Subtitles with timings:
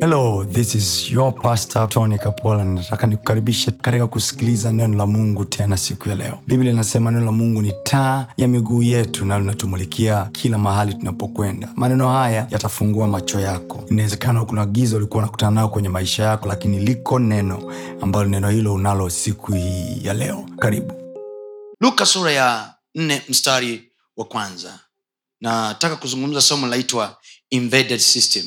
[0.00, 2.64] hello this is your pastor tony kapola.
[2.64, 6.38] Nataka nikukaribishe katika kusikiliza neno la mungu tena siku ya leo.
[6.46, 11.68] Biblia inasema neno la mungu ni taa ya miguu yetu na linatumulikia kila mahali tunapokwenda.
[11.76, 13.84] Maneno haya yatafungua macho yako.
[13.90, 18.74] Inawezekana kuna giza ulikuwa unakutana nayo kwenye maisha yako lakini liko neno ambalo neno hilo
[18.74, 20.48] unalo siku hii ya leo.
[20.58, 20.92] Karibu.
[21.80, 24.80] Luka sura ya nne mstari wa kwanza.
[25.40, 27.16] Nataka kuzungumza somo linaitwa
[27.50, 28.44] Embedded system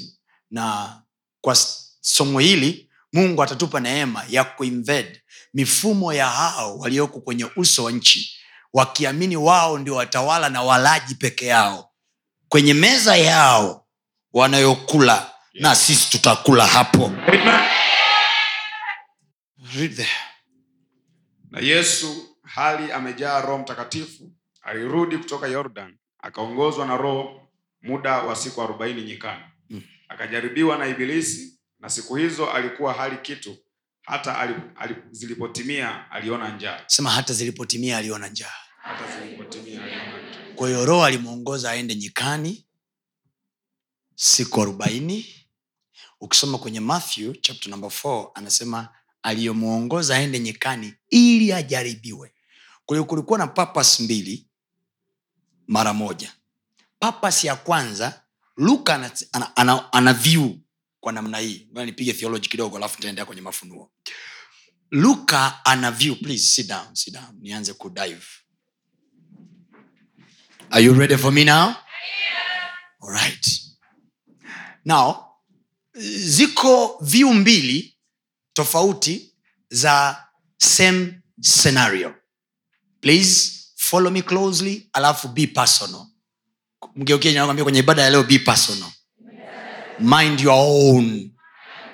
[0.52, 0.94] na
[1.42, 1.56] kwa
[2.02, 5.22] somo hili mungu atatupa neema ya kuinvade
[5.54, 8.36] mifumo ya hao walioko kwenye uso wa nchi
[8.74, 11.92] wakiamini wao ndio watawala na walaji peke yao.
[12.50, 13.86] Kwenye meza yao
[14.34, 17.12] wanayokula na sisi tutakula hapo.
[21.52, 27.42] Na yesu hali amejaa roho mtakatifu alirudi kutoka yordan akaongozwa na roho
[27.82, 29.44] muda wa siku arobaini nyikani.
[30.10, 33.58] Akajaribiwa na ibilisi na siku hizo alikuwa hali kitu.
[34.02, 36.84] Hata alip, alip, zilipotimia aliona njaa.
[36.88, 38.54] Sema hata zilipotimia aliona njaa.
[40.56, 42.66] Kwa hiyo roho alimwongoza aende nyikani
[44.16, 45.36] siku arobaini.
[46.22, 48.90] Ukisoma kwenye matthew chapter number 4 anasema
[49.24, 52.34] aliyomwongoza aende nyikani ili ajaribiwe.
[52.86, 54.48] Kwa hiyo kulikuwa na papas mbili
[55.68, 56.34] mara moja.
[57.00, 58.22] Papas ya kwanza
[58.60, 60.50] luka ana, ana, ana, ana view
[61.00, 63.92] kwa namna hii nipige theology kidogo alafu nitaendea kwenye mafunuo
[64.92, 67.36] luka ana view please sit down, sit down.
[67.42, 68.26] nianze kudive
[70.72, 71.74] Are you ready for me now?
[73.02, 73.62] All right.
[74.86, 75.26] Now,
[76.26, 77.98] ziko view mbili
[78.54, 79.36] tofauti
[79.70, 80.24] za
[80.58, 82.16] same scenario.
[83.02, 86.06] Please follow me closely alafu be personal.
[86.96, 88.90] Mgeukie nakwambia kwenye ibada ya leo be personal.
[90.00, 91.32] Mind your own.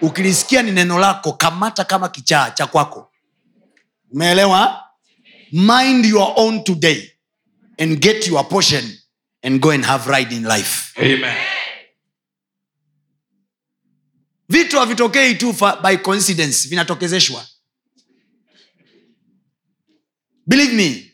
[0.02, 3.12] Ukilisikia ni neno lako kamata kama kichaa cha kwako.
[4.12, 4.82] Umeelewa?
[5.52, 7.12] Mind your own today
[7.78, 8.98] and get your portion
[9.44, 11.38] and go and have ride in life Amen.
[14.50, 17.46] vitu havitokei tu by coincidence vinatokezeshwa
[20.48, 21.05] believe me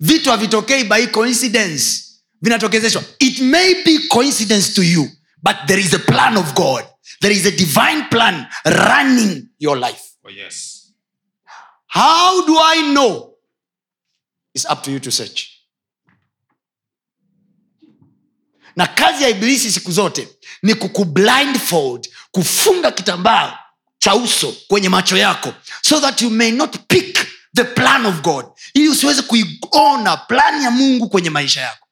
[0.00, 2.06] vitu havitokei by coincidence.
[2.42, 3.02] Vinatokezeshwa.
[3.18, 5.08] It may be coincidence to you
[5.42, 6.84] but there is a plan of god.
[7.20, 10.02] There is a divine plan running your life.
[10.24, 10.76] Oh, yes.
[11.86, 13.34] how do i know?
[14.54, 15.48] Its up to you to search.
[18.76, 20.28] Na kazi ya ibilisi siku zote
[20.62, 23.58] ni kukublindfold kufunga kitambaa
[23.98, 28.46] cha uso kwenye macho yako so that you may not pick the plan of god
[28.74, 31.86] ili usiweze kuiona plan ya mungu kwenye maisha yako.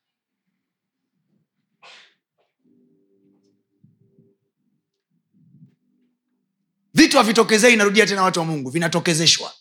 [6.94, 9.52] Vitu havitokezei inarudia tena watu wa mungu vinatokezeshwa.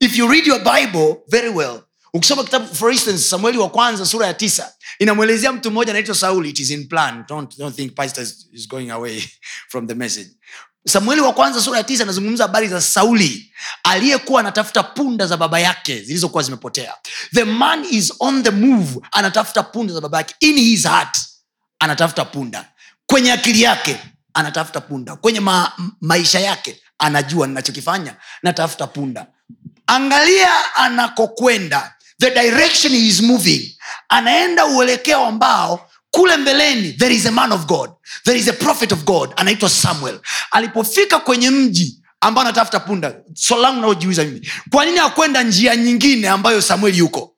[0.00, 1.82] If you read your bible very well
[2.14, 6.50] ukisoma kitabu for instance samueli wa kwanza sura ya tisa inamwelezea mtu mmoja anaitwa sauli
[6.50, 7.24] it is in plan.
[7.28, 9.22] Don't, don't think pastor is, going away
[9.70, 10.30] from the message.
[10.88, 13.52] Samueli wa kwanza sura ya tisa anazungumza habari za sauli
[13.82, 16.94] aliyekuwa anatafuta punda za baba yake zilizokuwa zimepotea.
[17.34, 20.34] The man is on the move anatafuta punda za baba yake.
[20.40, 21.18] In his heart
[21.78, 22.68] anatafuta punda.
[23.06, 24.00] Kwenye akili yake
[24.34, 25.16] anatafuta punda.
[25.16, 29.26] Kwenye ma, maisha yake anajua ninachokifanya natafuta punda.
[29.86, 33.76] Angalia anakokwenda the direction he is moving
[34.08, 37.90] anaenda uelekeo ambao kule mbeleni there is a man of god
[38.24, 40.20] there is a prophet of god anaitwa samuel.
[40.50, 46.62] Alipofika kwenye mji ambao anatafuta punda swali langu mimi kwa nini akwenda njia nyingine ambayo
[46.62, 47.36] samueli yuko?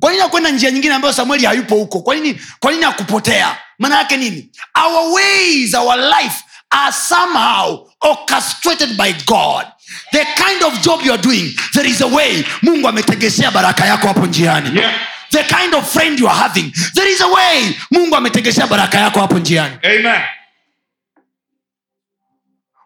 [0.00, 2.00] Kwa nini akwenda njia nyingine ambayo samueli hayupo huko?
[2.00, 4.50] Kwa nini akupotea maana yake nini?
[4.84, 9.66] Our ways our life are somehow orchestrated by god
[10.12, 14.08] the kind of job you are doing there is a way mungu ametegeshea baraka yako
[14.08, 14.94] hapo njiani Yeah.
[15.30, 19.20] the kind of friend you are having there is a way mungu ametegeshea baraka yako
[19.20, 20.22] hapo njiani Amen.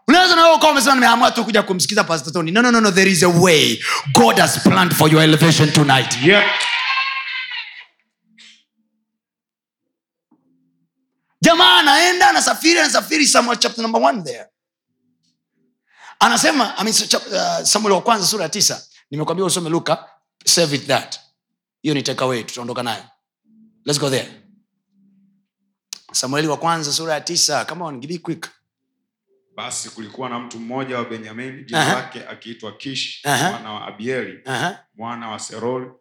[0.08, 2.90] unaweza nawe ukawa umesema nimeamua tu kuja kumsikiza pastor no, no, no, no.
[2.92, 3.82] there is a way
[4.12, 6.44] god has planned for your elevation tonight Yeah.
[11.42, 14.46] jamaa anaenda anasafiri anasafiri samuel chapter number one there
[16.22, 20.08] anasema I mean, uh, samuel wa kwanza sura ya tisa nimekwambia usome luka
[20.44, 21.20] save it that.
[21.82, 23.04] Hiyo ni take tutaondoka nayo.
[23.84, 24.28] Let's go there.
[26.12, 28.48] Samueli wa kwanza sura ya tisa kama on quick.
[29.56, 34.40] Basi kulikuwa na mtu mmoja wa benyamini jina lake akiitwa kish mwana wa abieli
[34.96, 35.94] mwana wa serol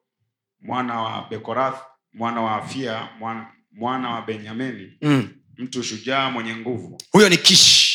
[0.61, 1.81] mwana wa bekorath
[2.13, 4.97] mwana wa afia mwana, mwana wa benyamini.
[5.01, 5.29] Mm.
[5.57, 6.97] mtu shujaa mwenye nguvu.
[7.11, 7.91] Huyo ni kish.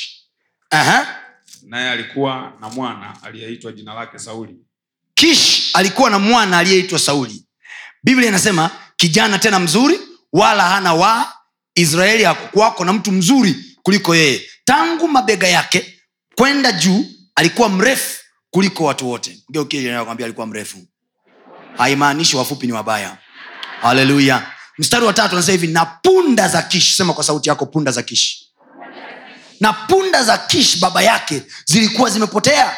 [0.71, 1.26] Aha.
[1.67, 4.57] Naye alikuwa na mwana aliyeitwa jina lake sauli.
[5.15, 7.45] Kish alikuwa na mwana aliyeitwa sauli.
[8.05, 9.99] Biblia inasema kijana tena mzuri
[10.33, 11.33] wala hana wa
[11.75, 14.43] israeli hakukuwako na mtu mzuri kuliko yeye.
[14.65, 16.01] Tangu mabega yake
[16.35, 18.21] kwenda juu alikuwa mrefu
[18.51, 19.43] kuliko watu wote.
[20.05, 20.79] Kwambia alikuwa mrefu.
[21.77, 23.19] Haimaanishi wafupi ni wabaya.
[23.81, 24.47] Haleluya.
[24.79, 28.03] Mstari wa tatu anasema hivi na punda za kishi sema kwa sauti yako punda za
[28.03, 28.46] kish
[29.61, 32.77] na punda za kish baba yake zilikuwa zimepotea.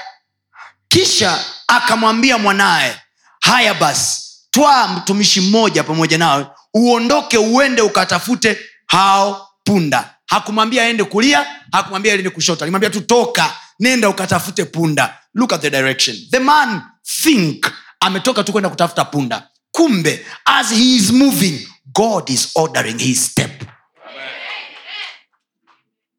[0.88, 2.96] Kisha akamwambia mwanaye
[3.40, 4.20] haya basi
[4.50, 10.14] twaa mtumishi mmoja pamoja nawe uondoke uende ukatafute hao punda.
[10.26, 15.18] Hakumwambia aende kulia hakumwambia aende kushoto alimwambia tu toka nenda ukatafute punda.
[15.34, 16.16] Look at the direction.
[16.30, 16.82] The man
[17.22, 17.66] think
[18.00, 19.48] ametoka tu kwenda kutafuta punda.
[19.72, 23.62] Kumbe as he is moving god is ordering his step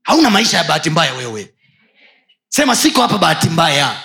[0.10, 1.54] hauna maisha ya bahati mbaya wewe.
[2.50, 3.96] Sema siko hapa bahati mbaya.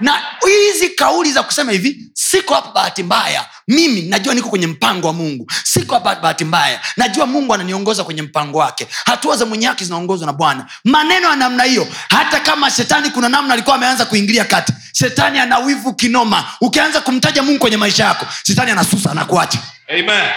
[0.00, 3.46] Na hizi kauli za kusema hivi siko hapa bahati mbaya.
[3.68, 5.46] Mimi najua niko kwenye mpango wa mungu.
[5.64, 6.80] Siko hapa bahati mbaya.
[6.96, 8.86] Najua mungu ananiongoza kwenye mpango wake.
[9.06, 10.66] Hatua za mwenye haki zinaongozwa na bwana.
[10.84, 14.72] Maneno ya namna hiyo hata kama shetani kuna namna alikuwa ameanza kuingilia kati.
[14.92, 16.44] Shetani ana wivu kinoma.
[16.60, 19.58] Ukianza kumtaja mungu kwenye maisha yako shetani anasusa anakuacha
[19.88, 20.30] Amen.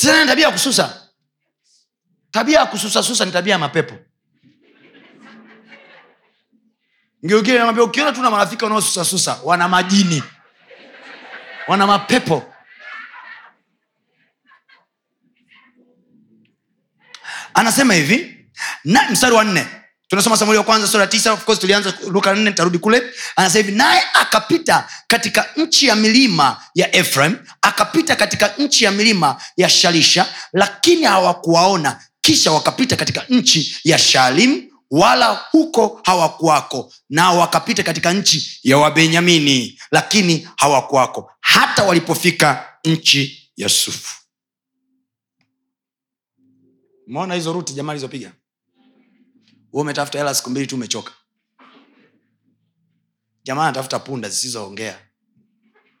[0.00, 1.08] Shetani tabia ya kususa.
[2.30, 3.94] Tabia ya kususasusa ni tabia ya mapepo.
[7.22, 10.22] Namwambia ukiona tu na marafiki wanaosusasusa wana majini.
[11.68, 12.54] Wana mapepo.
[17.54, 18.46] Anasema hivi
[18.84, 19.66] na mstari wa nne
[20.10, 23.02] tunasoma samueli wa kwanza sura tisa of tulianza luka nne nitarudi kule.
[23.36, 29.40] Anasema hivi naye akapita katika nchi ya milima ya ephraim akapita katika nchi ya milima
[29.56, 32.00] ya shalisha lakini hawakuwaona.
[32.20, 39.80] Kisha wakapita katika nchi ya shalim wala huko hawakuwako nao wakapita katika nchi ya wabenyamini
[39.90, 44.16] lakini hawakuwako hata walipofika nchi ya sufu.
[47.06, 48.32] Umeona hizo ruti jamaa alizopiga
[49.72, 51.12] Wewe umetafuta hela siku mbili tu umechoka.
[53.44, 54.98] Jamaa anatafuta punda zisizoongea.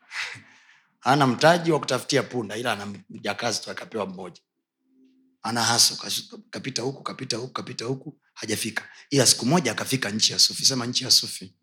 [1.02, 4.40] Ana mtaji wa kutafutia punda ila ana mjakazi tu akapewa mmoja.
[5.42, 5.96] Ana haso
[6.50, 8.88] kapita huku kapita huku kapita huku hajafika.
[9.10, 10.64] Ila siku moja akafika nchi ya sufi.
[10.64, 11.54] Sema nchi ya sufi.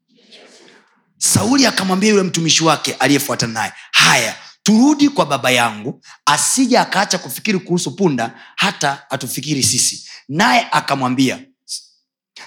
[1.17, 7.59] Sauli akamwambia yule mtumishi wake aliyefuatana naye haya turudi kwa baba yangu asija akaacha kufikiri
[7.59, 10.09] kuhusu punda hata atufikiri sisi.
[10.29, 11.45] Naye akamwambia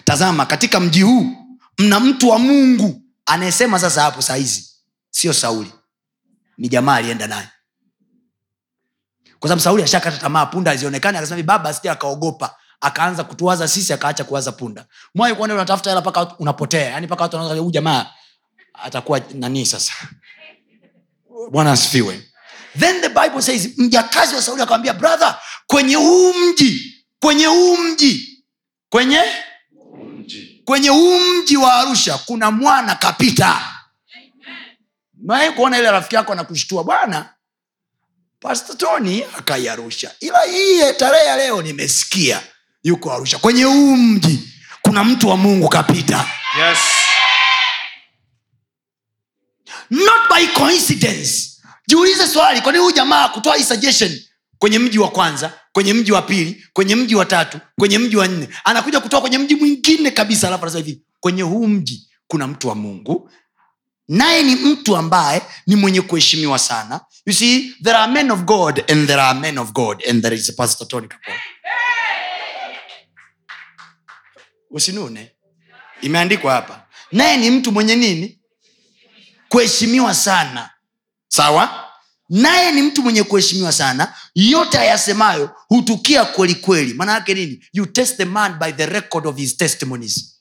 [0.05, 1.27] tazama katika mji huu
[1.79, 3.03] mna mtu wa mungu.
[3.27, 4.71] Anayesema sasa hapo sahizi
[5.11, 5.73] sio sauli.
[6.59, 7.49] Ni jamaa alienda naye.
[9.39, 12.57] Kwa sababu sauli ashakata tamaa punda azionekane akasema baba asija akaogopa.
[12.81, 14.87] Akaanza kutuwaza sisi akaacha kuwaza punda.
[15.15, 16.91] Mwai kuona unatafuta hela mpaka unapotea.
[16.91, 18.07] Yani mpaka watu wanaanza huyu jamaa
[18.75, 19.93] atakuwa nanii sasa?
[21.51, 22.31] Bwana asifiwe.
[22.79, 28.45] Then the bible says mjakazi wa sauli akamwambia brother kwenye huu mji kwenye huu mji
[28.91, 29.21] kwenye.
[30.71, 33.61] Kwenye huu mji wa arusha kuna mwana kapita.
[35.25, 37.35] Mae kuona ile rafiki yako anakushtua bwana
[38.41, 40.15] pastor tony akai arusha.
[40.21, 42.43] Ila hii tarehe ya leo nimesikia
[42.83, 43.39] yuko arusha.
[43.39, 44.49] Kwenye huu mji
[44.83, 46.27] kuna mtu wa mungu kapita.
[46.59, 46.79] Yes.
[49.91, 51.51] not by coincidence.
[51.87, 54.21] Jiulize swali kwani huyu jamaa kutoa hii suggestion
[54.59, 58.29] kwenye mji wa kwanza kwenye mji wa pili kwenye mji wa tatu kwenye mji wa
[58.29, 58.49] nne.
[58.65, 62.75] Anakuja kutoka kwenye mji mwingine kabisa alafu anasema hivi kwenye huu mji kuna mtu wa
[62.75, 63.31] mungu.
[64.09, 67.01] Naye ni mtu ambaye ni mwenye kuheshimiwa sana.
[67.27, 70.37] You see there are men of god and there are men of god and there
[70.37, 71.09] is a Kapoor.
[74.71, 75.33] usinune.
[76.03, 76.87] Imeandikwa hapa.
[77.13, 78.41] Naye ni mtu mwenye nini?
[79.49, 80.71] Kuheshimiwa sana.
[81.29, 81.90] Sawa
[82.31, 84.15] naye ni mtu mwenye kuheshimiwa sana.
[84.35, 86.95] Yote ayasemayo hutukia kweli kweli.
[86.95, 87.65] Maana yake nini?
[87.73, 90.37] You test the man by the record of his testimonies.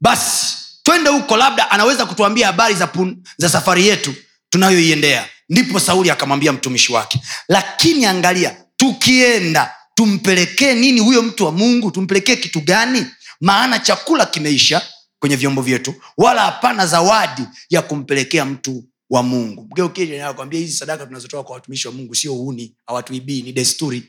[0.00, 4.14] Basi twende huko labda anaweza kutuambia habari za, pun, za safari yetu
[4.50, 5.28] tunayoiendea.
[5.48, 7.20] Ndipo sauli akamwambia mtumishi wake.
[7.48, 11.90] Lakini angalia tukienda tumpelekee nini huyo mtu wa mungu?
[11.90, 13.06] Tumpelekee kitu gani?
[13.40, 14.82] Maana chakula kimeisha
[15.18, 19.62] kwenye vyombo vyetu wala hapana zawadi ya kumpelekea mtu wa mungu.
[19.70, 24.02] Mgeukiakwambia hizi sadaka tunazotoa kwa watumishi wa mungu sio uni hawatuibii ni desturi.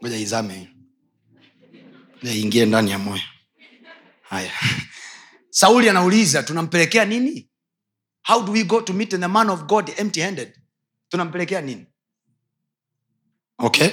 [0.00, 0.68] Moja izame.
[2.22, 3.22] Ingie ndani ya moyo.
[4.22, 4.52] Haya.
[5.50, 7.48] Sauli anauliza tunampelekea nini?
[8.26, 10.52] How do we go to meet the man of god empty handed
[11.08, 11.86] tunampelekea nini?
[13.58, 13.88] Okay.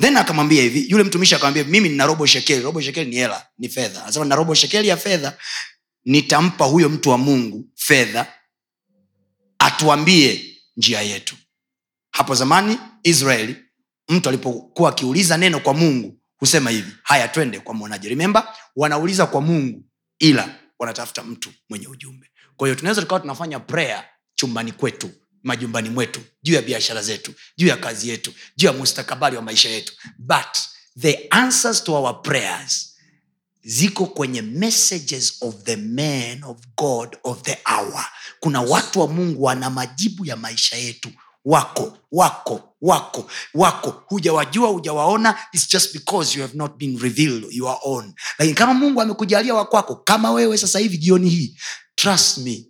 [0.00, 3.68] Then akamwambia hivi yule mtumishi akamwambia mimi nina robo shekeli robo shekeli ni hela ni
[3.68, 4.02] fedha.
[4.02, 5.38] Anasema na robo shekeli ya fedha
[6.04, 8.32] nitampa huyo mtu wa mungu fedha
[9.62, 11.36] atuambie njia yetu.
[12.10, 13.56] Hapo zamani israeli
[14.08, 18.08] mtu alipokuwa akiuliza neno kwa mungu husema hivi haya twende kwa mwonaji.
[18.08, 19.84] Rememba wanauliza kwa mungu
[20.18, 22.30] ila wanatafuta mtu mwenye ujumbe.
[22.56, 24.04] Kwa hiyo tunaweza tukawa tunafanya prayer
[24.34, 25.10] chumbani kwetu
[25.42, 29.68] majumbani mwetu juu ya biashara zetu juu ya kazi yetu juu ya mustakabali wa maisha
[29.68, 29.92] yetu.
[30.18, 30.58] But
[30.98, 32.91] the answers to our prayers
[33.64, 38.06] ziko kwenye messages of the man of god of the hour.
[38.40, 41.08] Kuna watu wa mungu wana majibu ya maisha yetu.
[41.44, 44.02] Wako wako wako wako.
[44.06, 48.14] Hujawajua hujawaona its just because you have not been revealed your own.
[48.38, 51.56] Lakini kama mungu amekujalia wakwako kama wewe sasa hivi jioni hii
[51.94, 52.64] trust me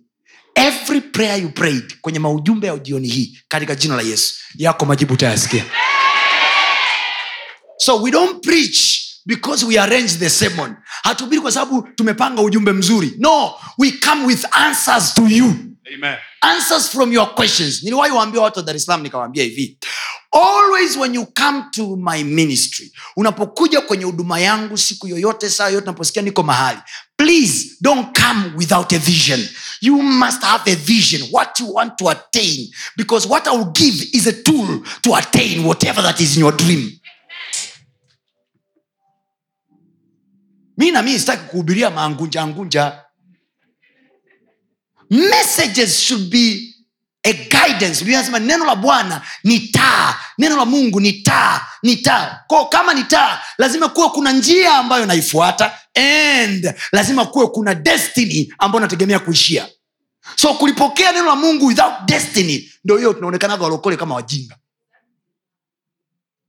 [0.55, 5.13] every prayer you prayed kwenye maujumbe ya jioni hii katika jina la yesu yako majibu
[5.13, 5.65] utayasikia.
[7.77, 10.75] So we don't preach because we arrange the sermon.
[11.03, 13.13] Hatubiri kwa sababu tumepanga ujumbe mzuri.
[13.19, 15.55] No we come with answers to you.
[15.95, 16.17] Amen.
[16.41, 17.83] answers from your questions.
[17.83, 19.77] Niliwahi waambia watu wa dar es salaam nikawaambia hivi.
[20.31, 25.83] Always when you come to my ministry unapokuja kwenye huduma yangu siku yoyote saa yoyote
[25.83, 26.79] unaposikia niko mahali
[27.17, 29.39] please don't come without a vision.
[29.81, 32.67] You must have a vision what you want to attain.
[32.97, 36.51] Because what i will give is a tool to attain whatever that is in your
[36.57, 36.91] dream
[40.77, 42.99] mi na mi sitaki kuhubiria maangunja angunja
[45.09, 46.73] messages should be
[47.23, 48.05] a guidance.
[48.05, 50.15] Nasema neno la bwana ni taa.
[50.37, 52.43] Neno la mungu ni taa ni taa.
[52.47, 58.53] Ko kama ni taa lazima kuwe kuna njia ambayo naifuata and lazima kuwe kuna destiny
[58.59, 59.67] ambayo nategemea kuishia.
[60.35, 64.57] So kulipokea neno la mungu without destiny ndio hiyo tunaonekanaga walokole kama wajinga.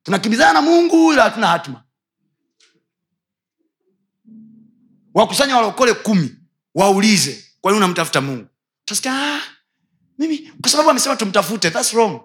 [0.03, 1.84] Tunakimbizana na mungu ila hatuna hatima
[5.15, 6.31] wakusanya walokole kumi
[6.75, 8.47] waulize kwa unamtafuta mungu?
[9.09, 9.41] Ah,
[10.19, 12.21] mimi kwa sababu amesema tumtafute thats wrong.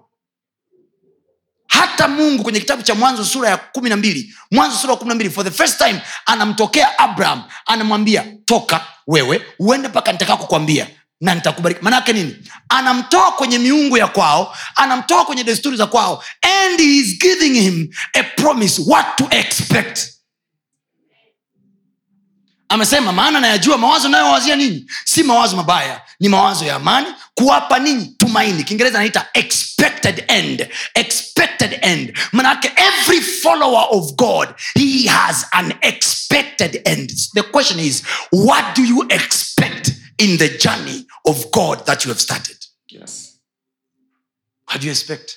[1.66, 5.08] Hata mungu kwenye kitabu cha mwanzo sura ya kumi na mbili mwanzo sura ya kumi
[5.08, 10.86] na mbili for the first time anamtokea abraham anamwambia toka wewe uende mpaka nitakako kukwambia
[11.20, 11.80] na nitakubariki.
[11.84, 12.36] Manaake nini?
[12.68, 17.88] Anamtoa kwenye miungu ya kwao anamtoa kwenye desturi za kwao and he is giving him
[18.14, 20.08] a promise what to expect
[22.74, 24.86] amesema maana nayajua mawazo nayowazia ninyi.
[25.04, 28.64] Si mawazo mabaya ni mawazo ya amani kuwapa ninyi tumaini.
[28.64, 32.18] Kiingereza anaita expected end expected end.
[32.32, 37.12] Manake every follower of god he has an expected end.
[37.34, 42.20] The question is what do you expect in the journey of god that you have
[42.20, 42.56] started?
[42.88, 43.26] Yes.
[44.68, 45.36] what do you expect?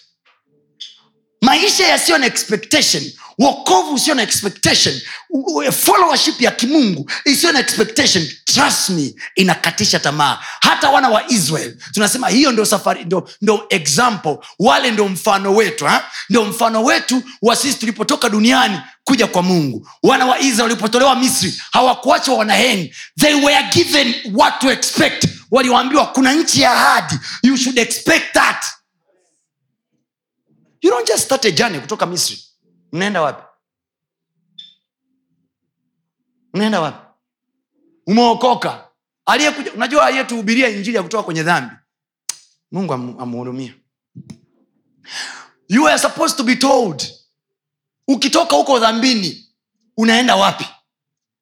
[1.41, 3.03] Maisha yasiyo na expectation
[3.39, 5.01] wokovu usio na expectation.
[5.71, 10.39] Followership ya kimungu isiyo na expectation trust me inakatisha tamaa.
[10.61, 14.37] Hata wana wa israel tunasema hiyo ndio safari ndio, ndio example.
[14.59, 16.11] Wale ndio mfano wetu ha?
[16.29, 19.87] ndio mfano wetu wa sisi tulipotoka duniani kuja kwa mungu.
[20.03, 25.25] Wana wa israel walipotolewa misri hawakuachwa wanaheng they were given what to expect.
[25.51, 27.15] Waliwaambiwa kuna nchi ya ahadi.
[27.43, 28.65] You should expect that.
[30.81, 32.39] You don't just start a journey kutoka misri
[32.93, 33.43] mnaenda wapi?
[36.53, 37.07] Mnaenda wapi?
[38.07, 38.88] Umeokoka.
[39.25, 41.75] Aliyekuja unajua aliyetuhubiria injili ya kutoka kwenye dhambi
[42.71, 43.73] mungu am- amhurumia
[45.69, 47.03] you are supposed to be told
[48.07, 49.50] ukitoka huko dhambini
[49.97, 50.65] unaenda wapi?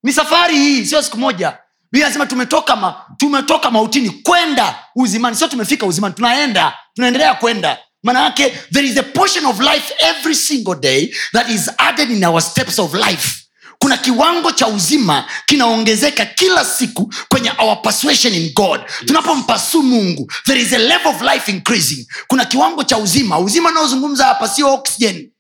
[0.04, 1.58] Ni safari hii sio siku moja.
[1.92, 5.36] Biblia tumetoka ma, tumetoka mautini kwenda uzimani.
[5.36, 10.36] Sio tumefika uzimani tunaenda tunaendelea kwenda maana yake there is a portion of life every
[10.36, 13.38] single day that is added in our steps of life.
[13.80, 18.82] Kuna kiwango cha uzima kinaongezeka kila siku kwenye our persuasion in god.
[19.06, 22.08] Tunapompasu mungu there is a level of life increasing.
[22.28, 23.40] Kuna kiwango cha uzima.
[23.40, 25.32] Uzima unaozungumza hapa sio oxygen.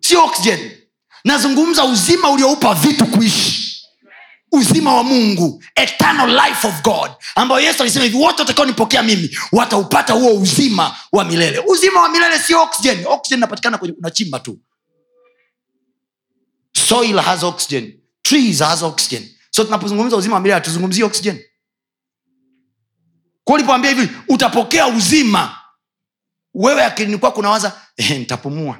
[0.00, 0.70] Sio oxygen.
[1.24, 3.63] Nazungumza uzima ulioupa vitu kuishi
[4.54, 10.12] uzima wa mungu eternal life of god ambayo yesu alisema hivi wote watakaonipokea mimi wataupata
[10.12, 11.58] huo uzima wa milele.
[11.58, 13.06] Uzima wa milele sio oxygen.
[13.06, 14.58] Oxygen inapatikana kwenye unachimba tu.
[16.72, 18.00] Soil has oxygen.
[18.22, 19.28] Trees has oxygen.
[19.50, 21.42] So tunapozungumza uzima wa milele hatuzungumzii oxygen.
[23.44, 25.56] Kwa ulipoambia hivi utapokea uzima
[26.54, 28.78] wewe akilini kwako unawaza eh, nitapumua.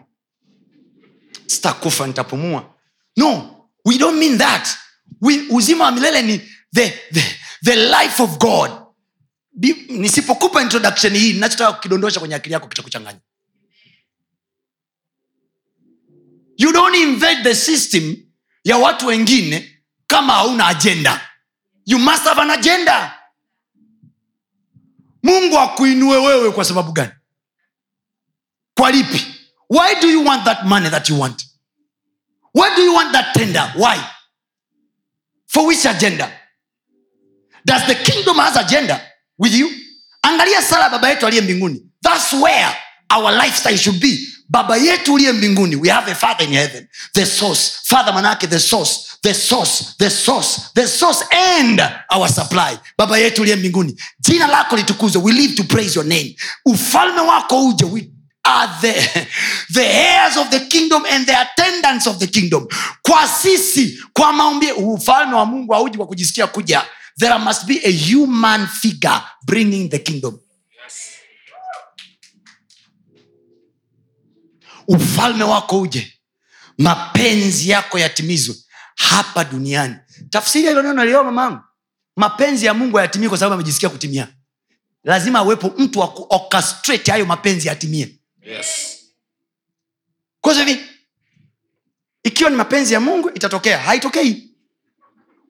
[1.46, 2.74] Sitakufa nitapumua.
[3.16, 3.50] No
[3.84, 4.68] we don't mean that
[5.50, 6.38] uzima wa milele ni
[6.74, 7.22] the, the,
[7.64, 8.70] the life of god.
[9.88, 13.20] Nisipokupa introduction hii nachotaka kukidondosha kwenye akili yako kitakuchanganya.
[16.56, 18.16] You don't invade the system
[18.64, 21.30] ya watu wengine kama hauna agenda.
[21.86, 23.18] You must have an agenda.
[25.22, 27.12] Mungu akuinue wewe kwa sababu gani?
[28.74, 29.26] Kwa lipi?
[29.70, 31.46] Why do you want that money that you want?
[32.54, 33.72] Why do you want that tender?
[33.76, 34.00] Why
[35.54, 36.30] for which agenda?
[37.64, 39.00] Does the kingdom has agenda
[39.38, 39.70] with you?
[40.22, 41.82] Angalia sala baba yetu aliye mbinguni.
[42.02, 42.76] Thats where
[43.10, 44.18] our lifestyle should be.
[44.48, 46.88] Baba yetu uliye mbinguni we have a father in heaven.
[47.14, 47.80] The source.
[47.84, 49.18] Father manake the source.
[49.22, 49.94] The source.
[49.98, 50.70] The source.
[50.74, 51.80] The source and
[52.10, 52.78] our supply.
[52.98, 53.96] Baba yetu uliye mbinguni.
[54.20, 55.22] Jina lako litukuzwe.
[55.22, 56.36] We live to praise your name.
[56.66, 57.84] Ufalme wako uje.
[57.84, 58.10] We
[58.44, 58.92] are the,
[59.72, 62.66] the heirs of the kingdom and the attendants of the kingdom.
[63.02, 66.84] Kwa sisi kwa maombi ufalme wa mungu hauji kwa kujisikia kuja.
[67.18, 70.38] There must be a human figure bringing the kingdom.
[74.88, 76.12] Ufalme wako uje.
[76.78, 78.54] Mapenzi yako yatimizwe
[78.96, 79.96] hapa duniani.
[80.30, 81.60] Tafsiri hilo neno mamangu.
[82.16, 84.28] Mapenzi ya mungu hayatimii kwa sababu amejisikia kutimia.
[85.04, 88.98] Lazima awepo mtu wa kuorchestrate hayo mapenzi yatimie Yes.
[90.40, 90.80] kwa hivi
[92.24, 93.78] ikiwa ni mapenzi ya mungu itatokea.
[93.78, 94.50] Haitokei.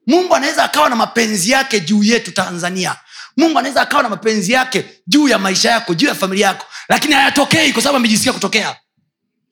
[0.07, 2.95] Mungu anaweza akawa na mapenzi yake juu yetu tanzania.
[3.37, 6.65] Mungu anaweza akawa na mapenzi yake juu ya maisha yako juu ya familia yako.
[6.89, 8.75] Lakini hayatokei kwa sababu amejisikia kutokea.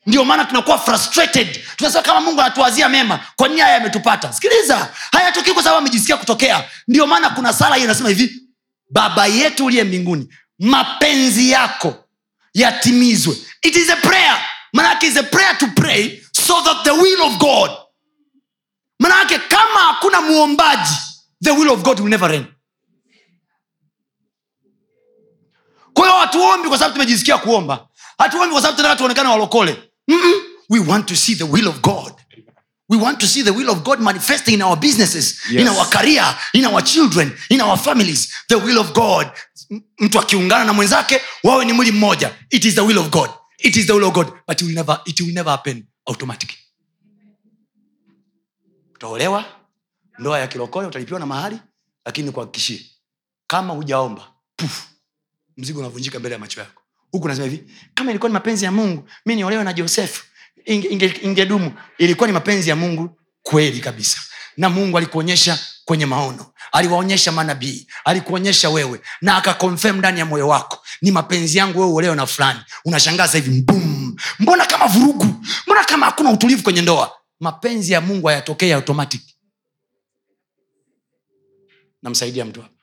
[0.05, 1.59] Ndio maana tunakuwa frustrated.
[1.75, 4.33] Tunasema kama mungu anatuwazia mema kwa nini haya yametupata?
[4.33, 4.93] Sikiliza.
[5.11, 6.69] Hayatokei kwa sababu amejisikia kutokea.
[6.87, 8.41] Ndio maana kuna sala hiyo inasema hivi
[8.89, 12.02] baba yetu uliye mbinguni mapenzi yako
[12.53, 13.35] yatimizwe.
[13.61, 14.37] It is a prayer.
[14.75, 17.71] Manake is a prayer to pray so that the will of god
[18.99, 20.95] manake kama hakuna muombaji
[21.43, 22.45] the will of god will never end
[25.93, 27.87] kwa hiyo hatuombi kwa sababu tumejisikia kuomba.
[28.17, 29.83] Hatuombi kwa sababu tunataka tuonekane walokole.
[30.07, 30.33] Mm-mm.
[30.69, 32.13] we want to see the will of god
[32.93, 35.61] we want to see the will of god manifesting in our businesses Yes.
[35.61, 38.29] in our career in our children in our families.
[38.47, 39.27] The will of god.
[39.99, 42.35] Mtu akiungana na mwenzake wawe ni mwili mmoja.
[42.49, 43.29] It is the will of god.
[43.57, 46.57] It is the will of god but it will never, it will never happen automatically.
[48.95, 49.45] Utaolewa
[50.19, 51.59] ndoa ya kilokole utalipiwa na mahali
[52.05, 52.85] lakini kuhakikishie
[53.47, 54.83] kama hujaomba puf,
[55.57, 56.81] mzigo unavunjika mbele ya macho yako.
[57.11, 60.23] Huku nasema hivi kama ilikuwa ni mapenzi ya mungu mi niolewe na josefu
[60.65, 64.17] ingedumu inge, ilikuwa ni mapenzi ya mungu kweli kabisa.
[64.57, 66.53] Na mungu alikuonyesha kwenye maono.
[66.71, 67.87] Aliwaonyesha manabii.
[68.05, 69.01] Alikuonyesha wewe.
[69.21, 70.83] Na akakonfirm ndani ya moyo wako.
[71.01, 72.59] Ni mapenzi yangu wewe uolewe na fulani.
[72.85, 74.15] Unashangaza hivi mbum!
[74.39, 75.25] Mbona kama vurugu?
[75.67, 77.11] Mbona kama hakuna utulivu kwenye ndoa?
[77.39, 79.21] Mapenzi ya mungu hayatokei automatic.
[82.03, 82.73] Namsaidia mtu hapa.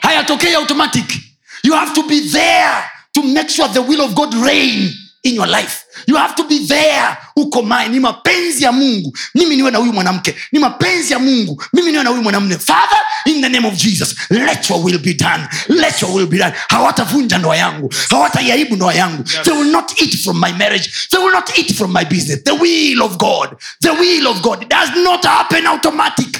[0.00, 1.16] Hayatokei automatic.
[1.62, 4.94] You have to be there to make sure the will of god reign
[5.26, 5.84] in your life.
[6.06, 7.16] You have to be there.
[7.36, 9.16] Uko mae ni mapenzi ya mungu.
[9.34, 10.34] Mimi niwe na huyu mwanamke.
[10.52, 11.62] Ni mapenzi ya mungu.
[11.72, 12.58] Mimi niwe na huyu mwanamume.
[12.58, 15.48] Father in the name of jesus let your will be done.
[15.68, 16.52] Let your will be done.
[16.68, 17.94] Hawatavunja ndoa yangu.
[18.10, 19.22] Hawataiaibu ndoa yangu.
[19.22, 20.90] They will not eat from my marriage.
[21.10, 22.42] They will not eat from my business.
[22.44, 23.56] The will of god.
[23.80, 24.68] The will of god.
[24.68, 26.38] Does not happen automatic.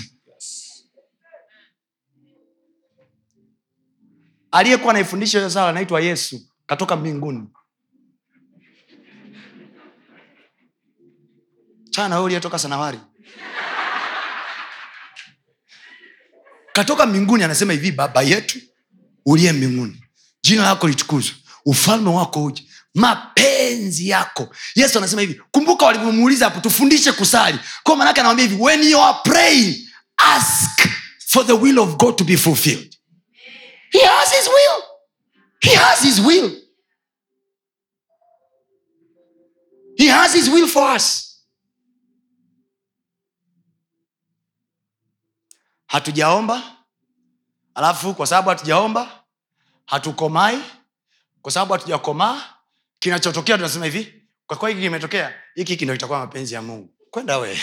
[4.50, 6.40] Aliyekuwa anaifundisha hiyo sala anaitwa yesu.
[6.66, 7.42] Katoka mbinguni
[11.96, 12.98] chana wewe uliyetoka sanawari.
[16.72, 18.58] Katoka mbinguni anasema hivi baba yetu
[19.26, 20.02] uliye mbinguni
[20.42, 24.54] jina lako litukuzwe ufalme wako uje mapenzi yako.
[24.74, 27.58] Yesu anasema hivi kumbuka walivyomuuliza hapo tufundishe kusali.
[27.82, 30.88] Kwa manake anawambia hivi when you are praying ask
[31.26, 32.96] for the will of god to be fulfilled.
[33.90, 34.82] He has his will.
[35.60, 36.62] He has his will.
[39.96, 41.25] He has his will for us
[45.86, 46.62] hatujaomba
[47.74, 49.22] alafu kwa sababu hatujaomba
[49.86, 50.58] hatukomai.
[51.42, 52.42] Kwa sababu hatujakomaa
[52.98, 56.90] kinachotokea tunasema hivi kwa kuwa hiki kimetokea hiki hiki ndo kitakuwa mapenzi ya mungu.
[57.10, 57.58] Kwenda we.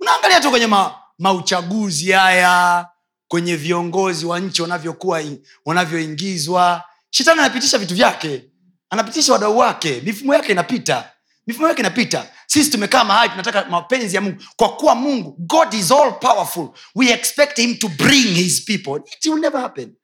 [0.00, 2.88] Unaangalia tu kwenye ma, mauchaguzi haya
[3.28, 5.22] kwenye viongozi wa nchi wanavyokuwa
[5.64, 6.84] wanavyoingizwa.
[7.10, 8.44] Shetani anapitisha vitu vyake
[8.90, 10.00] anapitisha wadau wake.
[10.04, 11.10] Mifumo yake inapita
[11.46, 14.36] mifumo yake inapita sisi tumekaa mahali tunataka mapenzi ya mungu.
[14.56, 16.68] Kwa kuwa mungu god is all powerful.
[16.94, 18.96] We expect him to bring his people.
[19.18, 19.94] It will never happen.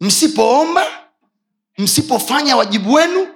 [0.00, 0.86] Msipoomba
[1.78, 3.28] msipofanya wajibu wenu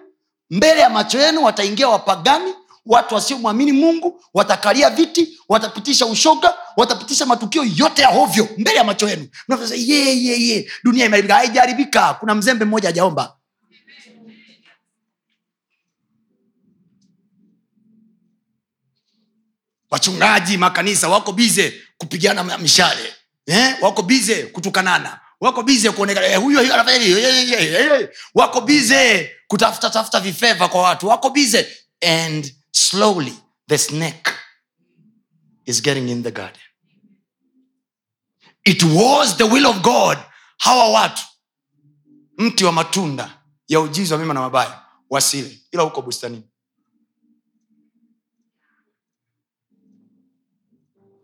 [0.50, 2.54] mbele ya macho yenu wataingia wapagani
[2.87, 9.08] watu wasiomwamini mungu watakalia viti watapitisha ushoga watapitisha matukio yote ya hovyo mbele ya macho
[9.08, 9.28] yenu.
[9.76, 11.35] Ye ye ye dunia imeharibika.
[11.35, 12.14] Haijaharibika.
[12.14, 13.37] Kuna mzembe mmoja hajaomba
[19.92, 23.14] wachungaji makanisa wako bize kupigana mishale.
[23.46, 23.76] Eh?
[23.83, 25.20] wako bize kutukanana.
[25.40, 26.26] Wako bize kuonekana.
[26.26, 26.70] Eh, huyo eh,
[27.52, 28.09] eh,
[28.64, 31.09] bize kutafuta tafuta vifeva kwa watu.
[31.09, 31.68] Wako bize
[32.00, 33.35] and slowly
[33.68, 34.31] the snake
[35.66, 36.62] is getting in the garden.
[38.64, 40.18] It was the will of god.
[40.59, 41.22] Hawa watu
[42.38, 45.59] mti wa matunda ya ujizi wa mema na mabaya wasile.
[45.72, 46.52] Ila huko bustanini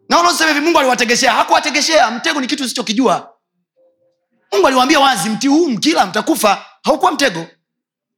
[0.09, 3.35] na unaosema hivi mungu aliwategeshea hakuwategeshea mtego ni kitu usichokijua.
[4.53, 6.65] Mungu aliwaambia wazi mti huu mkila mtakufa.
[6.85, 7.47] Haukuwa mtego.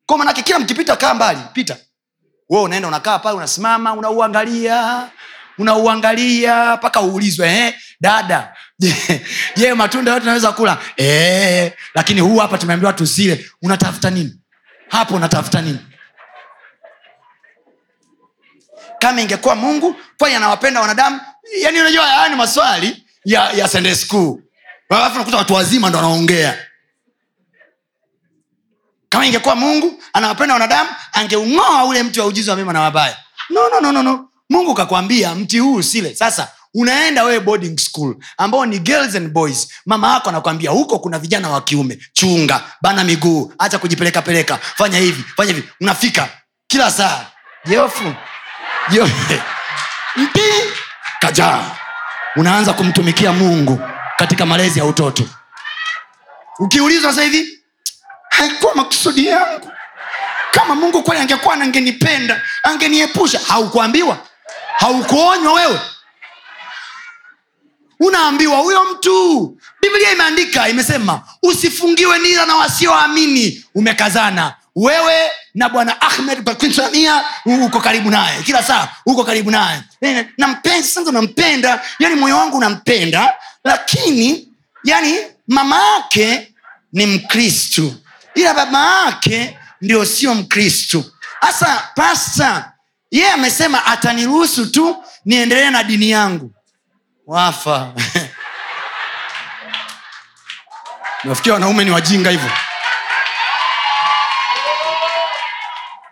[0.06, 1.40] Kwa manake kila mkipita kaa mbali.
[1.52, 1.76] Pita.
[2.48, 5.08] We unaenda unakaa pale unasimama unauangalia
[5.58, 7.74] unauangalia mpaka uulizwe eh?
[8.00, 8.56] dada
[9.56, 10.78] je, matunda yote naweza kula?
[10.96, 14.40] Eh, lakini huu hapa tumeambiwa tusile unatafuta nini?
[14.88, 15.78] Hapo unatafuta nini?
[18.98, 21.20] Kama ingekuwa mungu kwani anawapenda wanadamu
[21.60, 24.38] yani unajua haya ni maswali ya, ya Sunday school.
[24.90, 26.58] Alafu nakuta watu wazima ndo wanaongea.
[29.08, 33.16] Kama ingekuwa mungu anawapenda wanadamu angeung'oa ule mti wa ujizi wa mema na mabaya.
[33.50, 34.28] No, no, no, no, no.
[34.50, 39.68] mungu kakwambia mti huu usile sasa unaenda wewe boarding school ambao ni girls and boys.
[39.86, 41.98] Mama yako anakwambia huko kuna vijana wa kiume.
[42.12, 44.56] Chunga bana miguu acha kujipeleka peleka.
[44.58, 45.68] Fanya hivi fanya hivi.
[45.80, 46.28] Unafika
[46.66, 47.26] kila saa.
[47.64, 48.14] Jeofu
[48.90, 49.08] Jeo-
[50.16, 50.40] mpi
[51.20, 51.64] kajaa
[52.36, 53.80] unaanza kumtumikia mungu
[54.16, 55.24] katika malezi ya utoto.
[56.58, 57.58] Ukiulizwa sasa hivi
[58.30, 59.72] haikuwa makusudi yangu.
[60.50, 64.18] Kama mungu kweli angekuwa angenipenda angeniepusha haukuambiwa?
[64.76, 65.80] Haukuonywa wewe?
[68.00, 69.58] Unaambiwa huyo mtu.
[69.80, 73.64] Biblia imeandika imesema usifungiwe nira na wasioamini.
[73.74, 74.54] Umekazana.
[74.76, 78.42] Wewe na bwana ahmed bakinsamia uko karibu naye.
[78.42, 79.82] Kila saa uko karibu naye.
[80.00, 81.82] Eh, nampenda sasa nampenda?
[81.98, 83.34] Yani moyo wangu unampenda
[83.64, 84.48] lakini
[84.84, 86.54] yani mama yake
[86.92, 87.94] ni mkristu.
[88.34, 91.04] Ila baba yake ndio sio mkristu.
[91.40, 92.72] Hasa pasta
[93.10, 96.52] yeye amesema ataniruhusu tu niendelee na dini yangu.
[97.26, 97.92] Wafa.
[101.24, 102.50] Nafikia wanaume ni wajinga hivyo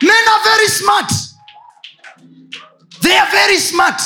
[0.03, 1.13] men are very smart.
[3.03, 4.03] They are very smart.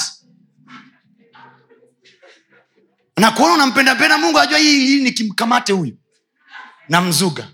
[3.17, 5.97] Na unampendapenda mungu ajua hii, nikimkamate huyu.
[6.89, 7.49] Namzuga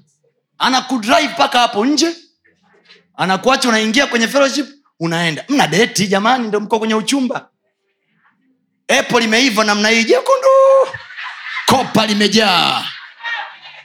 [0.58, 2.16] anakudrive mpaka hapo nje.
[3.16, 4.66] Anakuacha unaingia kwenye fellowship
[5.00, 5.44] unaenda.
[5.48, 7.48] Mna deti jamani ndo mko kwenye uchumba.
[8.98, 10.48] Apple imeiva namna hii jekundu.
[11.66, 12.84] Kopa limejaa.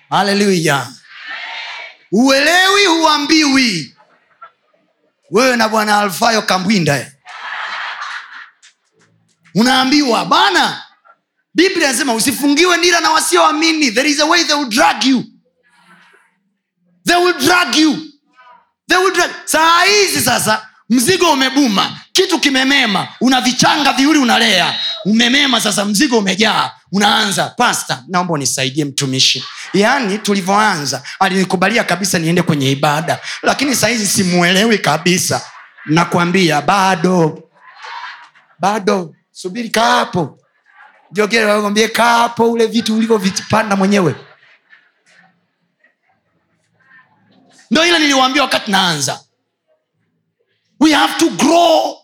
[0.09, 0.87] Haleluya
[2.11, 3.92] uelewi huambiwi
[5.33, 7.07] wewe na bwana alfayo kambwinda eh.
[9.55, 10.83] unaambiwa bana
[11.53, 13.91] biblia anasema usifungiwe nira na wasioamini.
[13.91, 15.23] There is a way they will drag you.
[17.05, 17.97] They will drag you.
[18.87, 19.31] They will drag.
[19.45, 21.97] saa hizi sasa mzigo umebuma.
[22.13, 23.07] Kitu kimemema.
[23.21, 24.79] Una vichanga viuli unalea.
[25.05, 26.71] Umemema sasa mzigo umejaa.
[26.91, 33.19] Unaanza pasta naomba unisaidie mtumishi yaani tulivyoanza alinikubalia kabisa niende kwenye ibada.
[33.41, 35.41] Lakini sahizi simuelewi kabisa.
[35.85, 37.43] Nakwambia bado.
[38.59, 39.15] Bado.
[39.31, 40.39] Subiri kaa hapo.
[41.93, 44.15] Kaapo ule vitu ulivyovipanda mwenyewe.
[47.71, 49.19] Ndo ile niliwaambia wakati naanza.
[50.79, 51.97] We have to grow.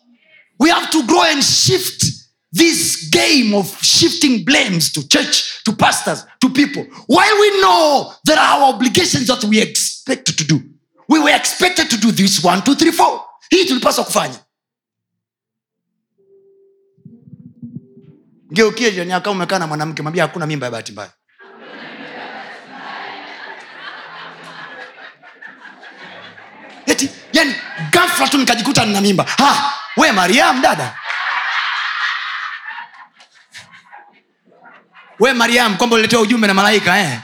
[0.60, 2.09] We have to grow and shift
[2.58, 6.84] this game of shifting blames to church to pastors to people.
[7.08, 10.62] While we know there are obligations that we expected to do
[11.10, 13.22] we were expected to do this one two three four.
[13.50, 14.40] Hii tulipaswa kufanya.
[18.54, 21.12] Ngeukie jirani yako umekaa na mwanamke mwambia hakuna mimba ya bahati mbaya.
[26.86, 27.56] Eti yani
[27.92, 29.24] ghafla tu nikajikuta nina mimba.
[29.24, 30.96] Ha, we mariam dada
[35.20, 37.20] we mariam kwamba uliletewa ujumbe na malaika eh?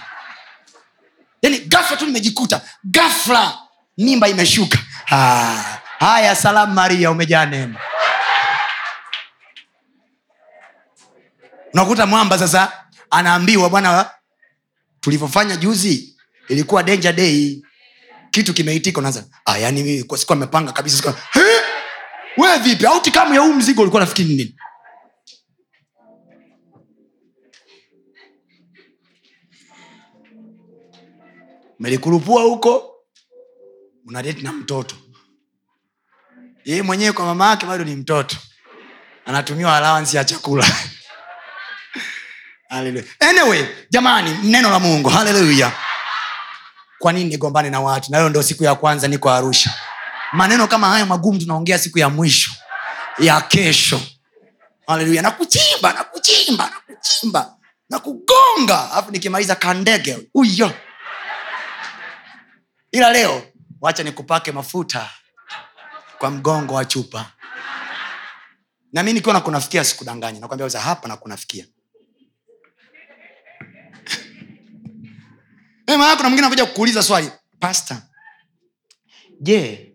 [1.42, 2.62] yani gafla tu nimejikuta.
[2.84, 3.58] Gafla
[3.98, 4.78] mimba imeshuka.
[5.12, 7.80] Ah, haya salamu maria umejaa neema.
[11.74, 12.74] Unakuta mwamba sasa
[13.10, 14.10] anaambiwa bwana
[15.02, 16.16] tulivyofanya juzi
[16.48, 17.62] ilikuwa danger day.
[18.32, 21.62] Kitu kimeitika unaanza ah, yani mimi siku amepanga kabisa siku "Eh?
[22.38, 22.86] we vipi?
[22.86, 24.56] Autikamu ya huu mzigo ulikuwa nafikiri nini
[31.80, 32.92] melikurupua huko
[34.06, 34.96] unadeti na mtoto.
[36.66, 38.36] Yeye mwenyewe kwa mama yake bado ni mtoto.
[39.26, 40.66] Anatumiwa alawansi ya chakula.
[43.20, 45.10] Anyway jamani neno la mungu.
[45.10, 45.72] Haleluya
[47.00, 48.12] kwa nini nigombane na watu?
[48.12, 49.74] Na leo ndo siku ya kwanza niko arusha.
[50.34, 52.52] Maneno kama hayo magumu tunaongea siku ya mwisho
[53.20, 54.02] ya kesho.
[54.88, 56.72] Haleluya nakuchimba nakuchimba
[57.90, 60.72] nakuchimba na alafu nikimaliza kandege huyo
[62.96, 63.44] ila leo
[63.82, 65.10] wacha nikupake mafuta
[66.18, 67.32] kwa mgongo wa chupa.
[68.94, 71.66] Na mi nikiwa nakunafikia sikudanganya nakwambia za hapa nakunafikia
[75.88, 77.32] Eh, maana kuna mwingine anakuja kukuuliza swali.
[77.60, 78.02] Pasta
[79.42, 79.92] je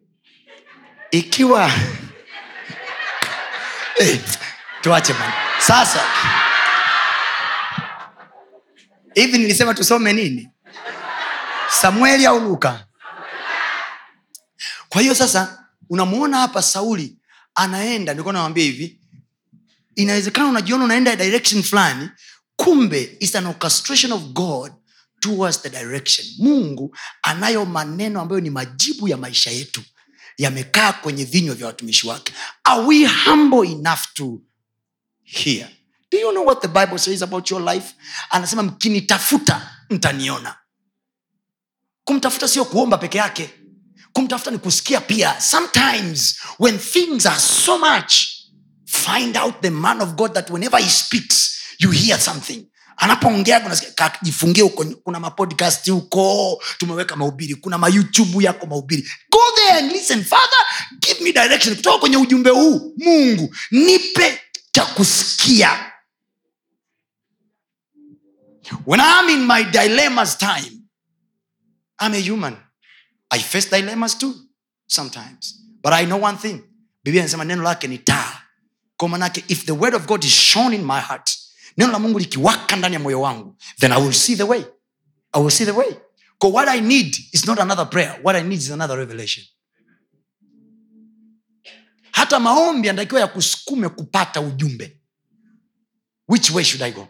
[1.11, 1.71] ikiwa
[3.99, 4.17] hey,
[4.83, 6.01] tuache bana sasa
[9.15, 10.51] hivi nilisema tusome nini?
[11.69, 12.87] Samueli au luka
[14.93, 17.17] kwa hiyo sasa unamwona hapa sauli
[17.55, 19.01] anaenda nilikuwa nawambia hivi
[19.97, 22.09] inawezekana unajiona unaenda direction fulani
[22.57, 24.73] kumbe is an orchestration of god
[25.21, 26.27] towards the direction.
[26.39, 29.83] Mungu anayo maneno ambayo ni majibu ya maisha yetu
[30.39, 32.33] yamekaa kwenye vinywa vya watumishi wake.
[32.65, 34.41] Are we humble enough to
[35.23, 35.69] hear?
[36.11, 37.95] Do you know what the bible says about your life?
[38.31, 40.55] Anasema mkinitafuta mtaniona.
[42.05, 43.51] Kumtafuta sio kuomba peke yake
[44.21, 45.41] kumtafuta ni kusikia pia.
[45.41, 48.15] Sometimes when things are so much
[48.87, 52.67] find out the man of god that whenever he speaks you hear something.
[52.97, 59.09] Anapoongea unasikia, jifungie huko kuna mapodcast huko tumeweka mahubiri kuna mayoutube yako mahubiri.
[59.31, 60.25] Go there and listen.
[60.25, 60.59] Father
[61.01, 61.77] give me direction.
[61.77, 64.41] Kutoka kwenye ujumbe huu mungu nipe
[64.73, 65.93] cha kusikia.
[68.87, 70.83] When I'm in my dilemmas time
[72.01, 72.57] I'm a human
[73.31, 74.35] I face dilemmas too
[74.87, 75.63] sometimes.
[75.83, 76.63] But I know one thing.
[77.05, 78.43] Biblia inasema neno lake ni taa.
[78.97, 81.31] Kwa manake if the word of god is shown in my heart
[81.77, 84.65] neno la mungu likiwaka ndani ya moyo wangu then i will see the way.
[85.33, 85.97] I will see the way.
[86.39, 88.21] Kwa what i need is not another prayer.
[88.23, 89.47] What i need is another revelation.
[92.13, 95.01] Hata maombi yanatakiwa ya kusukume kupata ujumbe.
[96.29, 97.09] Which way should i go?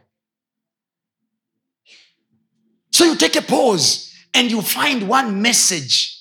[2.90, 6.16] So you take a pause and you find one message.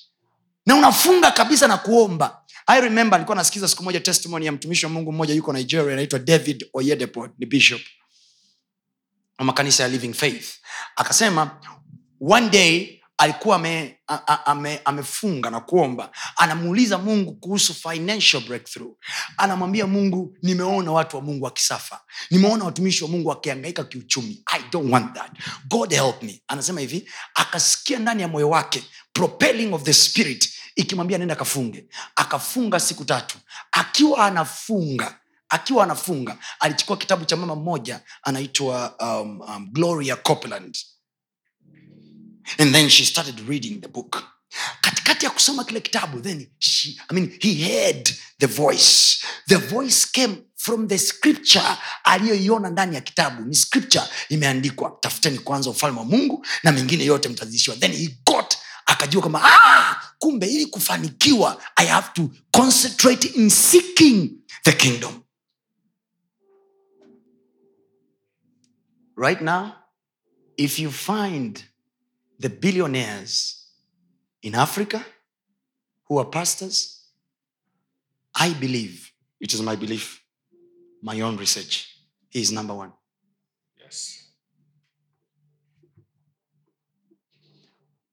[0.66, 2.36] Na unafunga kabisa na kuomba.
[2.66, 6.18] I remember alikuwa nasikiza siku moja testimony ya mtumishi wa mungu mmoja yuko nigeria anaitwa
[6.18, 7.80] david oyedepo ni bishop
[9.38, 10.54] wa makanisa ya living faith.
[10.96, 11.60] Akasema
[12.20, 13.98] one day alikuwa ame,
[14.44, 16.10] ame, amefunga na kuomba.
[16.36, 18.92] Anamuuliza mungu kuhusu financial breakthrough.
[19.36, 22.00] Anamwambia mungu nimeona watu wa mungu wakisafa.
[22.30, 24.42] Nimeona watumishi wa mungu wakiangaika kiuchumi.
[24.46, 25.30] I don't want that.
[25.68, 26.42] God help me.
[26.48, 31.86] Anasema hivi akasikia ndani ya moyo wake propelling of the spirit ikimwambia nenda kafunge.
[32.16, 33.38] Akafunga siku tatu.
[33.72, 35.16] Akiwa anafunga
[35.48, 40.76] akiwa anafunga alichukua kitabu cha mama mmoja anaitwa um, um, gloria copeland
[42.58, 44.22] and then she started reading the book.
[44.80, 49.24] Katikati ya kusoma kile kitabu then she, I mean, he heard the voice.
[49.48, 53.42] The voice came from the scripture aliyoiona ndani ya kitabu.
[53.44, 57.76] Ni scripture imeandikwa tafuteni kwanza ufalme wa mungu na mengine yote mtazidishiwa.
[57.76, 58.54] Then he got
[58.86, 64.30] akajua kwamba ah, kumbe ili kufanikiwa i have to concentrate in seeking
[64.64, 65.22] the kingdom.
[69.16, 69.72] Right now
[70.56, 71.64] if you find
[72.40, 73.66] the billionaires
[74.42, 75.04] in Africa
[76.08, 77.06] who are pastors,
[78.34, 80.20] I believe, it is my belief,
[81.02, 81.86] my own research,
[82.30, 82.92] he is number one.
[83.78, 84.16] Yes.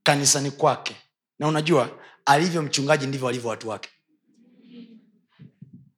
[0.03, 0.95] kanisani kwake
[1.39, 3.89] na unajua alivyo mchungaji ndivyo alivyo watu wake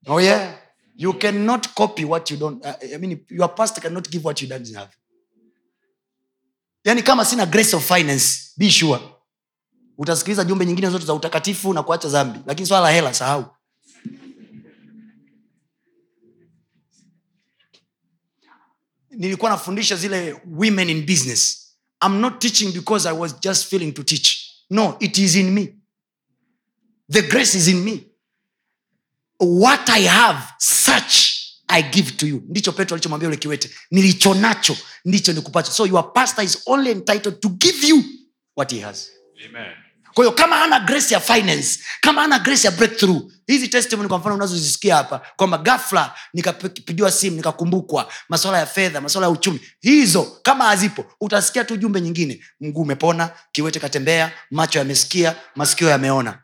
[0.08, 0.60] oh yeah
[0.96, 4.48] you cannot copy what you don't uh, I mean, your pastor cannot give what you
[4.50, 4.92] don't have
[6.84, 9.00] yani kama sina grace of finance be sure.
[9.98, 13.46] Utasikiliza jumbe nyingine zote za utakatifu na kuacha zambi lakini swala la hela sahau.
[19.12, 21.68] Nilikuwa nafundisha zile women in business.
[22.06, 24.38] I'm not teaching because i was just feeling to teach.
[24.70, 25.76] No it is in me.
[27.12, 28.06] The grace is in me.
[29.40, 31.29] What i have such
[31.70, 32.44] i give to you.
[32.50, 33.70] Ndicho petro alichomwambia ule kiwete.
[33.92, 35.72] Nilicho nacho ndicho nikupacho.
[35.72, 38.04] So your pastor is only entitled to give you
[38.58, 39.10] what he has.
[39.50, 39.72] Amen.
[40.14, 44.18] kwa hiyo kama ana grace ya finance kama ana grace ya breakthrough hizi testimony kwa
[44.18, 50.40] mfano unazozisikia hapa kwamba gafla nikapigiwa simu nikakumbukwa maswala ya fedha maswala ya uchumi hizo
[50.44, 56.40] kama hazipo utasikia tu jumbe nyingine mguu umepona kiwete katembea macho yamesikia masikio yameona.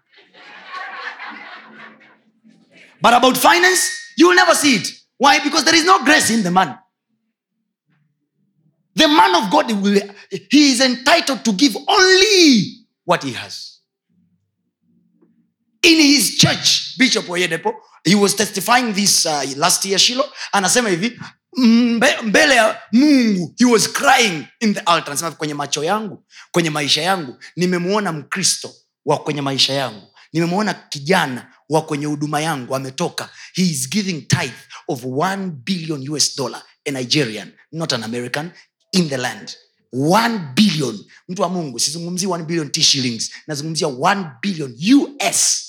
[3.02, 3.82] But about finance
[4.18, 5.40] you will never see it why?
[5.44, 6.78] Because there is no grace in the man.
[8.96, 9.70] The man of god
[10.50, 13.80] he is entitled to give only what he has.
[15.84, 17.74] In his church bishop oyedepo
[18.04, 21.20] he was testifying this uh, last year shilo anasema hivi
[21.58, 25.08] mbe, mbele ya mungu he was crying in the altar.
[25.12, 28.74] Anasema kwenye macho yangu kwenye maisha yangu nimemwona mkristo
[29.06, 30.08] wa kwenye maisha yangu.
[30.34, 33.30] Nimemwona kijana wa kwenye huduma yangu ametoka.
[33.54, 38.52] He is giving tithe of 1 billion us dollar a nigerian not an american
[38.92, 39.56] in the land.
[39.94, 41.00] 1 billion.
[41.28, 43.32] Mtu wa mungu sizungumzii 1 billion t shillings.
[43.48, 44.76] Nazungumzia 1 billion
[45.32, 45.62] us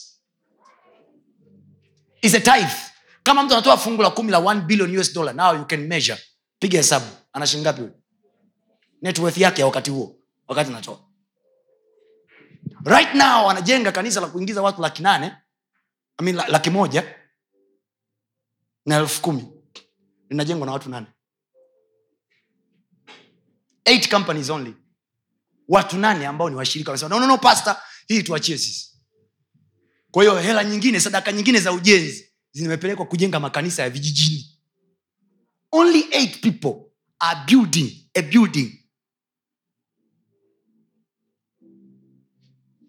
[2.22, 2.76] is a tithe.
[3.22, 6.18] Kama mtu anatoa fungu la kumi la 1 billion us dollar now you can measure.
[6.58, 7.06] Piga hesabu.
[7.32, 7.82] Ana shilingi ngapi
[9.02, 10.16] net worth yake ya wakati huo.
[10.48, 10.98] Wakati anatoa.
[12.84, 15.32] Right now anajenga kanisa la kuingiza watu laki nane
[16.18, 17.14] I mean, la- laki moja
[18.86, 19.44] na elfu kumi.
[20.30, 21.06] Linajengwa na watu nane.
[23.84, 24.74] Eight companies only.
[25.68, 27.76] Watu nane ambao ni washirika no, no, no, pastor
[28.08, 28.92] hii tuachie sisi.
[30.10, 34.58] Kwa hiyo hela nyingine sadaka nyingine za ujenzi zimepelekwa kujenga makanisa ya vijijini.
[35.72, 38.82] Only eight people are building a building.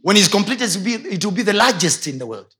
[0.03, 0.69] When it's completed
[1.13, 2.56] it will be the largest in the world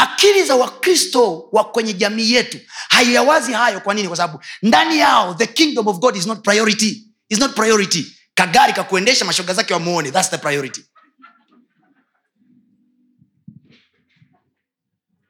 [0.00, 2.58] akili za wakristo wa kwenye jamii yetu
[2.88, 3.80] haiyawazi hayo.
[3.80, 4.08] Kwa nini?
[4.08, 7.06] Kwa sababu ndani yao the kingdom of god is not priority.
[7.28, 8.16] Is not priority.
[8.34, 10.10] Kagari kakuendesha mashoga zake wamuone.
[10.10, 10.84] Thats the priority.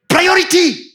[0.09, 0.93] Priority.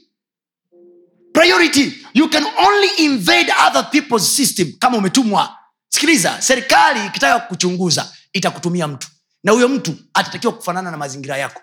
[1.33, 2.05] Priority.
[2.13, 5.57] You can only invade other people's system kama umetumwa.
[5.89, 9.07] Sikiliza serikali ikitaka kuchunguza itakutumia mtu.
[9.43, 11.61] Na huyo mtu atatakiwa kufanana na mazingira yako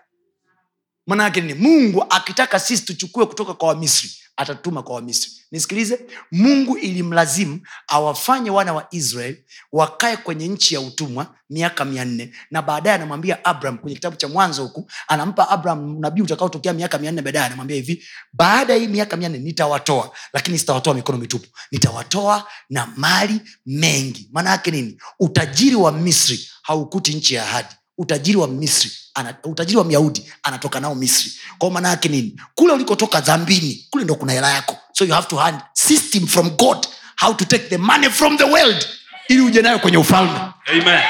[1.07, 5.33] maana yake ni mungu akitaka sisi tuchukue kutoka kwa wamisri atatuma kwa wamisri.
[5.51, 6.01] Nisikilize
[6.33, 9.37] mungu ilimlazimu awafanye wana wa israel
[9.73, 14.29] wakae kwenye nchi ya utumwa miaka mia nne na baadaye anamwambia abraham kwenye kitabu cha
[14.29, 18.87] mwanzo huku anampa abraham nabii utakaotokea miaka mia nne baadaye anamwambia hivi baada ya hii
[18.87, 21.47] miaka mia nne nitawatoa lakini sitawatoa mikono mitupu.
[21.73, 24.29] Nitawatoa na mali mengi.
[24.33, 24.99] Maana yake nini?
[25.21, 27.69] Utajiri wa misri haukuti nchi ya ahadi
[28.03, 31.33] utajiri wa misri ana, utajiri wa myahudi anatoka nao misri.
[31.59, 32.41] Kwao maana yake nini?
[32.55, 34.77] Kule ulikotoka dhambini kule ndo kuna hela yako.
[34.93, 36.87] So you have to hand system from god
[37.21, 38.89] how to take the money from the world
[39.29, 40.41] ili uje nayo kwenye ufalme.
[40.67, 41.03] Amen.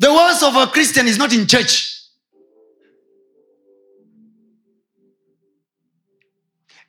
[0.00, 1.72] the wealth of a christian is not in church.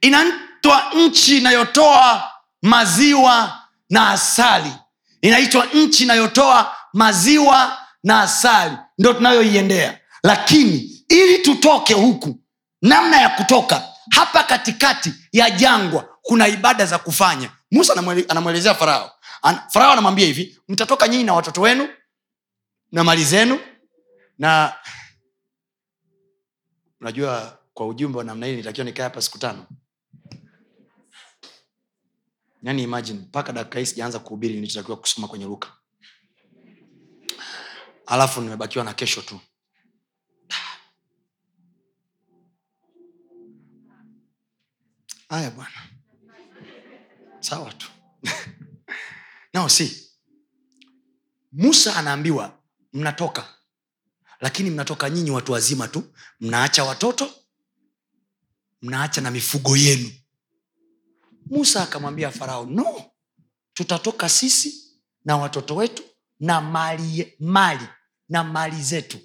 [0.01, 4.71] Inatwa nchi inayotoa maziwa na asali
[5.23, 8.77] inaitwa nchi inayotoa maziwa na asali.
[8.97, 9.99] Ndo tunayoiendea.
[10.23, 12.39] Lakini ili tutoke huku
[12.81, 17.49] namna ya kutoka hapa katikati ya jangwa kuna ibada za kufanya.
[17.71, 17.93] Musa
[18.29, 19.11] anamwelezea farao.
[19.41, 21.89] An- farao anamwambia hivi mtatoka nyinyi na watoto wenu
[22.91, 23.59] na mali zenu
[24.39, 24.73] na
[27.01, 29.65] unajua kwa ujumbe wa namna hii nitakiwa nikae hapa siku tano
[32.63, 35.73] yani imagine mpaka dakika hii sijaanza kuhubiri nilichotakiwa kusoma kwenye luka.
[38.05, 39.39] Alafu nimebakiwa na kesho tu.
[45.29, 45.89] Haya bwana.
[47.39, 47.87] Sawa tu.
[49.53, 50.09] Nao si
[51.51, 52.59] musa anaambiwa
[52.93, 53.53] mnatoka.
[54.39, 57.31] Lakini mnatoka nyinyi watu wazima tu mnaacha watoto
[58.81, 60.11] mnaacha na mifugo yenu
[61.49, 63.05] musa akamwambia farao no
[63.73, 64.83] tutatoka sisi
[65.25, 66.03] na watoto wetu
[66.39, 67.87] na mali mali
[68.29, 69.17] na mali zetu.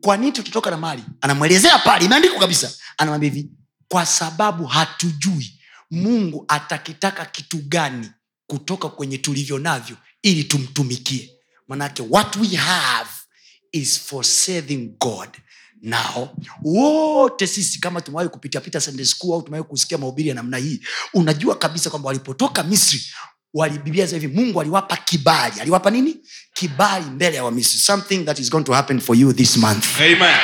[0.00, 1.02] Kwa nini tutatoka na mali?
[1.20, 2.72] Anamwelezea pale imeandikwa kabisa.
[2.98, 3.50] Anamwambia hivi
[3.88, 5.60] kwa sababu hatujui
[5.90, 8.10] mungu atakitaka kitu gani
[8.46, 11.30] kutoka kwenye tulivyo navyo ili tumtumikie.
[11.68, 13.10] Manake what we have
[13.72, 15.28] is for serving god
[15.86, 16.36] nao.
[16.62, 20.80] Wote sisi kama tumewahi kupitapita Sunday school au tumewahi kusikia mahubiri ya namna hii
[21.14, 23.00] unajua kabisa kwamba walipotoka misri
[23.54, 25.60] walibibia hivi mungu aliwapa kibali.
[25.60, 26.16] Aliwapa nini?
[26.54, 27.78] Kibali mbele ya wamisri.
[27.78, 29.86] Something that is going to happen for you this month.
[30.00, 30.36] Amen.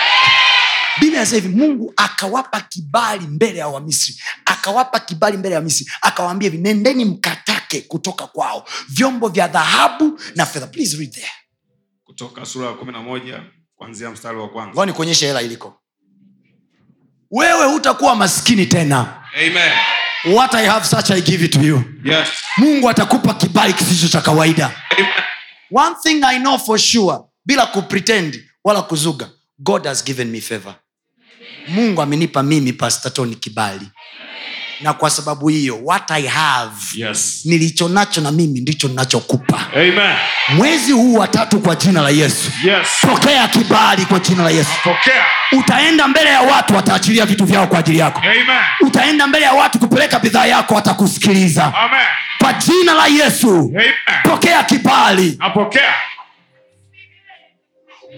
[1.01, 4.17] biblia hivi mungu akawapa kibali mbele ya wamisri.
[4.45, 5.87] Akawapa kibali mbele ya wamisri.
[6.03, 8.69] Akawaambia hivi nendeni mkatake kutoka kwao.
[8.89, 10.67] Vyombo vya dhahabu na fedha.
[10.67, 11.33] Please read there.
[12.05, 13.43] Kutoka sura ya kumi na moja
[13.83, 14.73] kuanzia mstari wa kwanza.
[14.73, 15.81] Ngoja nikuonyeshe hela iliko.
[17.31, 19.23] Wewe hutakuwa maskini tena.
[19.35, 19.73] Amen.
[20.37, 21.83] what i have such i give it to you.
[22.05, 22.29] Yes.
[22.57, 24.71] mungu atakupa kibali kisicho cha kawaida.
[25.75, 30.75] One thing i know for sure bila kupretend wala kuzuga god has given me favor.
[31.69, 33.89] Mungu amenipa mimi pastatoni kibali
[34.83, 37.41] na kwa sababu hiyo what i have Yes.
[37.45, 39.61] nilicho nacho na mimi ndicho ninachokupa
[40.49, 42.89] mwezi huu wa tatu kwa jina la yesu Yes.
[43.01, 45.25] pokea kibali kwa jina la yesu Pokea.
[45.53, 48.47] utaenda mbele ya watu wataachilia vitu vyao kwa ajili yako Amen.
[48.81, 52.01] utaenda mbele ya watu kupeleka bidhaa yako watakusikiliza Amen.
[52.39, 53.93] kwa jina la yesu Amen.
[54.23, 55.95] pokea kibali Apokea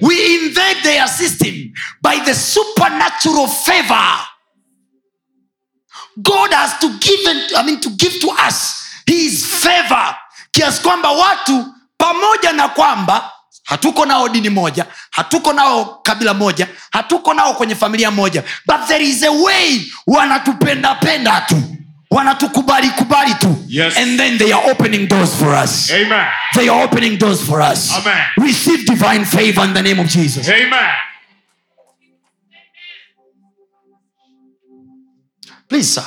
[0.01, 1.55] we invade their system
[2.03, 4.19] by the supernatural favor
[6.17, 8.75] god has to give, I mean, to give to us
[9.07, 10.15] his favor
[10.53, 11.67] kiasi kwamba watu
[11.99, 13.31] pamoja na kwamba
[13.65, 19.05] hatuko nao dini moja hatuko nao kabila moja hatuko nao kwenye familia moja but there
[19.05, 21.62] is a way wanatupendapenda tu
[22.11, 23.97] wanatukubali kubali tu Yes.
[23.97, 26.27] and then they are opening doors for us Amen.
[26.55, 28.25] they are opening doors for us Amen.
[28.37, 30.95] receive divine favor in the name of jesus Amen.
[35.69, 36.07] Please sir.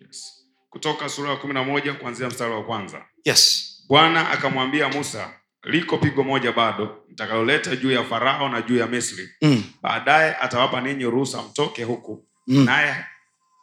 [0.00, 0.46] Yes.
[0.70, 3.04] kutoka sura ya kumi na moja kuanzia mstari wa kwanza.
[3.24, 3.70] Yes.
[3.88, 5.32] Bwana akamwambia musa
[5.62, 9.28] liko pigo moja bado nitakaloleta juu ya farao na juu ya misri.
[9.42, 9.64] Mm.
[9.82, 12.26] baadaye atawapa ninyi ruhusa mtoke huku.
[12.46, 12.64] Mm.
[12.64, 12.96] naye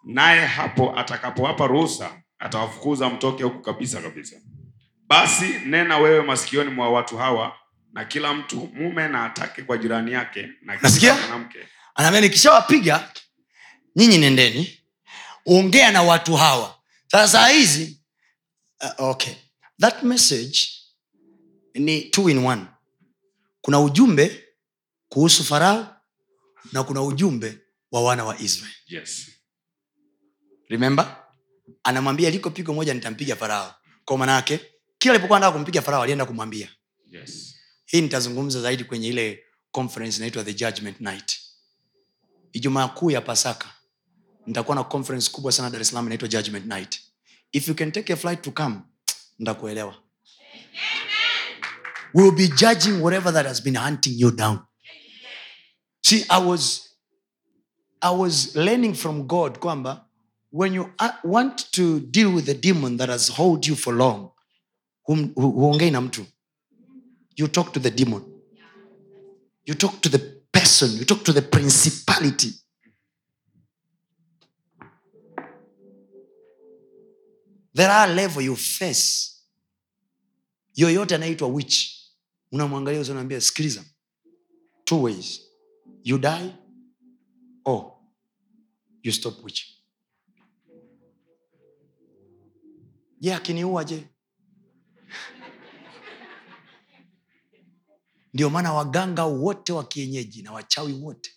[0.04, 4.36] naye hapo atakapowapa ruhusa atawafukuza mtoke huku kabisa kabisa.
[5.08, 7.56] Basi nena wewe masikioni mwa watu hawa
[7.94, 11.60] na kila mtu mume na atake kwa jirani yake na kila mwanamke.
[11.96, 13.10] Anaambia nikishawapiga
[13.96, 14.81] nyinyi nendeni
[15.46, 16.76] ongea na watu hawa.
[17.08, 18.02] Sasa hizi
[19.00, 19.34] uh, okay.
[19.80, 20.60] That message
[21.74, 22.66] ni two in one.
[23.62, 24.44] Kuna ujumbe
[25.10, 25.96] kuhusu farao
[26.72, 27.58] na kuna ujumbe
[27.92, 29.28] wa wana wa israel yes.
[30.70, 31.18] Remember?
[31.84, 33.76] Anamwambia liko pigo moja nitampiga farao.
[34.06, 34.60] Kwa manaake
[34.98, 36.70] kila alipokuwa anataka kumpiga farao alienda kumwambia.
[37.12, 37.56] Yes.
[37.86, 41.40] Hii nitazungumza zaidi kwenye ile conference inaitwa the judgment night.
[42.54, 43.70] Ijumaa kuu ya pasaka
[44.48, 47.00] nitakuwa na conference kubwa sana dar es salaam inaitwa judgment night.
[47.52, 48.76] If you can take a flight to come
[49.40, 49.96] ntakuelewa
[52.14, 54.60] we will be judging whatever that has been hunting you down.
[56.02, 56.90] See i was
[58.02, 60.06] i was learning from god kwamba
[60.52, 60.90] when you
[61.24, 64.30] want to deal with the demon that has hold you for long
[65.36, 66.26] huongei na mtu.
[67.36, 68.24] You talk to the demon.
[69.66, 70.20] You talk to the
[70.52, 70.98] person.
[70.98, 72.54] You talk to the principality
[77.76, 79.28] there are level you face.
[80.76, 81.98] Yoyote anaitwa wich
[82.52, 83.84] unamwangalia unaambia sikiliza
[84.84, 85.42] two ways.
[86.04, 86.56] You die
[87.66, 87.92] or
[89.04, 89.82] you stop witch
[93.22, 94.08] je akiniua je?
[98.34, 101.32] Ndio maana waganga wote wa kienyeji na wachawi wote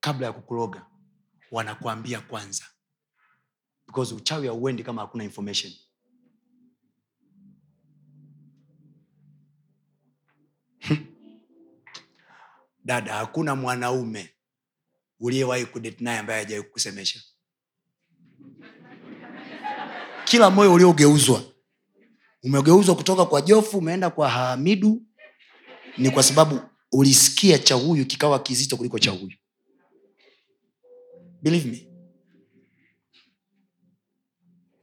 [0.00, 0.86] kabla ya kukuroga
[1.50, 2.64] wanakuambia kwanza
[3.90, 5.72] because uchawi hauendi kama hakuna information.
[12.84, 14.30] Dada hakuna mwanaume
[15.20, 17.20] uliyewahi kudeti naye ambaye hajawai kukusemesha.
[20.24, 21.42] Kila moyo uliogeuzwa
[22.42, 25.02] umegeuzwa kutoka kwa jofu umeenda kwa hamidu
[25.98, 26.60] ni kwa sababu
[26.92, 29.32] ulisikia cha huyu kikawa kizito kuliko cha huyu.
[31.42, 31.89] Believe me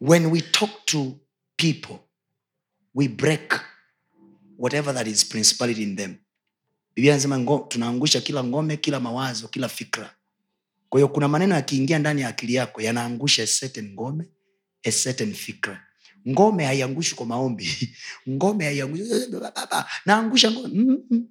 [0.01, 1.19] when we talk to
[1.57, 1.95] people
[2.93, 3.53] we break
[4.57, 6.17] whatever that is principality in them.
[6.95, 10.13] Biblia anasema tunaangusha kila ngome kila mawazo kila fikra.
[10.89, 14.25] Kwa hiyo kuna maneno yakiingia ndani ya akili yako yanaangusha certain ngome
[14.83, 15.83] a certain fikra.
[16.27, 17.95] Ngome haiangushi kwa maombi.
[18.29, 19.03] Ngome haiangushi
[20.05, 21.21] naangusha mm -mm.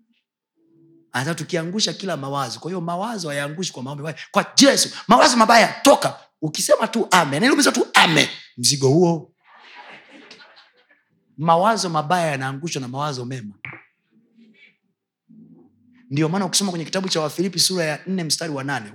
[1.13, 2.61] hata tukiangusha kila mawazo.
[2.61, 4.05] Kwa hiyo mawazo hayaangushi kwa maombi.
[4.31, 9.33] Kwa yesu mawazo mabaya toka ukisema tu ame niliumiza tu ame mzigo huo.
[11.39, 13.55] Mawazo mabaya yanaangushwa na mawazo mema.
[16.11, 18.93] Ndio maana ukisoma kwenye kitabu cha wafilipi sura ya nne mstari wa nane.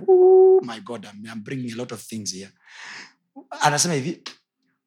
[0.62, 2.50] My god I'm, I'm bringing a lot of things here.
[3.60, 4.22] Anasema hivi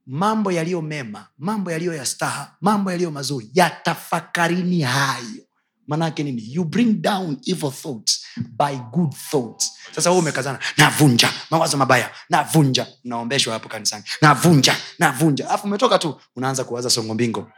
[0.05, 5.43] mambo yaliyo mema mambo yaliyo ya staha mambo yaliyo mazuri yatafakarini hayo.
[5.87, 6.53] Maanaake nini?
[6.53, 9.71] You bring down evil thoughts by good thoughts.
[9.95, 15.49] Sasa huu umekazana navunja mawazo mabaya navunja naombeshwa hapo kanisani navunja navunja.
[15.49, 17.51] Alafu umetoka tu unaanza kuwaza songo mbingo.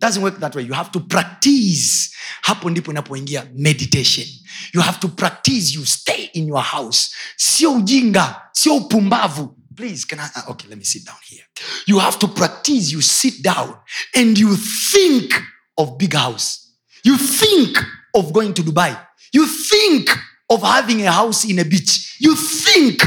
[0.00, 0.64] Doesn't work that way.
[0.64, 2.10] You have to practice.
[2.42, 4.26] Hapo ndipo inapoingia meditation.
[4.72, 5.74] You have to practice.
[5.74, 7.10] You stay in your house.
[7.36, 9.56] Sio ujinga sio upumbavu.
[9.76, 11.44] Please can I, ah, okay let me sit down here.
[11.86, 12.92] You have to practice.
[12.92, 13.76] You sit down
[14.14, 15.32] and you think
[15.76, 16.58] of big house.
[17.04, 17.78] You think
[18.14, 18.96] of going to dubai.
[19.32, 20.10] You think
[20.48, 22.16] of having a house in a beach.
[22.20, 23.02] You think.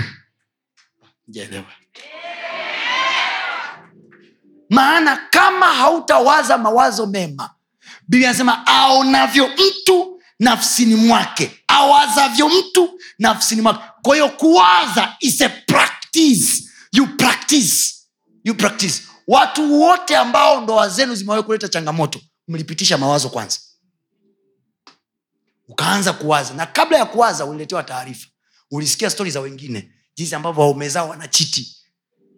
[1.29, 1.65] Jaelewa.
[4.69, 7.49] maana kama hautawaza mawazo mema
[8.07, 11.59] biblia anasema aonavyo mtu nafsini mwake.
[11.67, 13.79] Awazavyo mtu nafsini mwake.
[14.01, 16.63] Kwa hiyo kuwaza is a practice.
[16.91, 17.93] You practice.
[18.43, 19.01] You practice.
[19.27, 23.57] Watu wote ambao ndoa zenu zimewahi kuleta changamoto mlipitisha mawazo kwanza
[25.83, 26.53] ukaanza kuwaza.
[26.53, 28.27] Na kabla ya kuwaza uliletewa taarifa.
[28.71, 29.91] Ulisikia stori za wengine.
[30.15, 31.77] Jinsi ambavyo waume zao wanachiti.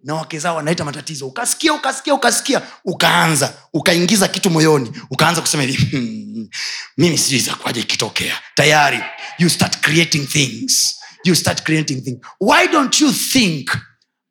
[0.03, 1.27] Na wake zao wanaleta matatizo.
[1.27, 2.61] Ukasikia ukasikia ukasikia.
[2.85, 3.53] Ukaanza.
[3.73, 4.91] Ukaingiza kitu moyoni.
[5.09, 6.49] Ukaanza kusema hivi hmm,
[6.97, 8.39] mimi sijui itakuwaje ikitokea.
[8.55, 8.99] Tayari
[9.39, 10.95] you start creating things.
[11.23, 12.19] You start creating things.
[12.39, 13.77] Why don't you think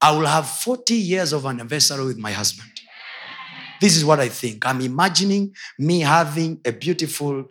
[0.01, 2.71] i will have 40 years of anniversary with my husband?
[3.81, 4.65] This is what i think.
[4.65, 7.45] I'm imagining me having a beautiful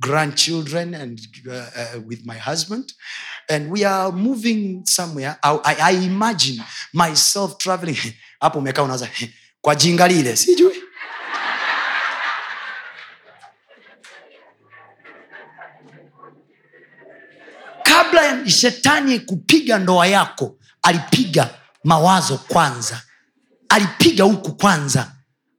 [0.00, 1.18] grandchildren and
[1.48, 2.92] uh, uh, with my husband.
[3.48, 5.38] And we are moving somewhere.
[5.42, 7.96] I, I, I imagine myself traveling.
[8.40, 9.08] Hapo umekaa unaanza
[9.60, 10.36] kwa jinga lile.
[10.36, 10.74] Sijui.
[17.82, 21.50] Kabla shetani kupiga ndoa yako alipiga
[21.84, 23.02] mawazo kwanza.
[23.68, 25.12] Alipiga huku kwanza.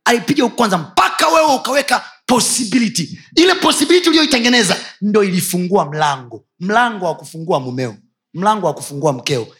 [0.05, 3.19] Alipiga huku kwanza mpaka wewe ukaweka possibility.
[3.35, 6.45] Ile possibility uliyoitengeneza ndo ilifungua mlango.
[6.59, 7.97] Mlango wa kufungua mumeo.
[8.33, 9.55] Mlango wa kufungua mkeo.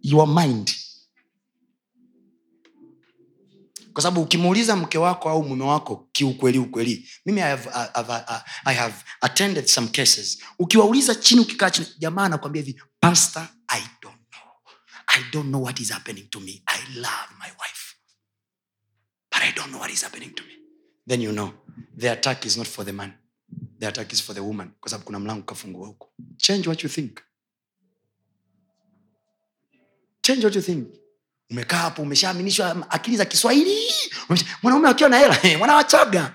[0.00, 0.70] Your mind.
[3.92, 7.08] Kwa sababu ukimuuliza mke wako au mume wako kiukweli ukweli.
[7.26, 10.38] Mimi I have, I have, I have attended some cases.
[10.58, 14.42] Ukiwauliza chini ukikaa chini jamaa anakwambia hivi pastor i don't know.
[15.06, 16.62] I don't know what is happening to me.
[16.66, 17.96] I love my wife.
[19.32, 20.65] But i don't know what is happening to me
[21.08, 21.50] then you know
[21.96, 23.12] the attack is not for the man.
[23.78, 26.08] The attack is for the woman kwa sababu kuna mlango kafungua huko.
[26.36, 27.20] Change what you think.
[30.22, 30.88] Change what you think.
[31.50, 33.76] Umekaa hapo umeshaaminishwa akili za kiswahili.
[34.62, 36.32] Mwanaume akiwa na hela eh, mwanawachaga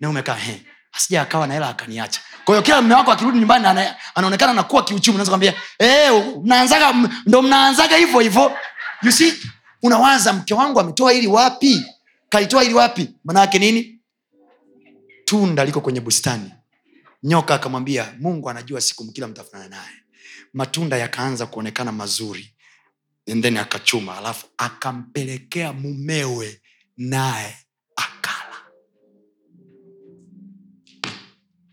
[0.00, 0.60] na umekaa eh,
[0.92, 2.20] asija akawa na hela akaniacha.
[2.44, 6.10] Kwahiyo kila mme wako akirudi nyumbani ana, anaonekana nakuwa kiuchumi unaweza kwambia eh,
[6.44, 8.52] mnaanzaga ndo mnaanzaga hivyo hivyo.
[9.02, 9.32] You see
[9.82, 11.86] unawaza mke wangu ametoa ili wapi
[12.28, 13.14] kalitoa ili wapi?
[13.24, 14.00] Manayake nini?
[15.24, 16.52] Tunda liko kwenye bustani.
[17.22, 19.96] Nyoka akamwambia mungu anajua siku kila mtafanana naye.
[20.52, 22.54] Matunda yakaanza kuonekana mazuri.
[23.40, 26.60] Then akachuma alafu akampelekea mumewe
[26.96, 27.56] naye
[27.96, 28.56] akala.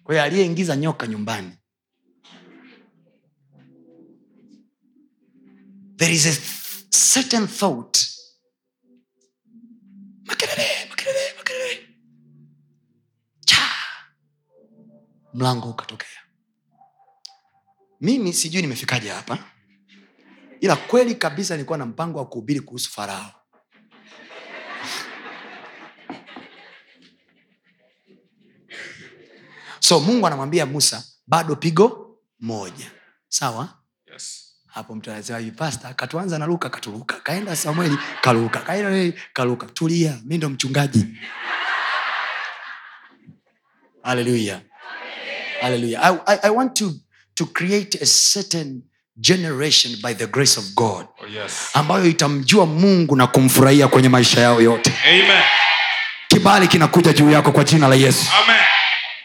[0.03, 1.51] Kwa aliyeingiza nyoka nyumbani
[6.01, 6.33] there is a
[6.89, 8.10] certain thought
[15.33, 16.07] mlango ukatokea.
[18.01, 19.37] Mimi sijui nimefikaje hapa
[20.61, 23.31] ila kweli kabisa nilikuwa na mpango wa kuhubiri kuhusu farao.
[29.79, 32.91] So mungu anamwambia musa bado pigo moja.
[33.27, 33.69] Sawa?
[34.13, 34.47] Yes.
[34.67, 38.59] hapo mtu anasema pasta katuanza na luka katuluka kaenda samueli kaluka.
[38.59, 39.65] Kaenda kaluka.
[39.65, 41.05] Tulia mi ndo mchungaji.
[44.03, 44.61] Haleluya
[45.61, 46.93] haleluya I, I, i want to,
[47.35, 48.81] to create a certain
[49.17, 51.69] generation by the grace of god Oh, yes.
[51.73, 55.43] ambayo itamjua mungu na kumfurahia kwenye maisha yao yote Amen.
[56.27, 58.61] kibali kinakuja juu yako kwa jina la yesu Amen.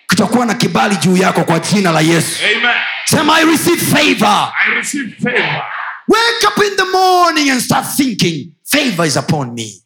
[0.08, 2.74] kutakuwa na kibali juu yako kwa jina la yesu Amen.
[3.04, 5.62] sema i receive favor I receive favor.
[6.08, 9.82] wake up in the morning and start thinking favor is upon me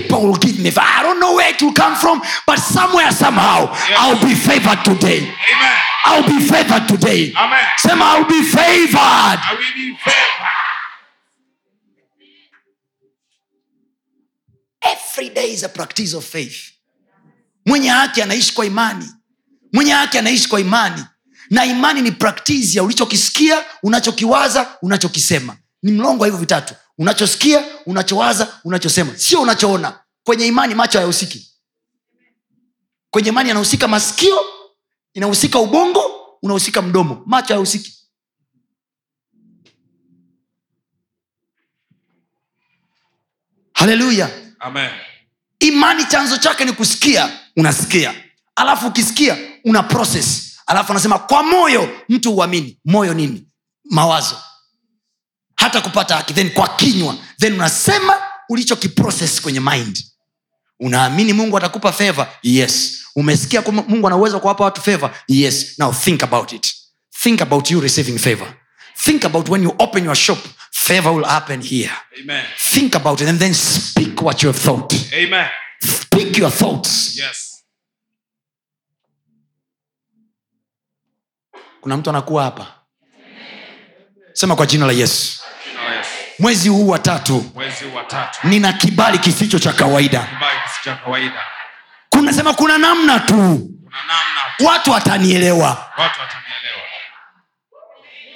[0.00, 3.68] people will give me i don't know where it will come from but somewhere somehow
[3.88, 3.98] Yes.
[4.00, 5.18] i'll be favored today.
[5.18, 5.76] Amen.
[6.04, 7.32] i'll be favored today.
[7.36, 7.64] Amen.
[7.78, 8.98] sema i'll be favored.
[8.98, 10.46] I will be favored.
[14.82, 16.72] every day is a practice of faith.
[17.66, 19.06] Mwenye haki anaishi kwa imani.
[19.72, 21.04] Mwenye haki anaishi kwa imani.
[21.50, 25.56] Na imani ni practice ya ulichokisikia unachokiwaza unachokisema.
[25.82, 29.18] Ni mlongo wa hivyo vitatu unachosikia unachowaza unachosema.
[29.18, 30.00] Sio unachoona.
[30.24, 31.52] Kwenye imani macho hayahusiki.
[33.10, 34.40] Kwenye imani yanahusika masikio
[35.14, 36.00] inahusika ubongo
[36.42, 37.22] unahusika mdomo.
[37.26, 37.94] Macho hayahusiki.
[43.72, 44.30] Haleluya.
[45.60, 48.14] Imani chanzo chake ni kusikia unasikia.
[48.56, 50.58] Alafu ukisikia una process.
[50.66, 53.48] Alafu anasema kwa moyo mtu uamini moyo nini?
[53.84, 54.36] Mawazo
[55.58, 56.34] hata kupata haki.
[56.34, 58.14] Then kwa kinywa then unasema
[58.48, 60.04] ulichokiprocess kwenye mind.
[60.80, 62.98] Unaamini mungu atakupa feva yes.
[63.16, 65.78] Umesikia mungu ana kuwapa watu feva yes.
[65.78, 66.74] Now think about it.
[67.22, 68.54] Think about you receiving favor.
[69.04, 70.38] Think about when you open your shop
[70.70, 71.92] favor will happen here.
[72.20, 72.44] Amen.
[72.56, 74.92] think about it and then speak what you have thought.
[75.12, 75.48] Amen.
[75.80, 77.16] speak your thoughts.
[77.18, 77.64] Yes.
[81.80, 82.74] kuna mtu anakuwa hapa?
[84.32, 85.42] Sema kwa Jina la Yesu.
[86.38, 87.44] Mwezi huu wa tatu.
[88.08, 88.48] Tatu.
[88.48, 90.28] nina kibali kisicho cha kawaida.
[92.10, 93.34] Kunasema kuna namna tu.
[93.34, 94.64] Kuna namna tu.
[94.66, 95.68] Watu watanielewa.
[95.98, 96.82] Watu watanielewa.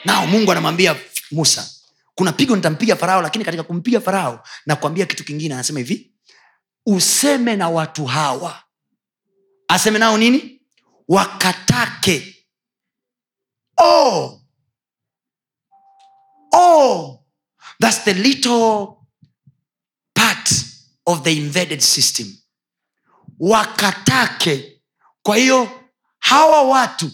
[0.04, 0.96] nao mungu anamwambia
[1.30, 1.68] musa
[2.14, 5.54] kuna pigo nitampiga farao lakini katika kumpiga farao na kuambia kitu kingine.
[5.54, 6.12] Anasema hivi
[6.86, 8.62] useme na watu hawa.
[9.68, 10.60] Aseme nao nini?
[11.08, 12.46] Wakatake.
[13.76, 14.40] Oh.
[16.54, 17.11] Oh.
[17.82, 18.86] That's the little
[20.14, 20.50] part
[21.06, 22.26] of the invaded system.
[23.40, 24.80] Wakatake.
[25.22, 25.68] Kwa hiyo
[26.18, 27.10] hawa watu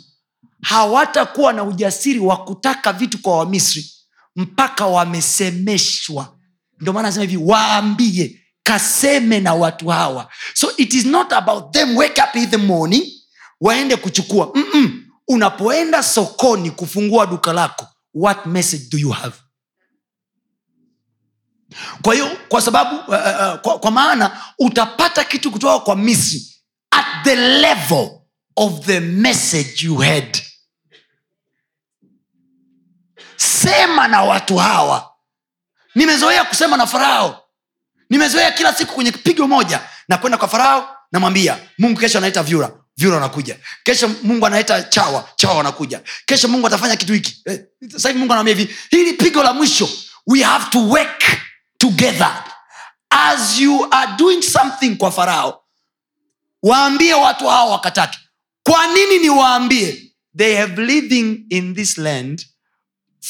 [0.62, 3.90] hawatakuwa na ujasiri wa kutaka vitu kwa wamisri
[4.36, 6.36] mpaka wamesemeshwa.
[6.80, 10.28] Ndio maana nasema hivi waambie kaseme na watu hawa.
[10.54, 13.12] So it is not about them wake up in the morning
[13.60, 14.50] waende kuchukua.
[14.54, 15.04] Mm-mm.
[15.28, 19.36] unapoenda sokoni kufungua duka lako what message do you have
[22.02, 26.42] kwa hiyo kwa sababu uh, uh, kwa, kwa maana utapata kitu kutoka kwa misri
[26.90, 28.10] at the level
[28.56, 30.42] of the message you had
[33.36, 35.10] sema na watu hawa.
[35.94, 37.44] Nimezoea kusema na farao.
[38.10, 42.70] Nimezoea kila siku kwenye pigo moja na kwenda kwa farao namwambia mungu kesho anaita vyura
[42.96, 43.56] vyura wanakuja.
[43.82, 46.00] Kesho mungu anaita chawa chawa wanakuja.
[46.26, 47.42] Kesho mungu atafanya kitu hiki.
[47.44, 47.60] Eh,
[47.96, 49.88] sahivi mungu anamwambia hivi hili pigo la mwisho
[50.26, 51.22] we have to work
[51.78, 52.44] together.
[53.10, 55.64] As you are doing something kwa farao
[56.62, 58.18] waambie watu hao wakatake.
[58.62, 62.46] Kwa nini ni waambie they have living in this land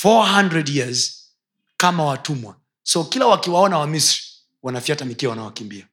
[0.05, 1.33] 400 years
[1.77, 2.57] kama watumwa.
[2.83, 4.23] So kila wakiwaona wamisri
[4.63, 5.89] wanafyata mikia wanawakimbia.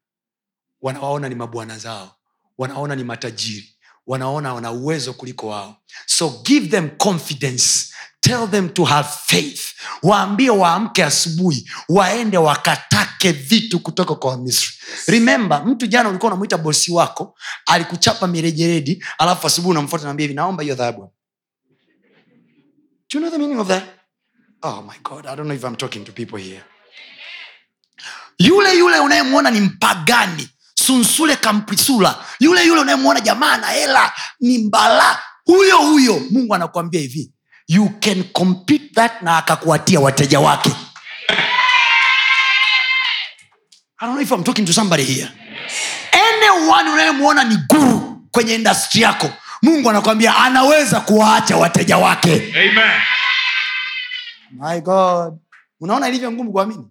[0.82, 2.16] Wanawaona ni mabwana zao.
[2.58, 3.75] Wanaona ni matajiri
[4.08, 5.76] wanaona wana uwezo kuliko wao.
[6.06, 7.92] So give them confidence.
[8.20, 9.62] Tell them to have faith.
[10.04, 14.70] Waambie waamke asubuhi waende wakatake vitu kutoka kwa wamisri.
[15.08, 20.64] Remember mtu jana ulikuwa unamwita bosi wako alikuchapa mirejeredi alafu asubuhi unamfuata naambia hivi naomba
[20.64, 21.12] hiyo dhahabu.
[23.14, 23.84] You know the meaning of that?
[24.62, 26.64] Oh my God, I don't know if I'm talking to people here.
[28.40, 30.50] Yule yule unayemwona ni mpagani,
[30.86, 37.32] sunsule kamprisula, yule yule unayemwona jamaa na hela ni mbala, huyo huyo Mungu anakuambia hivi,
[37.68, 40.70] you can compete that na akakuatia wateja wake.
[43.98, 45.30] I don't know if I'm talking to somebody here.
[46.12, 49.30] Anyone unayemwona ni guru kwenye industry yako,
[49.62, 52.54] Mungu anakwambia anaweza kuwaacha wateja wake.
[52.56, 53.02] Amen.
[54.52, 55.38] my god
[55.80, 56.88] unaona ilivyo ngumu kuamini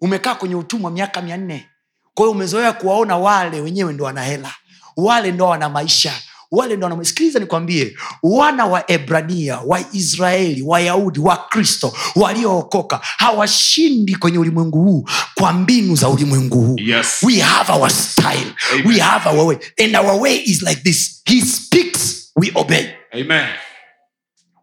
[0.00, 1.68] umekaa kwenye utumwa miaka mia nne
[2.16, 4.54] kwa hiyo umezoea kuwaona wale wenyewe ndo wana hela
[4.96, 6.12] wale ndo wana maisha
[6.50, 14.82] wale ndo wana sikiliza nikwambie wana wa ebrania waisraeli wayahudi wakristo waliookoka hawashindi kwenye ulimwengu
[14.82, 16.76] huu kwa mbinu za ulimwengu huu.
[16.78, 17.22] Yes.
[17.22, 18.52] we have our style.
[18.72, 18.86] Amen.
[18.86, 19.58] we have our way.
[19.84, 21.22] And our way is like this.
[21.24, 22.86] He speaks we obey.
[23.14, 23.48] Amen.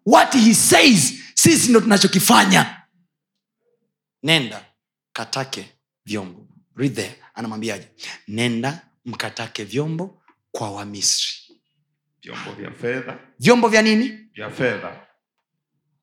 [0.05, 2.75] what he says sisi ndo tunachokifanya.
[4.23, 4.65] Nenda
[5.13, 5.65] katake
[6.05, 6.39] vyombo.
[6.75, 7.87] Read there anamwambiaje?
[8.27, 10.21] Nenda mkatake vyombo
[10.51, 11.33] kwa wamisri.
[12.21, 14.19] Vyombo vya fedha, vyombo vya nini?
[14.33, 14.99] Vya fedha.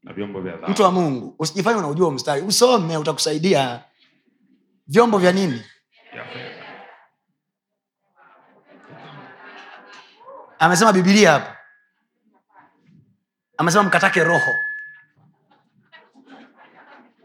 [0.03, 0.72] Na vyombo vya dhahabu.
[0.72, 2.43] mtu wa mungu usijifanye unaujua mstari.
[2.43, 3.85] Usome utakusaidia.
[4.87, 5.62] Vyombo vya nini?
[6.12, 6.61] Vya fedha.
[10.59, 11.57] amesema bibilia hapa
[13.61, 14.55] amesema mkatake roho.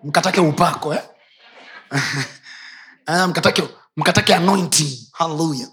[0.04, 1.04] Mkatake upako eh?
[3.08, 3.64] Ah, mkatake
[3.96, 4.98] mkatake anointing.
[5.14, 5.68] Hallelujah.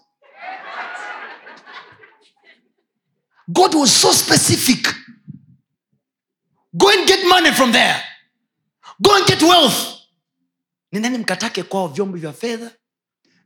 [3.52, 4.94] God was so specific.
[6.76, 8.02] Go and get money from there.
[9.02, 9.98] Go and get wealth.
[10.92, 12.70] Nendeni mkatake kwao vyombo vya fedha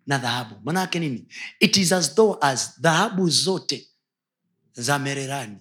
[0.06, 0.60] na dhahabu?
[0.64, 1.28] Maanaake nini?
[1.60, 3.88] It is as though as dhahabu zote
[4.72, 5.58] za mererani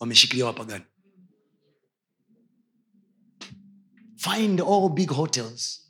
[0.00, 0.84] wameshikilia wapagani
[4.16, 5.87] find all big hotels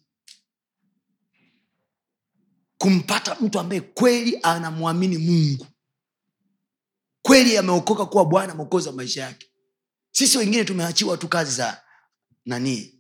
[2.79, 5.67] kumpata mtu ambaye kweli anamwamini mungu.
[7.23, 9.51] Kweli ameokoka kuwa bwana mwokozi wa maisha yake.
[10.11, 11.83] Sisi wengine tumeachiwa tu kazi za
[12.47, 12.95] nani?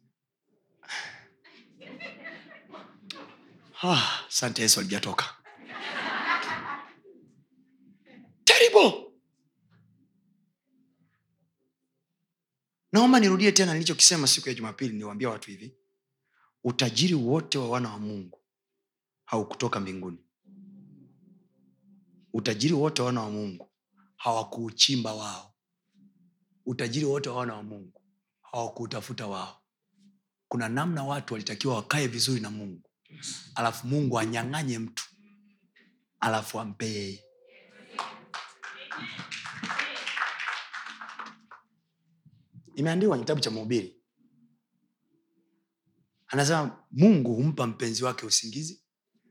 [3.83, 5.24] Ah, sante yesu alijatoka.
[8.45, 9.05] Terrible
[12.93, 15.74] naomba nirudie tena nilichokisema siku ya jumapili niwaambia watu hivi.
[16.64, 18.38] Utajiri wote wa wana wa mungu
[19.29, 20.18] haukutoka mbinguni.
[22.33, 23.70] Utajiri wote wa wana wa mungu
[24.16, 25.55] hawakuuchimba wao.
[26.66, 28.03] Utajiri wote wa wana wa mungu
[28.43, 29.62] hawakuutafuta wao.
[30.49, 32.91] Kuna namna watu walitakiwa wakae vizuri na mungu.
[33.55, 35.05] Alafu mungu anyang'anye mtu.
[36.20, 37.20] Alafu ampeee
[42.74, 44.03] imeandikwa kitabu cha mhubiri.
[46.29, 48.83] Anasema mungu humpa mpenzi wake usingizi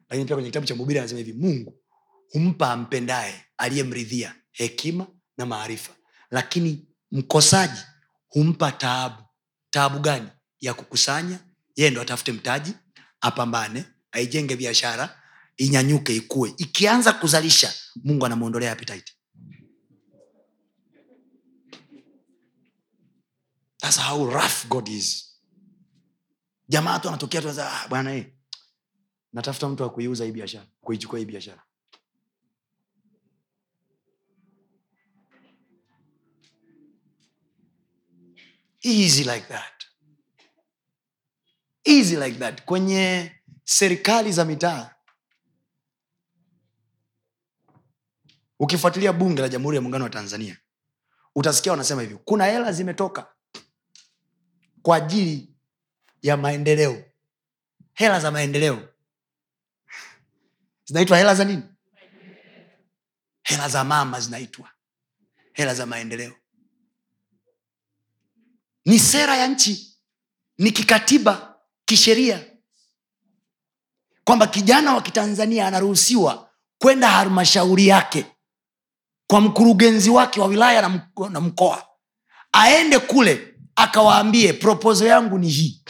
[0.09, 1.79] lakini pia kwenye kitabu cha mhubiri anasema hivi mungu
[2.31, 5.93] humpa ampendaye aliyemridhia hekima na maarifa.
[6.31, 7.81] Lakini mkosaji
[8.27, 9.23] humpa taabu.
[9.69, 10.27] Taabu gani?
[10.59, 11.39] Ya kukusanya
[11.75, 12.73] yeye ndo atafute mtaji
[13.21, 15.21] apambane aijenge biashara
[15.57, 16.53] inyanyuke ikue.
[16.57, 19.13] Ikianza kuzalisha mungu anamwondolea appetite.
[23.79, 25.23] That's how rough god is.
[26.69, 28.25] Jamaa tu anatokea tu ah, bwana eh,
[29.33, 29.89] natafuta mtu wa
[30.25, 31.63] hii biashara kuichukua hii biashara.
[38.83, 39.83] Easy like that.
[41.83, 42.65] Easy like that.
[42.65, 43.31] Kwenye
[43.63, 44.95] serikali za mitaa
[48.59, 50.57] ukifuatilia bunge la jamhuri ya muungano wa tanzania
[51.35, 53.33] utasikia wanasema hivi kuna hela zimetoka
[54.81, 55.55] kwa ajili
[56.21, 57.03] ya maendeleo.
[57.93, 58.89] Hela za maendeleo
[60.87, 61.63] zinaitwa hela za nini?
[63.43, 64.69] Hela za mama zinaitwa.
[65.53, 66.33] Hela za maendeleo.
[68.85, 69.97] Ni sera ya nchi
[70.57, 72.45] ni kikatiba kisheria.
[74.23, 78.25] Kwamba kijana wa kitanzania anaruhusiwa kwenda halmashauri yake
[79.27, 81.87] kwa mkurugenzi wake wa wilaya na mko- na mkoa.
[82.51, 85.83] Aende kule akawaambie propozo yangu ni hii.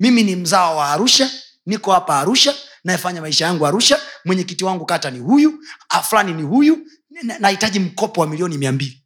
[0.00, 1.30] Mimi ni mzawa wa arusha
[1.66, 5.64] niko hapa arusha nayefanya maisha yangu arusha mwenyekiti wangu kata ni huyu
[6.02, 6.90] fulani ni huyu
[7.22, 9.04] na- nahitaji mkopo wa milioni mia mbili.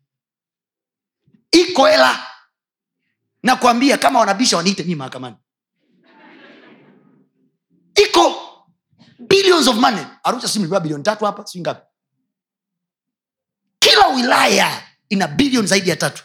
[1.50, 2.26] Iko hela.
[3.42, 5.36] Nakwambia kama wanabisha waniite mii mahakamani.
[7.94, 8.44] Iko.
[9.18, 10.06] Billions of money.
[10.24, 11.86] Arusha si bilioni tatu hapa si ngapi.
[13.78, 16.24] Kila wilaya ina bilioni zaidi ya tatu.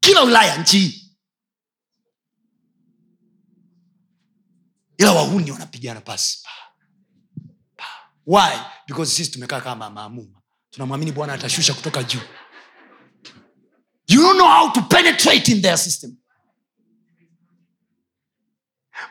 [0.00, 1.16] Kila wilaya nchi hii.
[4.98, 6.42] Ila wahuni wanapigana pasi.
[6.42, 6.61] Pa, pa.
[8.26, 8.50] Why?
[8.86, 10.40] Because sisi tumekaa kama maamuma.
[10.70, 12.20] Tunamwamini bwana atashusha kutoka juu.
[14.08, 16.16] You don't know how to penetrate in their system.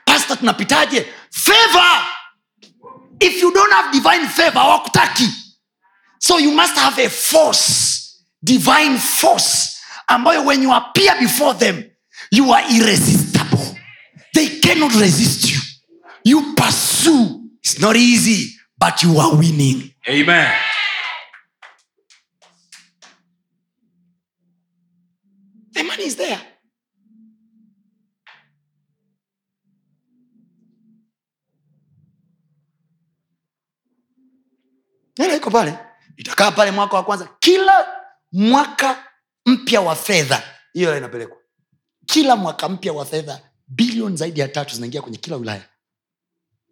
[0.06, 1.06] Pasta tunapitaje?
[1.32, 2.06] Favor.
[3.20, 5.28] If you don't have divine favor hawakutaki.
[6.20, 11.84] So you must have a force divine force ambayo when you appear before them
[12.32, 13.76] you are irresistible.
[14.34, 15.60] They cannot resist you.
[16.24, 17.50] You pursue.
[17.64, 19.94] It's not easy but you are winning.
[20.10, 20.52] Amen.
[25.74, 26.42] the money is there.
[35.18, 35.78] Hela iko pale.
[36.18, 37.30] Itakaa pale mwaka wa kwanza.
[37.40, 37.88] Kila
[38.32, 39.08] mwaka
[39.46, 41.38] mpya wa fedha hiyo hela inapelekwa.
[42.06, 45.70] Kila mwaka mpya wa fedha bilioni zaidi ya tatu zinaingia kwenye kila wilaya.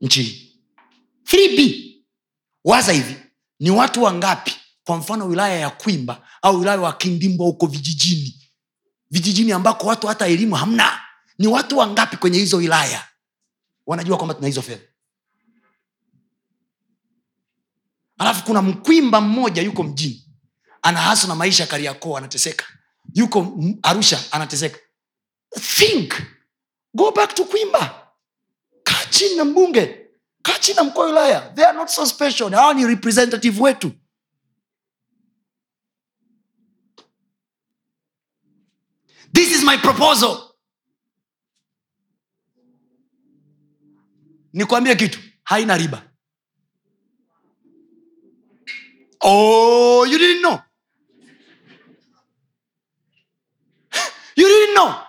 [0.02, 0.46] Nchi hii.
[1.24, 1.90] 3b
[2.70, 3.16] waza hivi
[3.60, 4.56] ni watu wangapi?
[4.84, 8.36] Kwa mfano wilaya ya kwimba au wilaya wa kindimbwa huko vijijini.
[9.12, 11.02] Vijijini ambako watu hata elimu hamna.
[11.38, 13.08] Ni watu wangapi kwenye hizo wilaya?
[13.86, 14.84] Wanajua kwamba tuna hizo fedha.
[18.18, 20.26] Alafu kuna mkwimba mmoja yuko mjini.
[20.82, 22.66] Ana haso na maisha kariakoo anateseka.
[23.14, 24.80] Yuko arusha anateseka.
[25.60, 26.14] Think.
[26.94, 28.08] Go back to kwimba.
[28.84, 29.99] Kaa chini na mbunge
[30.42, 31.54] kaa na mkoa wa wilaya.
[31.56, 32.50] They are not so special.
[32.52, 33.92] Hawa ni representative wetu.
[39.34, 40.56] This is my proposal.
[44.54, 46.04] Nikwambie kitu haina riba.
[49.22, 50.60] Oh you didn't know.
[54.80, 55.06] No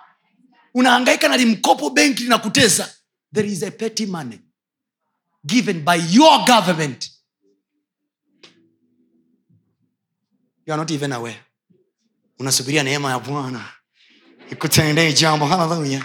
[0.75, 2.95] unahangaika na limkopo benki linakutesa
[3.33, 4.41] there is a petty money
[5.47, 7.09] given by your government.
[10.67, 11.37] You are not even aware.
[12.39, 13.65] Unasubiria neema ya bwana.
[14.51, 15.47] Ikutendee jambo?
[15.47, 16.05] Haleluya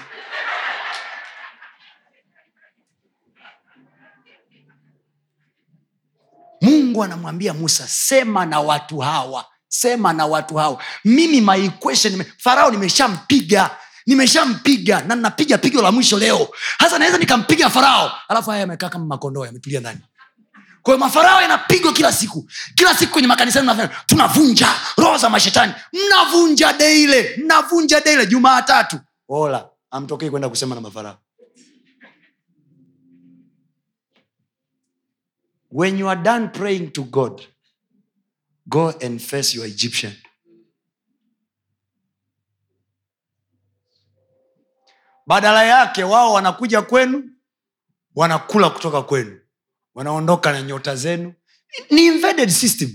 [6.61, 10.83] mungu anamwambia musa sema na watu hawa sema na watu hawa.
[11.05, 16.49] Mimi my question farao nimeshampiga nimeshampiga na napiga pigo la mwisho leo.
[16.77, 19.99] Hasa naweza nikampiga farao alafu haya yamekaa kama makondoo yametulia ndani.
[20.81, 22.49] Kwayo mafarao yanapigwa kila siku.
[22.75, 25.73] Kila siku kwenye makanisa yenu tunavunja roho za mashetani.
[25.93, 28.99] Mnavunja deile mnavunja deile jumaatatu
[29.29, 31.17] ola amtokei kwenda kusema na mafarao.
[35.71, 37.41] When you are done praying to god
[38.67, 40.13] go and face your egyptian
[45.27, 47.23] badala yake wao wanakuja kwenu
[48.15, 49.39] wanakula kutoka kwenu
[49.95, 51.33] wanaondoka na nyota zenu.
[51.89, 52.89] Ni invaded system.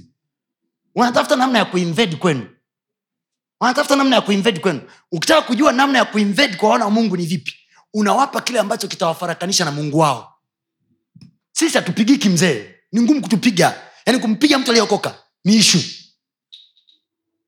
[0.94, 2.46] Wanatafuta namna ya kuinvade kwenu.
[3.60, 4.80] Wanatafuta namna ya kuinvade kwenu.
[5.12, 7.54] Ukitaka kujua namna ya kuinvade kwa wana wa mungu ni vipi
[7.94, 10.34] unawapa kile ambacho kitawafarakanisha na mungu wao.
[11.52, 12.74] Sisi hatupigiki mzee.
[12.92, 13.80] Ni ngumu kutupiga.
[14.06, 15.14] Yaani kumpiga mtu aliyeokoka
[15.44, 15.78] ni ishu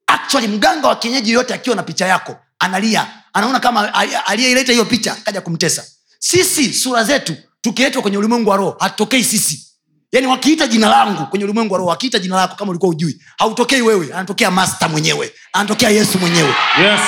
[0.06, 3.06] actually mganga wa kienyeji yoyote akiwa na picha yako analia.
[3.32, 3.94] Anaona kama
[4.26, 5.84] aliyeileta hiyo picha kaja kumtesa.
[6.18, 9.66] Sisi sura zetu tukiletwa kwenye ulimwengu wa roho hatutokei sisi.
[10.12, 13.82] Yaani wakiita jina langu kwenye ulimwengu wa roho wakiita jina lako kama ulikuwa ujui hautokei
[13.82, 16.54] wewe anatokea masta mwenyewe anatokea yesu mwenyewe.
[16.82, 17.00] Yes.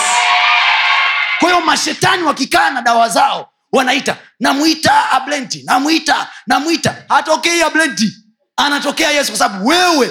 [1.38, 8.12] Kwa hiyo mashetani wakikaa na dawa zao wanaita namwita ablenti namwita namwita hatokei ablenti
[8.56, 10.10] anatokea yesu kwa sababu wewe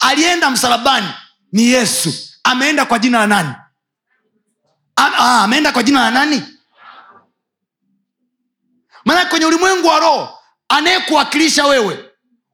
[0.00, 1.08] alienda msalabani
[1.52, 2.14] ni yesu.
[2.44, 3.54] Ameenda kwa jina la nani
[4.96, 6.42] ameenda kwa jina la nani?
[9.04, 10.38] Maanake kwenye ulimwengu wa roho
[10.68, 12.04] anayekuwakilisha wewe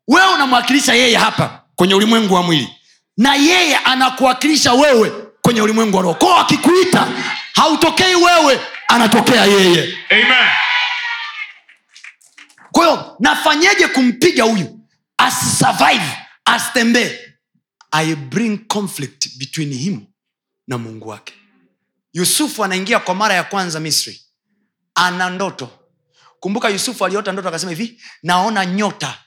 [0.09, 2.77] wewe unamwakilisha yeye hapa kwenye ulimwengu wa mwili.
[3.17, 5.11] Na yeye anakuwakilisha wewe
[5.43, 6.15] kwenye ulimwengu wa roho.
[6.15, 7.09] Kwao akikuita
[7.55, 9.99] hautokei wewe anatokea yeye.
[10.11, 10.49] Amen.
[12.73, 14.81] Kwa hiyo nafanyeje kumpiga huyu?
[15.19, 17.19] Asisurvive asitembee.
[17.93, 20.01] I bring conflict between him
[20.69, 21.35] na mungu wake
[22.13, 24.23] yusufu anaingia kwa mara ya kwanza misri.
[24.95, 25.71] Ana ndoto.
[26.41, 29.19] Kumbuka yusufu aliota ndoto akasema hivi naona nyota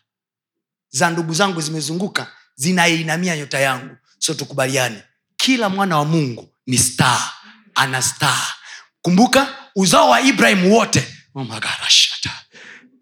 [0.90, 3.98] za ndugu zangu zimezunguka zinainamia nyota yangu.
[4.20, 5.04] So tukubaliane
[5.38, 7.32] kila mwana wa mungu ni star
[7.76, 8.54] ana star.
[9.02, 11.60] Kumbuka uzao wa ibrahim wote oh my.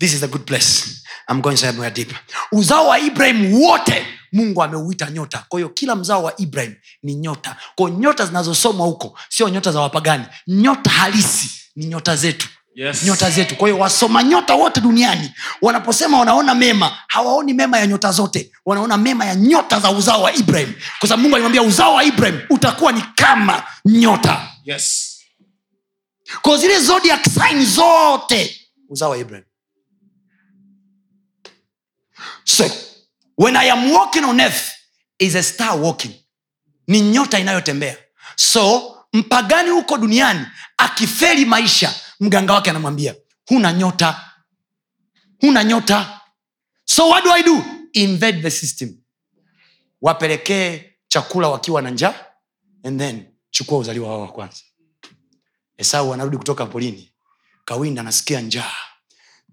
[0.02, 1.04] This is a good place.
[1.30, 2.12] I'm going somewhere deep.
[2.52, 5.46] uzao wa ibrahim wote mungu ameuita nyota.
[5.50, 7.56] Kwa hiyo kila mzao wa ibrahim ni nyota.
[7.76, 10.26] Kwao nyota zinazosomwa huko sio nyota za wapagani.
[10.48, 12.48] Nyota halisi ni nyota zetu.
[12.76, 13.04] Yes.
[13.04, 13.56] nyota zetu.
[13.56, 15.32] Kwa hiyo wasoma nyota wote duniani
[15.62, 18.52] wanaposema wanaona mema hawaoni mema ya nyota zote.
[18.66, 20.74] Wanaona mema ya nyota za uzao wa ibrahim.
[21.00, 24.48] Kwa sababu mungu alimwambia uzao wa ibrahim utakuwa ni kama nyota.
[24.66, 25.18] Yes.
[26.42, 28.58] Kwa zile zodiac sign zote
[28.90, 29.46] uzao wa ibrahim
[32.44, 32.66] so
[33.38, 34.72] when i am walking on earth
[35.20, 36.12] is a star walking.
[36.88, 37.98] Ni nyota inayotembea.
[38.36, 40.46] So mpagani huko duniani
[40.78, 43.16] akiferi maisha mganga wake anamwambia
[43.48, 44.32] huna nyota.
[45.42, 46.22] Huna nyota.
[46.86, 47.64] So what do i do?
[47.94, 48.98] Invade the system.
[50.02, 52.26] Wapelekee chakula wakiwa na njaa
[52.84, 54.62] and then chukua uzaliwa wao wa kwanza.
[55.78, 57.14] Esau anarudi kutoka polini
[57.66, 58.74] kawinda anasikia njaa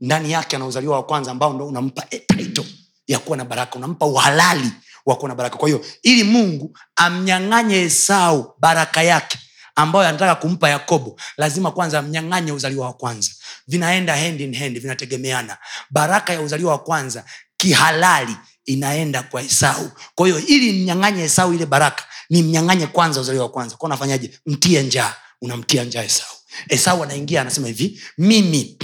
[0.01, 2.65] ndani yake ana uzaliwa wa kwanza ambao ndo unampa eh, title
[3.07, 4.71] ya kuwa na baraka unampa uhalali
[5.07, 5.57] wa kuwa na baraka.
[5.57, 9.39] Kwa hiyo ili mungu amnyang'anye esau baraka yake
[9.77, 13.31] ambayo anataka kumpa yakobo lazima kwanza amnyang'anye uzaliwa wa kwanza.
[13.69, 15.57] Vinaenda hand in hand vinategemeana.
[15.91, 17.25] Baraka ya uzaliwa wa kwanza
[17.57, 18.37] kihalali
[18.67, 19.91] inaenda kwa esau.
[20.15, 23.77] Kwa hiyo ili mnyang'anye esau ile baraka ni mnyang'anye kwanza uzaliwa wa kwanza.
[23.77, 24.31] Kwa nafanyaje?
[24.47, 25.15] Mtie njaa.
[25.43, 26.37] Unamtia njaa esau.
[26.69, 28.79] Esau anaingia anasema hivi mimi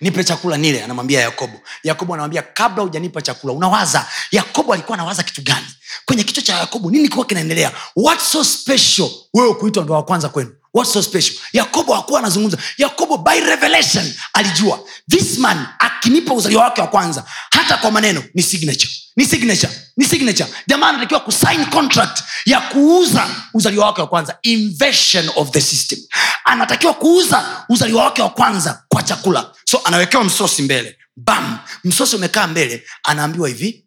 [0.00, 1.60] nipe chakula nile anamwambia yakobo.
[1.82, 5.66] Yakobo anamwambia kabla hujanipa chakula unawaza yakobo alikuwa anawaza kitu gani?
[6.04, 7.72] Kwenye kichwa cha yakobo nini kuwa kinaendelea?
[7.96, 11.36] What so special wewe kuitwa ndo wa kwanza kwenu what so special?
[11.52, 12.58] Yakobo hakuwa anazungumza.
[12.78, 14.80] Yakobo by revelation alijua.
[15.10, 18.92] This man akinipa uzaliwa wake wa kwanza hata kwa maneno ni signature.
[19.16, 19.72] Ni signature.
[19.96, 20.48] Ni signature.
[20.66, 24.38] Jamaa anatakiwa kusign contract ya kuuza uzalio wake wa kwanza.
[24.42, 25.98] Invasion of the system.
[26.44, 29.52] Anatakiwa kuuza uzaliwa wake wa kwanza kwa chakula.
[29.64, 30.98] So anawekewa msosi mbele.
[31.16, 31.58] Bam!
[31.84, 33.86] Msosi umekaa mbele anaambiwa hivi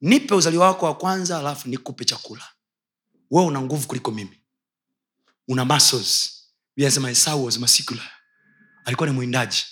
[0.00, 2.42] nipe uzalio wako wa kwanza alafu nikupe chakula.
[3.30, 4.40] Wewe una nguvu kuliko mimi
[5.48, 6.32] una muscles.
[6.76, 7.58] Inasema esau was
[8.84, 9.64] alikuwa ni mwindaji.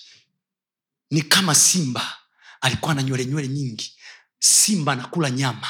[1.11, 2.16] Ni kama simba.
[2.61, 3.97] Alikuwa na nywele nywele nyingi.
[4.39, 5.66] Simba anakula nyama.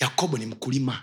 [0.00, 1.02] Yakobo ni mkulima.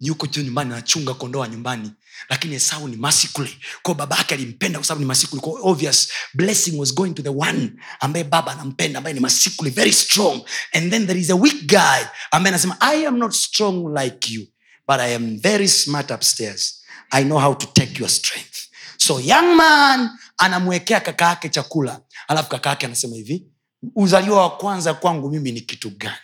[0.00, 1.92] Yuko tu nyumbani anachunga kondoa nyumbani.
[2.28, 6.78] Lakini esau ni masikule kwao baba yake alimpenda kwa sababu ni masikule kwa obvious blessing
[6.78, 10.42] was going to the one ambaye baba anampenda ambaye ni masikule very strong.
[10.72, 14.46] And then there is a weak guy ambaye anasema i am not strong like you
[14.88, 16.79] but i am very smart upstairs
[17.10, 18.56] i know how to take your strength.
[18.96, 22.00] So young man anamwekea kaka yake chakula.
[22.28, 23.46] Alafu kaka yake anasema hivi
[23.94, 26.16] uzaliwa wa kwanza kwangu mimi ni kitu gani?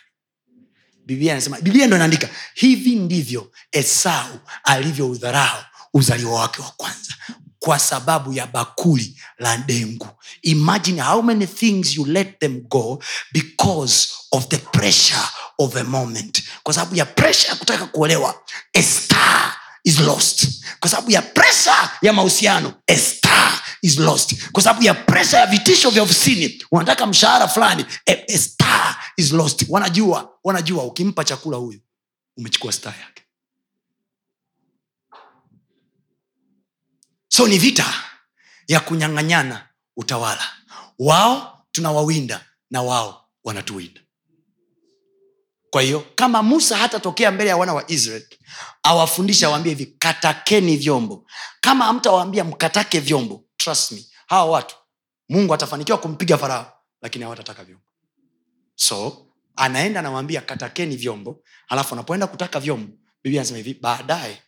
[1.05, 5.63] Biblia anasema biblia ndo inaandika hivi ndivyo esau alivyoudharau
[5.93, 7.13] uzaliwa wake wa kwanza
[7.59, 10.07] kwa sababu ya bakuli la dengu
[10.41, 15.27] imagine how many things you let them go because of the pressure
[15.59, 16.43] of a moment.
[16.63, 18.35] Kwa sababu ya pressure ya kutaka kuolewa
[18.73, 19.55] a star
[19.87, 20.47] is lost.
[20.79, 24.49] Kwa sababu ya presa ya mahusiano a star is lost.
[24.51, 29.31] Kwa sababu ya presa ya vitisho vya ofisini unataka mshahara fulani a, a star is
[29.31, 29.65] lost.
[29.69, 31.79] Wanajua wanajua ukimpa chakula huyu
[32.37, 33.23] umechukua star yake.
[37.27, 37.93] So ni vita
[38.67, 40.43] ya kunyang'anyana utawala.
[40.99, 44.01] Wao tunawawinda na wao wanatuwinda
[45.69, 48.23] kwa hiyo kama musa hatatokea mbele ya wana wa israel
[48.83, 51.25] awafundishe awaambie hivi katakeni vyombo.
[51.61, 53.43] Kama hamtawaambia mkatake vyombo.
[53.57, 54.75] Trust me hawa watu
[55.29, 57.83] mungu atafanikiwa kumpiga farao lakini hawatataka vyombo.
[58.75, 61.43] So anaenda anawaambia katakeni vyombo.
[61.67, 62.93] Alafu anapoenda kutaka vyombo
[63.23, 64.41] biblia anasema hivi baadaye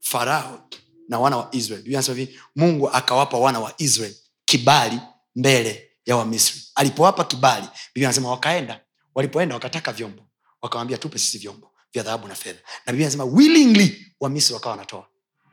[0.00, 0.68] farao
[1.08, 1.82] na wana wa israel.
[1.82, 5.00] Biblia anasema hivi mungu akawapa wana wa israel kibali
[5.36, 6.62] mbele ya wamisri.
[6.74, 8.80] Alipowapa kibali biblia anasema wakaenda
[9.20, 10.22] walipoenda wakataka vyombo.
[10.62, 12.58] Wakawambia tupe sisi vyombo vya dhahabu na fedha.
[12.86, 14.14] Na biblia anasema willingly.
[14.20, 15.06] Wamisri wakawa wanatoa.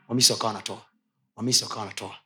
[0.08, 0.82] Wamisri wakawa wanatoa.
[1.36, 2.16] Wamisri wakawa wanatoa.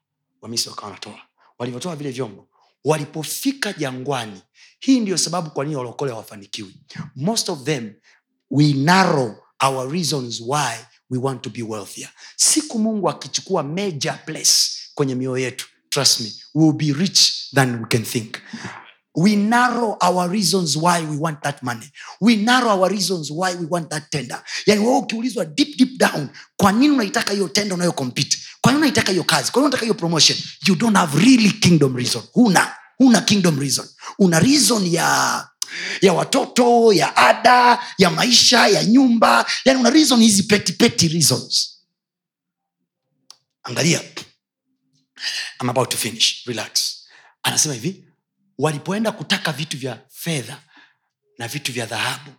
[0.43, 1.19] Wamisri wakawa wanatoa.
[1.59, 2.49] Walivyotoa vile vyombo
[2.85, 4.43] walipofika jangwani
[4.81, 6.75] hii ndiyo sababu kwa nini walokole hawafanikiwi.
[7.17, 7.95] Most of them
[8.51, 10.75] we narrow our reasons why
[11.11, 12.09] we want to be wealthier.
[12.37, 14.53] Siku mungu akichukua major place
[14.95, 18.37] kwenye mioyo yetu trust me we will be rich than we can think
[19.15, 21.87] we narrow our reasons why we want that money.
[22.21, 24.43] We narrow our reasons why we want that tender.
[24.67, 29.13] Yani wewe ukiulizwa deep deep down kwa nini unaitaka hiyo tenda unayocompete kwa nini unaitaka
[29.13, 29.53] hiyo kazi?
[29.53, 30.39] Kwa nini unataka hiyo promotion?
[30.67, 32.23] You don't have really kingdom reason.
[32.33, 32.75] Huna.
[32.99, 33.89] Huna kingdom reason.
[34.19, 35.49] Una reason ya
[36.01, 39.47] ya watoto ya ada ya maisha ya nyumba.
[39.65, 41.79] Yani una reason hizi petty reasons.
[43.63, 44.01] Angalia.
[45.61, 46.47] I'm about to finish.
[46.47, 46.97] Relax.
[47.43, 48.05] Anasema hivi
[48.59, 50.63] walipoenda kutaka vitu vya fedha
[51.39, 52.31] na vitu vya dhahabu.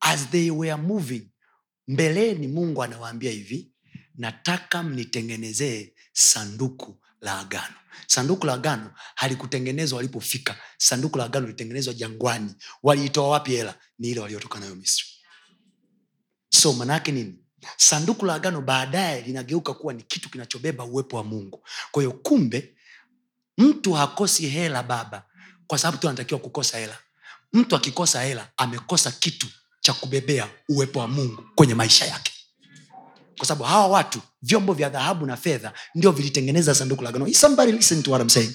[0.00, 1.30] As they were moving
[1.88, 3.72] mbeleni mungu anawaambia hivi
[4.14, 7.74] nataka mnitengenezee sanduku la agano.
[8.06, 10.56] Sanduku la agano halikutengenezwa walipofika.
[10.78, 12.54] Sanduku la agano lilitengenezwa jangwani.
[12.82, 13.74] Waliitoa wapi hela?
[13.98, 15.04] Ni ile waliotoka nayo misri.
[16.50, 17.38] So manaake nini?
[17.76, 21.66] Sanduku la agano baadaye linageuka kuwa ni kitu kinachobeba uwepo wa mungu.
[21.90, 22.76] Kwa hiyo kumbe
[23.58, 25.26] mtu hakosi hela baba
[25.70, 26.98] kwa sababu tu anatakiwa kukosa hela.
[27.52, 29.46] Mtu akikosa hela amekosa kitu
[29.80, 32.32] cha kubebea uwepo wa mungu kwenye maisha yake
[33.40, 37.32] kwa sababu hawa watu vyombo vya dhahabu na fedha ndio vilitengeneza sanduku la agano.
[37.34, 38.52] Somebody listen to what I'm saying?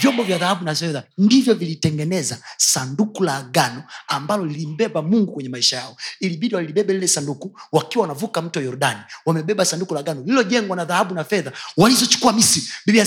[0.00, 5.76] vyombo vya dhahabu na fedha ndivyo vilitengeneza sanduku la agano ambalo lilimbeba mungu kwenye maisha
[5.76, 5.96] yao.
[6.20, 11.14] Ilibidi walibebe lile sanduku wakiwa wanavuka mto yordani wamebeba sanduku la agano lililojengwa na dhahabu
[11.14, 12.62] na fedha walizochukua misri.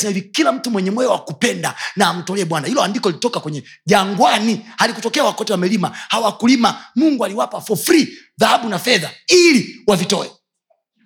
[0.08, 2.68] Hivi kila mtu mwenye moyo wa kupenda na amtolee bwana.
[2.68, 6.84] Hilo andiko lilitoka kwenye jangwani halikutokea wakote wamelima hawakulima.
[6.96, 8.08] Mungu aliwapa for free
[8.38, 10.32] dhahabu na fedha ili wavitoe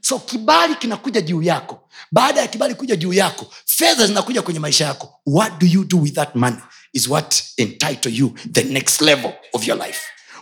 [0.01, 1.89] so kibali kinakuja juu yako.
[2.11, 5.13] Baada ya kibali kuja juu yako fedha zinakuja kwenye maisha yako.
[5.25, 6.57] What do you do with that money
[6.93, 9.99] is what entitle you the next level of your life.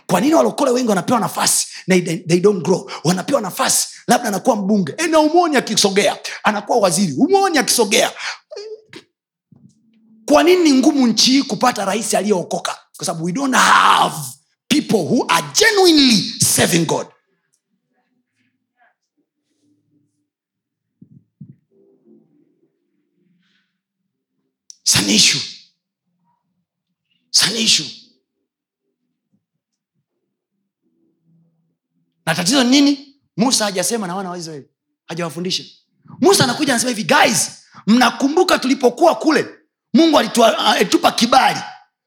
[0.08, 2.92] Kwa nini walokole wengi wanapewa nafasi na they, don't grow?
[3.04, 4.94] Wanapewa nafasi labda anakuwa mbunge.
[4.98, 7.14] E, na umoni akisogea anakuwa waziri.
[7.18, 8.12] Umoni akisogea.
[10.26, 12.78] Kwa nini ni ngumu nchi hii kupata rais aliyeokoka?
[12.98, 14.16] Kwa sababu we don't have
[14.68, 17.08] people who are genuinely serving god
[24.90, 25.40] sanishu
[27.30, 27.84] sanishu
[32.26, 33.16] na tatizo ni nini?
[33.38, 34.40] Musa hajasema na wana wa
[35.08, 35.64] hajawafundisha.
[36.22, 37.52] Musa anakuja anasema hivi guys
[37.88, 39.48] mnakumbuka tulipokuwa kule
[39.94, 41.60] mungu alitupa kibali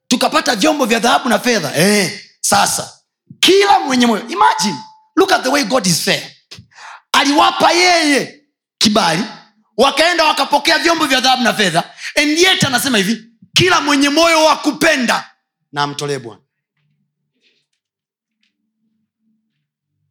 [0.09, 1.77] tukapata vyombo vya dhahabu na fedha.
[1.77, 2.99] Eh, sasa
[3.41, 4.77] kila mwenye moyo imagine
[5.17, 6.31] look at the way god is fair.
[7.13, 8.45] Aliwapa yeye
[8.79, 9.25] kibali
[9.77, 11.95] wakaenda wakapokea vyombo vya dhahabu na fedha.
[12.17, 15.31] And yet anasema hivi kila mwenye moyo wa kupenda
[15.73, 16.43] na amtolee bwana.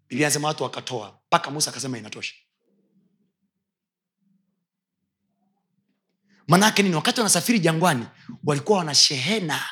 [0.10, 2.34] Biblia anasema watu wakatoa mpaka musa akasema inatosha.
[6.48, 6.96] Manaake nini?
[6.96, 8.06] Wakati wanasafiri jangwani
[8.44, 9.64] walikuwa wana shehena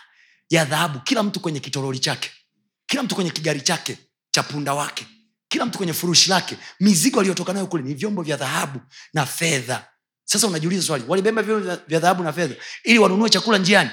[0.49, 0.99] ya dhahabu.
[0.99, 2.31] Kila mtu kwenye kitoroli chake
[2.89, 3.97] kila mtu kwenye kigari chake
[4.31, 5.07] cha punda wake
[5.49, 8.81] kila mtu kwenye furushi lake mizigo aliyotoka nayo kule ni vyombo vya dhahabu
[9.13, 9.87] na fedha.
[10.23, 13.89] Sasa unajiuliza swali walibeba vyombo vya- vya dhahabu na fedha ili wanunue chakula njiani?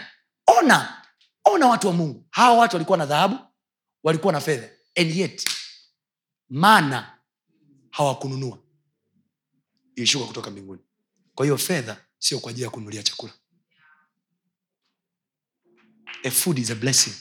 [0.46, 1.02] Ona
[1.44, 2.26] ona watu wa mungu.
[2.30, 3.38] Hawa watu walikuwa na dhahabu
[4.02, 5.48] walikuwa na fedha and yet
[6.48, 7.18] mana
[7.90, 8.58] hawakununua.
[9.94, 10.80] Ilishuka kutoka mbinguni.
[11.34, 13.32] Kwa hiyo fedha sio kwa ajili ya kununulia chakula.
[16.24, 17.14] A food is a blessing.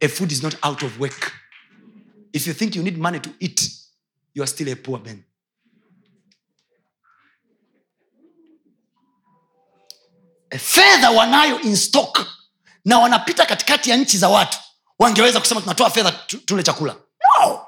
[0.00, 1.32] A food is not out of work
[2.36, 3.60] if you think you need money to eat
[4.34, 5.24] you are still a poor man.
[10.58, 12.26] Fedha wanayo in stock
[12.84, 14.58] na wanapita katikati ya nchi za watu
[14.98, 16.12] wangeweza kusema tunatoa fedha
[16.44, 16.96] tule chakula.
[17.40, 17.66] No.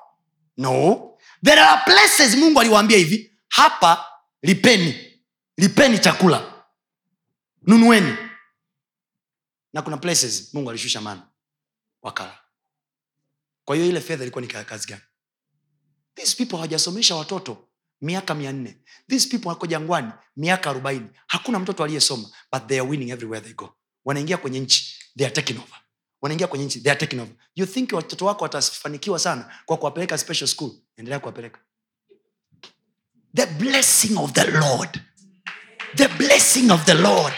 [0.56, 1.04] No.
[1.44, 4.06] There are places mungu aliwaambia hivi hapa
[4.42, 5.18] lipeni
[5.56, 6.52] lipeni chakula.
[7.62, 8.16] Nunueni.
[9.72, 11.22] Na kuna places mungu alishusha mana
[12.02, 12.38] wakala
[13.68, 15.02] kwa hiyo ile fedha ilikuwa ni ka- kazi gani?
[16.14, 17.68] These people hawajasomesha watoto
[18.00, 18.76] miaka mia nne.
[19.08, 21.06] These people wako jangwani miaka arobaini.
[21.26, 23.74] Hakuna mtoto aliyesoma but they are winning everywhere they go.
[24.04, 25.78] Wanaingia kwenye nchi they are taking over.
[26.22, 27.34] Wanaingia kwenye nchi they are taking over.
[27.54, 30.70] You think watoto wako watafanikiwa sana kwa kuwapeleka special school?
[30.96, 31.60] Endelea kuwapeleka.
[33.34, 35.00] The blessing of the lord.
[35.96, 37.34] The blessing of the lord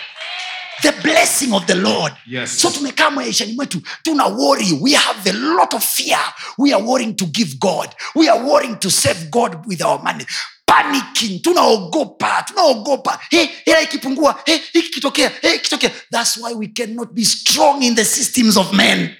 [0.83, 2.12] the blessing of the lord.
[2.26, 2.61] Yes.
[2.61, 4.72] so tumekaa maishani mwetu tuna worry.
[4.81, 6.18] We have a lot of fear.
[6.59, 7.89] We are worrying to give god.
[8.14, 10.26] We are worrying to save god with our money.
[10.66, 11.43] Panicking.
[11.43, 12.43] Tunaogopa.
[12.43, 13.20] Tunaogopa.
[13.31, 14.43] Hey, hela ikipungua.
[14.47, 15.01] Hey, hiki
[15.43, 19.16] hey, ikitokea thats why we cannot be strong in the systems of men.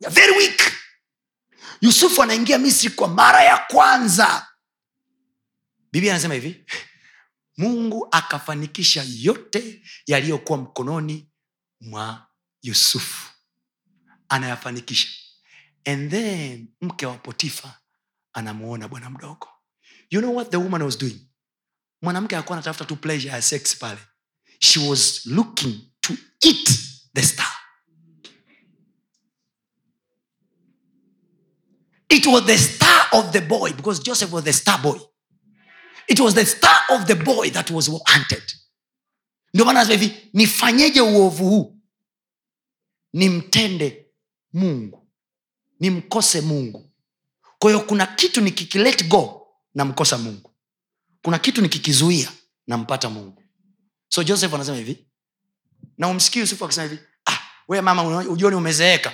[0.00, 0.72] We are very weak.
[1.80, 4.46] Yusufu anaingia misri kwa mara ya kwanza.
[5.92, 6.64] Biblia anasema hivi
[7.56, 11.30] mungu akafanikisha yote yaliyokuwa mkononi
[11.80, 12.26] mwa
[12.62, 13.30] yusufu.
[14.28, 15.08] Anayafanikisha.
[15.84, 17.80] And then mke wa potifa
[18.32, 19.48] anamuona bwana mdogo.
[20.10, 21.30] You know what the woman was doing?
[22.02, 24.00] Mwanamke akuwa anatafuta tu pleasure ya sex pale.
[24.58, 26.70] She was looking to eat
[27.14, 27.52] the star.
[32.08, 34.98] It was the star of the boy because joseph was the star boy
[36.08, 38.42] it was the star of the boy that was wanted.
[39.54, 41.80] Ndio maana hivi nifanyeje uovu huu?
[43.12, 44.06] Nimtende
[44.52, 45.08] mungu.
[45.80, 46.90] Nimkose mungu.
[47.58, 50.50] Kwa hiyo kuna kitu nikikilet go namkosa mungu.
[51.22, 52.32] Kuna kitu nikikizuia
[52.66, 53.42] nampata mungu.
[54.08, 55.06] So joseph anasema hivi.
[55.98, 57.38] Na umsikii yusufu akisema hivi ah,
[57.68, 59.12] we mama ujioni umezeeka.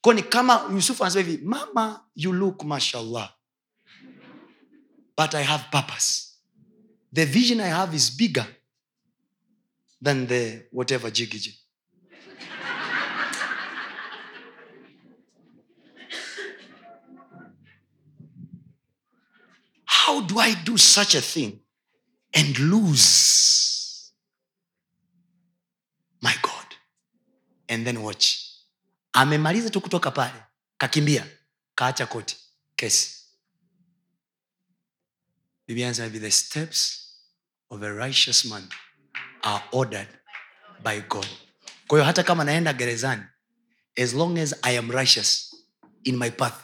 [0.00, 3.35] Ko ni kama yusufu anasema hivi mama you look mashallah
[5.16, 6.36] but i have purpose.
[7.12, 8.46] The vision i have is bigger
[10.00, 11.54] than the whatever jiggy
[19.84, 21.60] how do i do such a thing
[22.34, 23.36] and lose
[26.26, 26.66] my god?
[27.68, 28.42] And then watch.
[29.12, 30.42] Amemaliza tu kutoka pale
[30.78, 31.26] kakimbia
[31.74, 32.36] kaacha koti
[32.76, 33.15] kesi
[35.66, 37.02] biblia anasema the steps
[37.70, 38.68] of a righteous man
[39.42, 40.08] are ordered
[40.84, 41.26] by god.
[41.86, 43.22] Kwa hata kama naenda gerezani
[44.02, 45.56] as long as i am righteous
[46.04, 46.54] in my path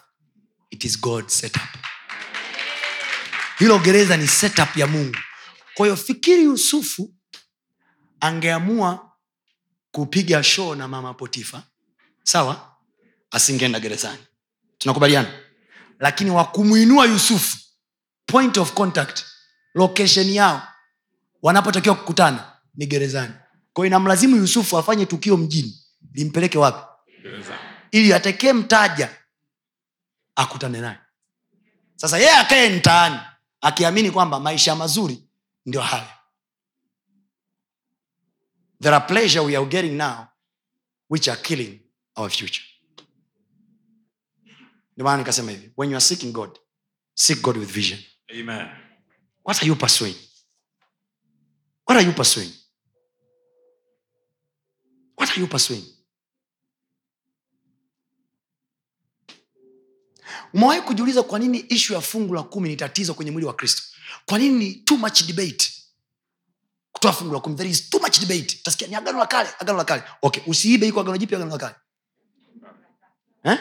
[0.71, 1.63] it is god setup
[3.59, 5.17] hilo gereza ni setup ya mungu.
[5.75, 7.15] Kwa hiyo fikiri yusufu
[8.21, 9.13] angeamua
[9.93, 11.63] kupiga show na mama potifa
[12.23, 12.77] sawa?
[13.31, 14.23] Asingeenda gerezani.
[14.79, 15.41] Tunakubaliana?
[15.99, 17.59] Lakini wakumwinua yusufu
[18.33, 19.25] point of contact
[19.75, 20.63] location yao
[21.43, 23.35] wanapotakiwa kukutana ni gerezani.
[23.73, 25.79] Kwao inamlazimu yusufu afanye tukio mjini
[26.13, 26.87] limpeleke wapi?
[27.91, 29.17] Ili atekee mtaja
[30.37, 30.99] akutane naye.
[31.97, 33.21] Sasa yeye akae mtaani
[33.61, 35.29] akiamini kwamba maisha mazuri
[35.67, 36.19] ndio haya
[38.81, 40.27] there are pleasure we are getting now
[41.11, 41.81] which are killing
[42.17, 42.65] our future.
[44.95, 46.59] Ndio maana nikasema hivi when you are seeking god
[47.15, 48.01] seek god with vision
[48.35, 48.69] Amen.
[49.43, 50.15] what are you pursuing?
[51.85, 52.49] What are you pursuing?
[55.17, 55.83] What are you pursuing?
[60.55, 63.83] Umewahi kujiuliza kwa nini ishu ya fungu la kumi ni tatizo kwenye mwili wa kristo?
[64.27, 65.73] Kwa nini too much debate?
[66.93, 68.61] Kutoa fungu la kumi there is too much debate.
[68.63, 70.03] Tasikia ni agano la kale agano la kale.
[70.23, 71.75] Okay usiibe iko agano jipya agano la kale.
[73.45, 73.59] Eh?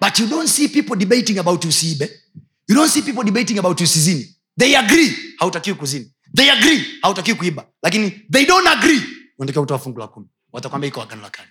[0.00, 2.20] but you don't see people debating about usiibe
[2.68, 6.10] you don't see people debating about usizini they agree hautakiwi kuzini.
[6.36, 9.02] They agree hautakiwi kuiba lakini they don't agree.
[9.38, 10.26] Unatakiwa kutoa fungu la kumi.
[10.52, 11.48] Watakwambia iko agano la kale.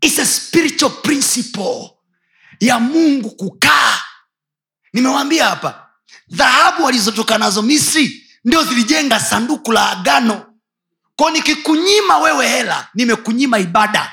[0.00, 1.90] It's a spiritual principle
[2.60, 3.98] ya mungu kukaa.
[4.92, 5.88] Nimewambia hapa
[6.28, 10.54] dhahabu walizotoka nazo misri ndio zilijenga sanduku la agano.
[11.16, 14.12] Ko nikikunyima wewe hela nimekunyima ibada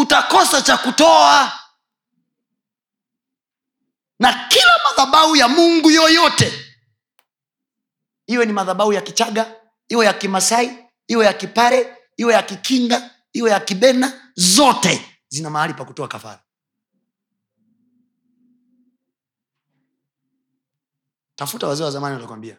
[0.00, 1.52] utakosa cha kutoa.
[4.18, 6.52] Na kila madhabau ya mungu yoyote
[8.26, 9.54] iwe ni madhabau ya kichaga
[9.88, 15.74] iwe ya kimasai iwe ya kipare iwe ya kikinga iwe ya kibena zote zina mahali
[15.74, 16.42] pa kutoa kafara.
[21.36, 22.56] Tafuta wazee wa zamani watakwambia.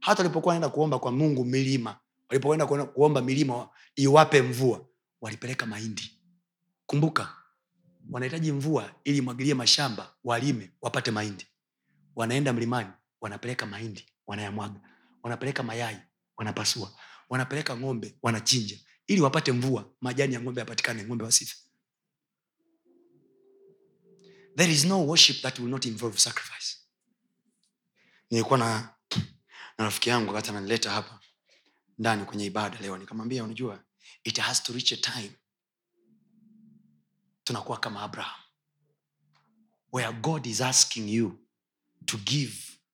[0.00, 1.98] Hata walipokuwa naenda kuomba kwa mungu milima
[2.28, 4.86] walipoenda kuomba milima iwape mvua
[5.20, 6.19] walipeleka mahindi
[6.90, 7.36] kumbuka
[8.10, 11.46] wanahitaji mvua ili imwagilie mashamba walime wapate mahindi.
[12.16, 12.90] Wanaenda mlimani
[13.20, 14.80] wanapeleka mahindi wanayamwaga.
[15.22, 15.96] Wanapeleka mayai
[16.36, 16.94] wanapasua.
[17.28, 18.78] Wanapeleka ng'ombe wanachinja.
[19.06, 21.56] Ili wapate mvua majani ya ng'ombe yapatikane ng'ombe wasife.
[24.56, 26.76] There is no worship that will not involve sacrifice.
[28.30, 28.94] Nilikuwa na
[29.78, 31.20] na rafiki yangu wakati ananileta hapa
[31.98, 33.84] ndani kwenye ibada leo nikamwambia unajua
[34.24, 35.32] it has to reach a time
[37.50, 38.40] tunakuwa kama abraham
[39.92, 41.38] where god is asking you
[42.06, 42.52] to give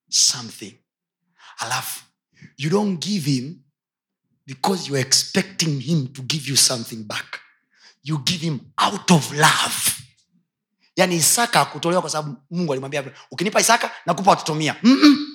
[0.09, 0.73] something.
[1.57, 2.03] Alafu
[2.57, 3.61] you don't give him
[4.45, 7.39] because youare expecting him to give you something back.
[8.03, 9.93] You give him out of love.
[10.95, 15.27] Yaani isaka akutolewa kwa sababu mungu alimwambia ukinipa isaka nakupa watoto mia Mm-mm.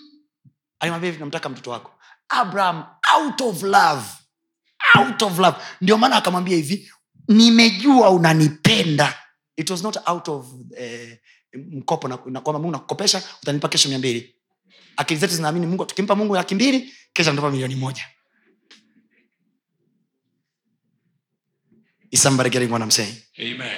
[0.80, 1.98] alimwambia hivi namtaka mtoto wako.
[2.28, 2.84] Abraham
[3.16, 4.06] out of love.
[4.98, 5.56] Out of love.
[5.80, 6.92] Ndio maana akamwambia hivi
[7.28, 9.14] nimejua unanipenda.
[9.56, 10.46] It was not out of
[10.76, 11.18] eh,
[11.54, 14.34] mkopo kwamba mungu nakukopesha utanipa kesho mia mbili.
[14.96, 18.04] Akili zetu zinaamini mungu tukimpa mungu laki mbili kesho anatupa milioni moja.
[22.10, 23.14] Is somebody getting what I'm saying?
[23.38, 23.72] Amen.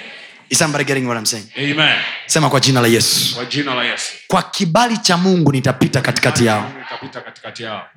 [0.49, 1.47] Is somebody getting what I'm saying?
[1.57, 1.99] Amen.
[2.25, 3.35] sema kwa jina la yesu.
[3.35, 4.13] Kwa jina la yesu.
[4.27, 6.71] Kwa kibali cha mungu nitapita katikati yao.
[6.79, 7.87] Nitapita katikati yao.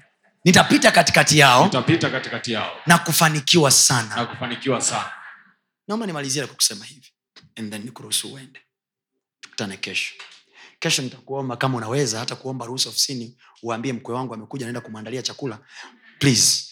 [0.45, 1.65] Nitapita katikati yao.
[1.65, 2.71] Nitapita katikati yao.
[2.87, 3.71] Na kufanikiwa
[4.17, 5.11] na kufanikiwa sana
[5.89, 7.13] naomba nimalizie kwa kusema hivi
[7.57, 8.61] and then nikuruhusu uende.
[9.41, 10.15] Tukutane kesho.
[10.79, 15.59] Kesho nitakuomba kama unaweza hata kuomba ruhusa ofisini uambie mkwe wangu amekuja naenda kumwandalia chakula.
[16.19, 16.65] Please.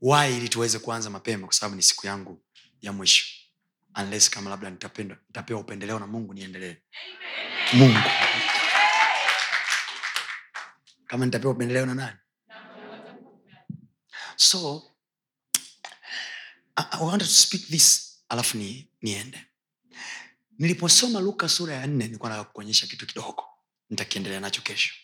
[0.00, 2.42] Wai ili tuweze kuanza mapema kwa sababu ni siku yangu
[2.80, 3.26] ya mwisho.
[4.00, 6.76] Unless kama labda nitapenda, nitapewa upendeleo na mungu niendelee.
[7.72, 7.98] Mungu.
[11.06, 12.16] Kama nitapewa upendeleo na nani?
[14.36, 14.82] So
[16.78, 19.44] I, I to speak this alafu ni, niende.
[20.58, 23.44] Niliposoma luka sura ya nne nilikuwa nataka kuonyesha kitu kidogo.
[23.90, 24.94] Nitakiendelea nacho kesho.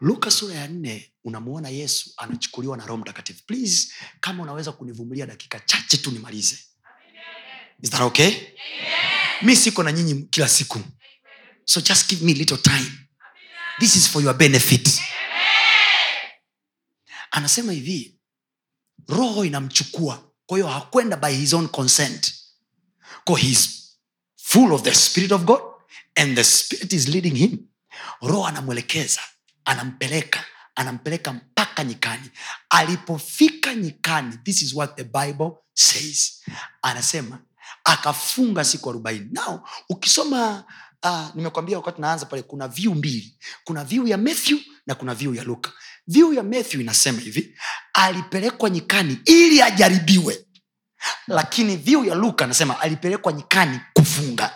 [0.00, 3.44] Luka sura ya nne unamuona yesu anachukuliwa na roho mtakatifu.
[3.46, 6.58] Please kama unaweza kunivumilia dakika chache tu nimalize.
[7.82, 8.32] Is that okay?
[9.42, 10.80] Mi siko na nyinyi kila siku.
[11.64, 12.90] So just give me little time.
[13.80, 15.00] This is for your benefit.
[17.30, 18.18] Anasema hivi
[19.08, 22.34] roho inamchukua kwa hiyo hakwenda by his own consent.
[23.24, 23.92] Ko heis
[24.36, 25.60] full of the spirit of god
[26.14, 27.58] and the spirit is leading him.
[28.22, 29.20] Roho anamwelekeza
[29.64, 30.44] anampeleka
[30.74, 32.30] anampeleka mpaka nyikani.
[32.70, 36.40] Alipofika nyikani this is what the bible says.
[36.82, 37.38] Anasema
[37.84, 39.28] akafunga siku arobaini.
[39.32, 40.64] Nao ukisoma
[41.04, 43.38] uh, nimekwambia wakati naanza pale kuna viu mbili.
[43.64, 45.72] Kuna viu ya matthew na kuna viu ya luka
[46.08, 47.58] viu ya matthew inasema hivi
[47.92, 50.44] alipelekwa nyikani ili ajaribiwe.
[51.26, 54.54] Lakini viu ya luka anasema alipelekwa nyikani kufunga.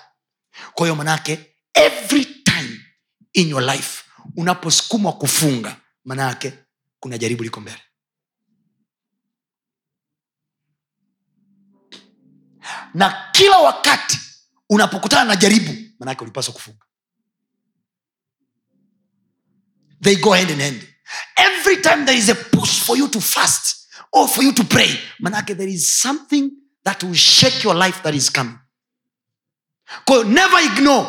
[0.74, 2.80] Kwa hiyo manayake every time
[3.32, 4.04] in your life
[4.36, 6.52] unaposukumwa kufunga manayake
[7.00, 7.82] kuna jaribu liko mbele.
[12.94, 14.18] Na kila wakati
[14.70, 16.86] unapokutana na jaribu manaake ulipaswa kufunga.
[20.02, 20.91] They go hand in hand
[21.36, 24.98] every time there is a push for you to fast or for you to pray
[25.20, 26.50] manake there is something
[26.84, 28.58] that will shake your life that is coming.
[30.04, 31.08] Kwa never ignore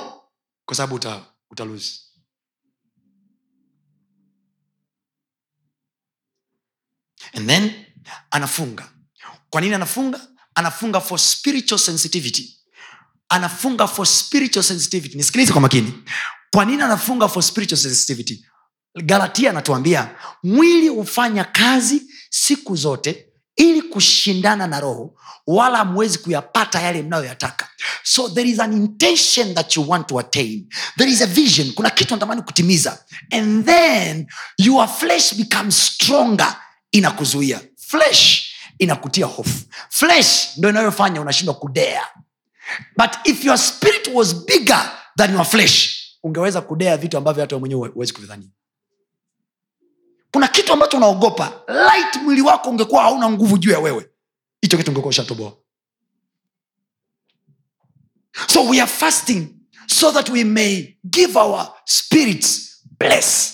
[0.65, 1.25] kwa sababu uta
[7.34, 7.85] and then
[8.31, 8.89] anafunga.
[9.49, 10.27] Kwa nini anafunga?
[10.55, 12.59] Anafunga for spiritual sensitivity.
[13.30, 15.17] Anafunga for spiritual sensitivity.
[15.17, 16.03] Nisikilize kwa makini.
[16.51, 18.45] Kwa nini anafunga for spiritual sensitivity
[18.95, 20.10] galatia anatuambia
[20.44, 23.26] mwili hufanya kazi siku zote
[23.56, 25.15] ili kushindana na roho
[25.48, 27.68] wala hamwezi kuyapata yale mnayoyataka.
[28.03, 30.68] So there is an intention that you want to attain.
[30.98, 31.74] There is a vision.
[31.74, 32.99] Kuna kitu natamani kutimiza.
[33.32, 36.56] And then your flesh becomes stronger
[36.91, 37.61] inakuzuia.
[37.78, 39.60] Flesh inakutia hofu.
[39.90, 42.02] Flesh ndo inayofanya unashindwa kudea
[42.98, 47.88] but if your spirit was bigger than your flesh ungeweza kudea vitu ambavyo hata mwenyewe
[47.90, 48.48] huwezi kuvidhania
[50.34, 51.61] kuna kitu ambacho unaogopa.
[51.68, 54.10] Light mwili wako ungekuwa hauna nguvu juu ya wewe.
[54.61, 55.53] Hicho kitu ungekuwa ushatoboa.
[58.47, 59.47] So we are fasting
[59.88, 63.53] so that we may give our spirits bless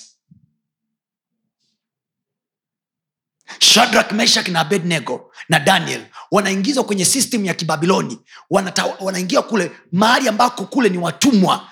[3.60, 8.20] shadrak meshak na abednego na daniel wanaingizwa kwenye system ya kibabiloni.
[9.00, 11.70] Wanaingia kule mahali ambako kule ni watumwa.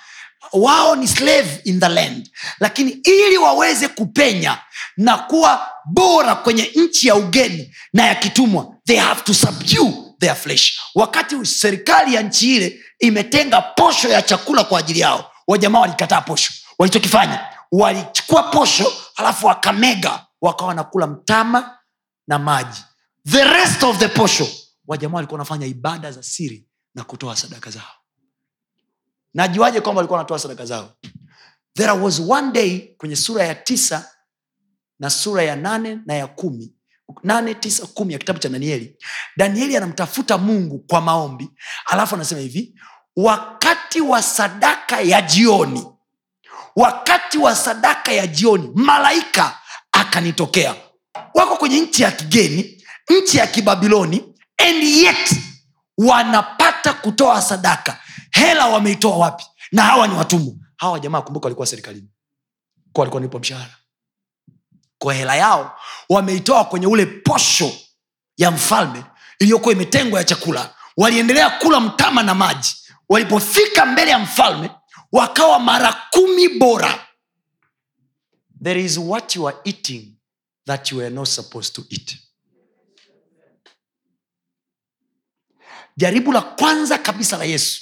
[0.53, 2.29] Wao ni slave in the land.
[2.59, 4.57] Lakini ili waweze kupenya
[4.97, 8.75] na kuwa bora kwenye nchi ya ugeni na ya kitumwa.
[8.85, 10.79] They have to subdue their flesh.
[10.95, 16.53] Wakati serikali ya nchi ile imetenga posho ya chakula kwa ajili yao wajamaa walikataa posho.
[16.79, 17.45] Walichokifanya?
[17.71, 21.77] Walichukua posho alafu wakamega wakawa nakula mtama
[22.27, 22.81] na maji.
[23.29, 24.47] The rest of the posho
[24.87, 27.83] wajamaa walikuwa wanafanya ibada za siri na kutoa sadaka zao.
[29.33, 30.89] Najuaje kwamba walikuwa wanatoa sadaka zao?
[31.75, 34.11] There was one day kwenye sura ya tisa
[34.99, 36.73] na sura ya nane na ya kumi
[37.23, 38.97] nane tisa kumi ya kitabu cha danieli.
[39.37, 41.49] Danieli anamtafuta mungu kwa maombi.
[41.85, 42.79] Alafu anasema hivi
[43.15, 45.85] wakati wa sadaka ya jioni
[46.75, 49.59] wakati wa sadaka ya jioni malaika
[49.91, 50.75] akanitokea.
[51.33, 52.83] Wako kwenye nchi ya kigeni
[53.21, 55.35] nchi ya kibabiloni and yet
[55.97, 58.01] wanapata kutoa sadaka.
[58.31, 59.45] Hela wameitoa wapi?
[59.71, 60.53] Na hawa ni watumwa.
[60.75, 62.09] Hawa jamaa kumbuka walikuwa serikalini.
[62.93, 63.75] Kwa walikuwa nipo mshahara
[64.99, 65.79] kwa hela yao
[66.09, 67.71] wameitoa kwenye ule posho
[68.37, 69.03] ya mfalme
[69.39, 70.73] iliyokuwa imetengwa ya chakula.
[70.97, 72.75] Waliendelea kula mtama na maji.
[73.09, 74.71] Walipofika mbele ya mfalme
[75.11, 77.07] wakawa mara kumi bora.
[78.63, 80.13] There is what you are eating
[80.65, 82.17] that you are not supposed to eat.
[85.97, 87.81] Jaribu la kwanza kabisa la yesu.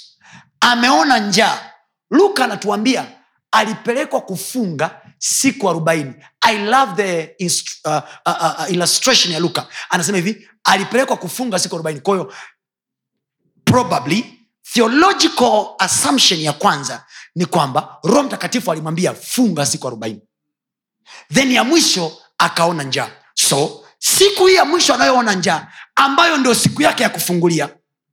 [0.60, 1.70] Ameona njaa.
[2.10, 3.06] Luka anatuambia
[3.50, 6.14] alipelekwa kufunga siku arobaini.
[6.40, 9.66] I love the inst- uh, uh, uh, illustration ya luka.
[9.90, 12.00] Anasema hivi alipelekwa kufunga siku arobaini.
[12.00, 12.32] Kwahiyo
[13.64, 14.24] probably
[14.72, 20.20] theological assumption ya kwanza ni kwamba roho mtakatifu alimwambia funga siku arobaini.
[21.32, 23.10] Then ya mwisho akaona njaa.
[23.34, 27.68] So siku hii ya mwisho anayoona njaa ambayo ndio siku yake ya kufungulia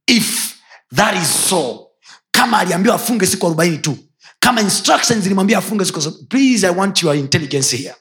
[0.07, 0.55] if
[0.95, 1.87] that is so
[2.31, 3.97] kama aliambiwa afunge siku arobaini tu
[4.43, 7.95] kama instructions zilimwambia afunge siku please i want your intelligence here.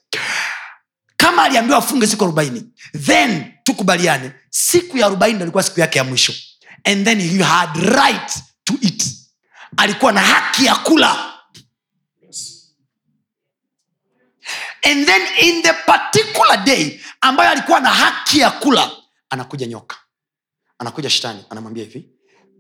[1.17, 2.65] Kama aliambiwa afunge siku arobaini
[3.03, 6.33] then tukubaliane siku ya arobaini alikuwa siku yake ya mwisho.
[6.85, 8.33] And then he had right
[8.65, 9.05] to eat
[9.77, 11.33] alikuwa na haki ya kula.
[14.85, 18.91] And then in the particular day ambayo alikuwa na haki ya kula
[19.31, 19.97] anakuja nyoka.
[20.79, 22.09] Anakuja shetani anamwambia hivi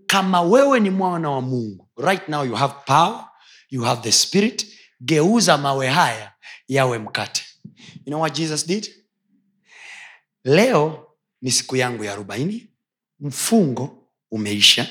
[0.06, 3.28] kama wewe ni mwana wa mungu right now you have power
[3.72, 4.66] you have the spirit.
[5.00, 6.32] Geuza mawe haya
[6.68, 7.44] yawe mkate.
[7.94, 8.94] You know what jesus did?
[10.44, 11.06] Leo
[11.42, 12.68] ni siku yangu ya arobaini.
[13.20, 14.88] Mfungo umeisha.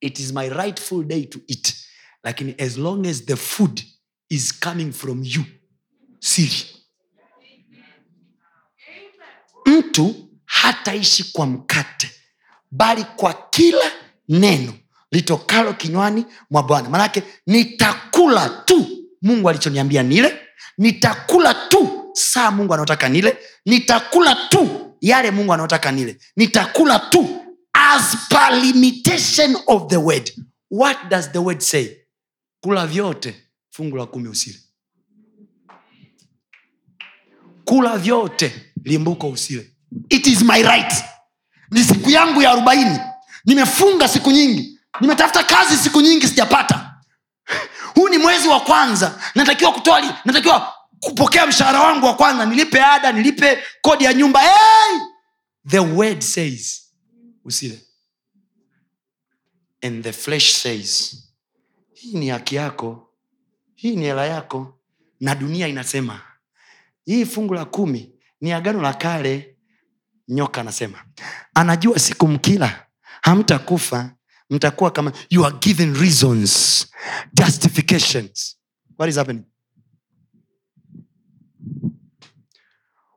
[0.00, 1.74] It is my rightful day to eat.
[2.24, 3.82] Lakini as long as the food
[4.28, 5.44] is coming from you
[6.20, 6.66] siri.
[9.66, 12.10] Mtu hataishi kwa mkate
[12.70, 13.92] bali kwa kila
[14.28, 14.74] neno
[15.14, 16.88] litokalo kinywani mwa bwana.
[16.88, 18.86] Manake nitakula tu
[19.22, 20.38] mungu alichoniambia nile
[20.78, 23.36] nitakula tu saa mungu anaotaka nile
[23.66, 27.40] nitakula tu yale mungu anaotaka nile nitakula tu
[27.72, 30.30] as per limitation of the word.
[30.70, 31.96] What does the word say?
[32.60, 33.34] Kula vyote
[33.70, 34.58] fungu la kumi usile.
[37.64, 38.52] Kula vyote
[38.84, 39.70] limbuko usile.
[40.10, 40.92] It is my right.
[41.70, 42.98] Ni siku yangu ya arobaini.
[43.44, 46.94] Nimefunga siku nyingi nimetafuta kazi siku nyingi sijapata.
[47.94, 49.20] Huu ni mwezi wa kwanza.
[49.34, 52.46] Natakiwa kutoa natakiwa kupokea mshahara wangu wa kwanza.
[52.46, 54.40] Nilipe ada nilipe kodi ya nyumba.
[54.40, 54.98] Hey!
[55.68, 56.82] the word says
[57.44, 57.78] usile.
[59.82, 61.16] And the flesh says
[61.92, 63.10] hii ni haki yako.
[63.74, 64.78] Hii ni hela yako.
[65.20, 66.20] Na dunia inasema.
[67.04, 69.56] Hii fungu la kumi ni agano la kale.
[70.28, 71.04] Nyoka anasema.
[71.54, 72.86] Anajua siku mkila
[73.22, 74.14] hamtakufa
[74.50, 76.86] mtakuwa kama you are given reasons
[77.32, 78.56] justifications.
[78.98, 79.44] What is happening?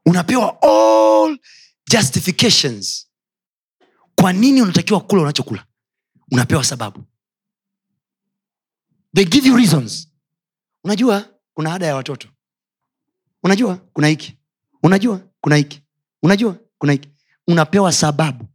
[0.06, 1.38] Unapewa all
[1.92, 3.08] justifications.
[4.16, 5.66] Kwa nini unatakiwa kula unachokula?
[6.32, 7.04] Unapewa sababu.
[9.16, 10.08] They give you reasons.
[10.84, 12.28] Unajua kuna ada ya watoto.
[13.44, 14.38] Unajua kuna hiki.
[14.84, 15.82] Unajua kuna hiki.
[16.24, 17.10] Unajua kuna hiki.
[17.48, 18.46] Unapewa sababu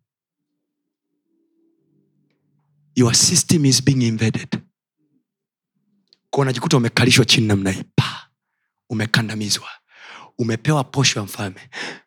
[2.96, 4.58] your system is being invaded.
[6.30, 7.82] Kwa unajikuta umekalishwa chini namna hii.
[7.94, 8.28] Pa!
[8.90, 9.68] Umekandamizwa.
[10.38, 11.60] Umepewa posho ya mfalme.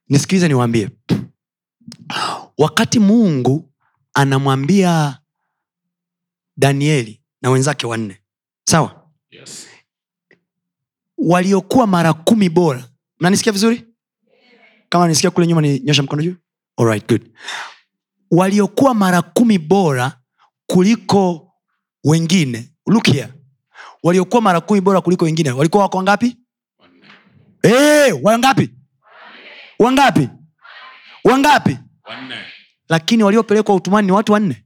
[0.10, 0.90] Nisikilize niwaambie.
[2.58, 3.74] Wakati mungu
[4.14, 5.20] anamwambia
[6.58, 8.22] danieli na wenzake wanne.
[8.64, 9.10] Sawa?
[9.30, 9.68] Yes.
[11.18, 12.90] waliokuwa mara kumi bora.
[13.20, 13.86] Mnanisikia vizuri?
[14.90, 16.36] Kama nisikia kule nyuma ni nyosha mkono juu.
[17.08, 17.32] Good.
[18.32, 20.20] Waliokuwa mara kumi bora
[20.68, 21.52] kuliko
[22.04, 22.72] wengine.
[22.88, 23.34] Look here.
[24.04, 26.38] Waliokuwa mara kumi bora kuliko wengine walikuwa wako wangapi?
[27.62, 28.70] Hey, wangapi?
[29.80, 30.30] Wangapi?
[31.24, 31.78] Wangapi?
[32.90, 34.66] Lakini waliopelekwa utumani ni watu wanne.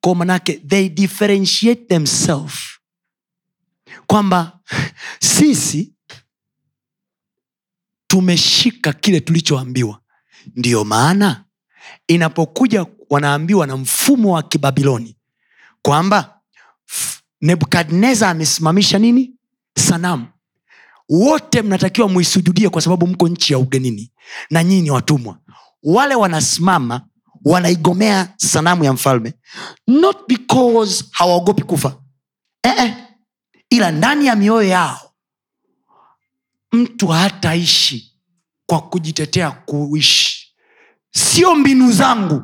[0.00, 2.58] Ko kwa manake they differentiate themselves.
[4.06, 4.60] Kwamba
[5.20, 5.94] sisi
[8.06, 10.00] tumeshika kile tulichoambiwa.
[10.56, 11.44] Ndiyo maana
[12.08, 12.84] inapokuja
[13.14, 15.16] wanaambiwa na mfumo wa kibabiloni
[15.82, 16.40] kwamba
[17.40, 19.34] nebukadnezar amesimamisha nini?
[19.78, 20.26] Sanamu.
[21.08, 24.12] Wote mnatakiwa muisujudie kwa sababu mko nchi ya ugenini
[24.50, 25.38] na nyinyi ni watumwa.
[25.82, 27.06] Wale wanasimama
[27.44, 29.32] wanaigomea sanamu ya mfalme
[29.86, 31.96] not because hawaogopi kufa.
[32.62, 32.94] Eh, eh.
[33.70, 35.00] ila ndani ya mioyo yao
[36.72, 38.12] mtu hataishi
[38.66, 40.54] kwa kujitetea kuishi.
[41.10, 42.42] Sio mbinu zangu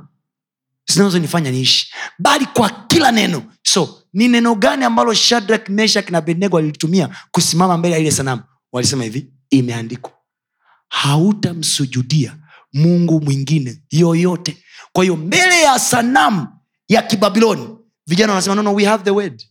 [0.92, 1.92] zinazonifanya niishi.
[2.18, 3.42] Bali kwa kila neno.
[3.62, 8.42] So ni neno gani ambalo shadrak meshak na abednego walilitumia kusimama mbele ya ile sanamu?
[8.72, 10.12] Walisema hivi imeandikwa.
[10.88, 12.36] Hautamsujudia
[12.72, 14.56] mungu mwingine yoyote.
[14.92, 16.48] Kwa hiyo mbele ya sanamu
[16.88, 17.68] ya kibabiloni
[18.06, 19.42] vijana wanasema no, no, we have the word.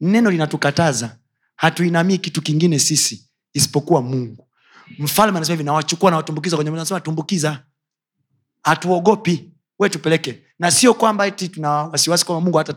[0.00, 1.16] Neno linatukataza.
[1.56, 4.48] Hatuinamii kitu kingine sisi isipokuwa mungu.
[4.98, 6.56] Mfalme anasema hivi nawachukua nawatumbukiza.
[6.56, 7.62] Kwenye nasema tumbukiza.
[8.62, 9.49] Hatuogopi
[9.80, 10.42] we tupeleke.
[10.58, 12.74] Na sio kwamba eti tuna wasiwasi kwamba mungu hata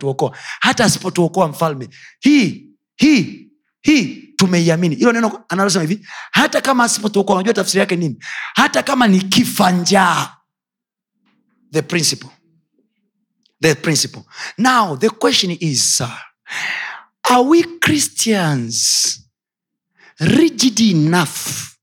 [0.60, 1.90] hata asipotuokoa mfalme
[2.20, 3.50] hii hii
[3.82, 4.96] hii tumeiamini.
[4.96, 8.24] Hilo neno analosema hivi hata kama asipotuokoa unajua tafsiri yake nini?
[8.54, 10.36] Hata kama ni kifa njaa
[11.72, 12.30] the principle
[13.62, 14.22] the principle.
[14.58, 16.12] Now the question is sir,
[17.30, 19.20] are we christians
[20.20, 21.76] rigid enough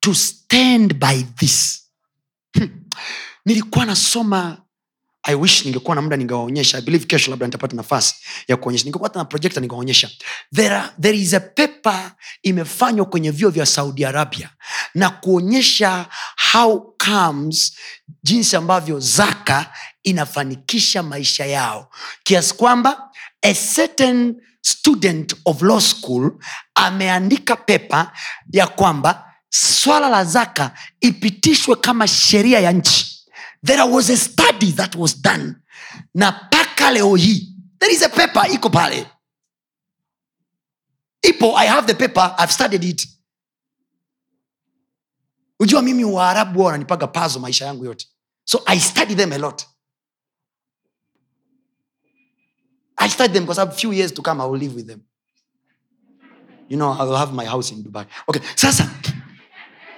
[0.00, 1.80] to stand by this
[3.46, 4.58] nilikuwa nasoma
[5.22, 6.78] i wish ningekuwa na muda ningewaonyesha.
[6.78, 8.14] I believe kesho labda nitapata nafasi
[8.48, 10.10] ya kuonyesha ningekuwa na projekta ningewaonyesha.
[10.54, 12.12] There, there is a paper
[12.42, 14.50] imefanywa kwenye vyuo vya saudi arabia
[14.94, 16.06] na kuonyesha
[16.52, 17.72] how comes
[18.22, 19.72] jinsi ambavyo zaka
[20.02, 21.90] inafanikisha maisha yao.
[22.22, 23.10] Kiasi kwamba
[23.42, 26.32] a certain student of law school
[26.74, 28.12] ameandika pepa
[28.52, 33.19] ya kwamba swala la zaka ipitishwe kama sheria ya nchi
[33.62, 35.56] there was a study that was done.
[36.14, 37.46] Na mpaka leo hii
[37.78, 39.06] there is a paper iko pale.
[41.22, 43.06] Ipo i have the paper i've studied it.
[45.60, 48.06] Ujua mimi waarabu wananipaga pazo maisha yangu yote.
[48.44, 49.66] So i study them a lot.
[52.98, 55.02] I study them because few years to come i will live with them.
[56.68, 58.06] You know i will have my house in dubai.
[58.28, 58.90] Okay sasa.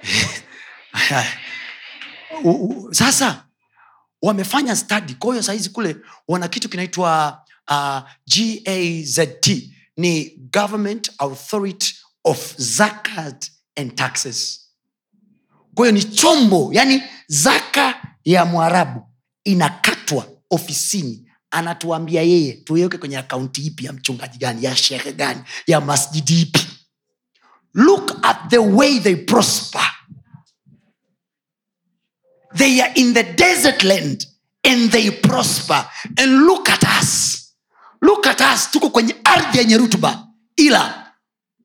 [2.92, 3.46] Sasa
[4.22, 5.14] wamefanya study.
[5.14, 5.96] Kwa hiyo sahizi kule
[6.28, 11.94] wana kitu kinaitwa uh, gazt ni government authority
[12.24, 14.60] of zakat and taxes.
[15.74, 19.02] Kwa ni chombo yani zaka ya mwarabu
[19.44, 21.28] inakatwa ofisini.
[21.50, 26.66] Anatuambia yeye tuiweke kwenye akaunti ipi ya mchungaji gani ya shehe gani ya masjidi ipi.
[27.74, 29.82] Look at the way they prosper
[32.54, 34.26] they are in the desert land
[34.64, 35.84] and they prosper.
[36.18, 37.38] And look at us.
[38.00, 38.70] Look at us.
[38.70, 40.26] Tuko kwenye ardhi yenye rutuba.
[40.56, 41.12] Ila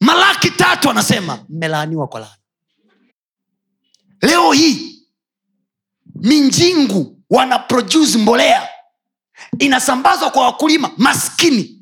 [0.01, 2.35] malaki tatu anasema mmelaaniwa kwa laana.
[4.21, 5.03] Leo hii
[6.15, 8.67] minjingu wana produce mbolea.
[9.59, 11.73] Inasambazwa kwa wakulima maskini.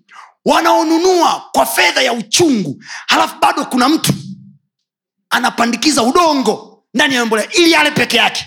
[0.45, 2.83] Wanaonunua kwa fedha ya uchungu.
[3.07, 4.13] Halafu bado kuna mtu
[5.29, 8.45] anapandikiza udongo ndani ya mbolea ili ale peke yake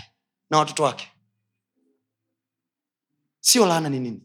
[0.51, 1.12] na watoto wake.
[3.41, 4.23] Sio laana ni nini?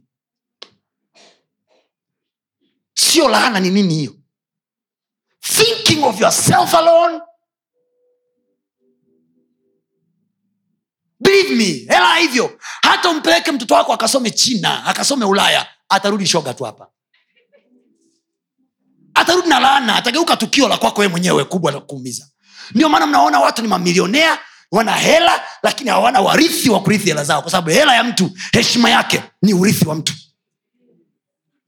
[2.93, 4.15] Sio laana ni nini hiyo?
[5.39, 7.21] Thinking of yourself alone.
[11.19, 11.63] Believe me
[11.93, 12.59] hela hivyo.
[12.81, 16.89] Hata umpeleke mtoto wako akasome china akasome ulaya atarudi shoga tu hapa.
[19.13, 22.29] Atarudi na laana atageuka tukio la kwako wewe mwenyewe kubwa la kuumiza.
[22.71, 24.39] Ndio maana mnaona watu ni mamilionea
[24.73, 27.41] wana hela lakini hawana warithi wa kurithi hela zao.
[27.41, 30.13] Kwa sababu hela ya mtu heshima yake ni urithi wa mtu.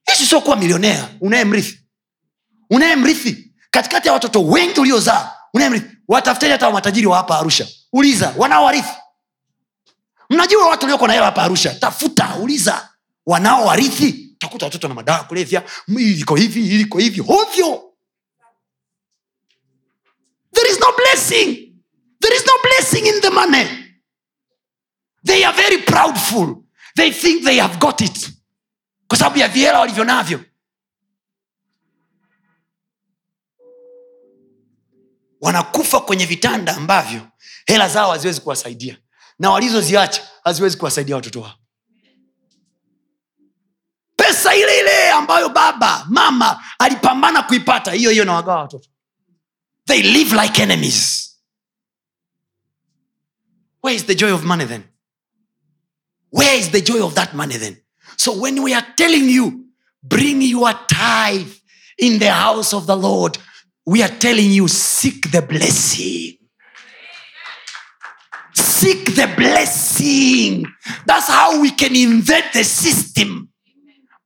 [0.06, 1.80] Hichi sio kuwa milionea unayemrithi.
[2.70, 3.52] Unayemrithi.
[3.72, 5.88] Katikati ya watoto wengi uliozaa unayemrithi.
[6.08, 7.68] Watafuteni hata matajiri wa hapa arusha.
[7.94, 8.94] Uliza wanaowarithi
[10.30, 11.74] mnajua watu walioko na hela hapa arusha?
[11.74, 12.90] Tafuta uliza.
[13.26, 15.64] Wanaowarithi utakuta watoto na madawa kulevya.
[15.88, 17.84] Iliko hivi iliko hivi hovyo.
[20.54, 21.65] There is no blessing
[22.26, 23.68] there is no blessing in the money.
[25.24, 26.64] They are very proudful.
[26.96, 28.30] They think they have got it.
[29.08, 30.40] Kwa sababu ya vihela walivyo navyo.
[35.42, 37.22] Wanakufa kwenye vitanda ambavyo
[37.66, 38.98] hela zao haziwezi kuwasaidia.
[39.40, 41.54] Na walizoziacha haziwezi kuwasaidia watoto wao.
[44.16, 48.90] Pesa ile ile ambayo baba mama alipambana kuipata hiyo hiyo nawagawa watoto.
[49.86, 51.35] They live like enemies
[53.86, 54.84] where is the joy of money then?
[56.32, 57.78] Where is the joy of that money then?
[58.18, 59.66] So when we are telling you
[60.04, 61.54] bring your tithe
[62.00, 63.38] in the house of the lord
[63.86, 66.38] we are telling you seek the blessing.
[68.54, 70.66] Seek the blessing.
[71.06, 73.50] That's how we can invent the system.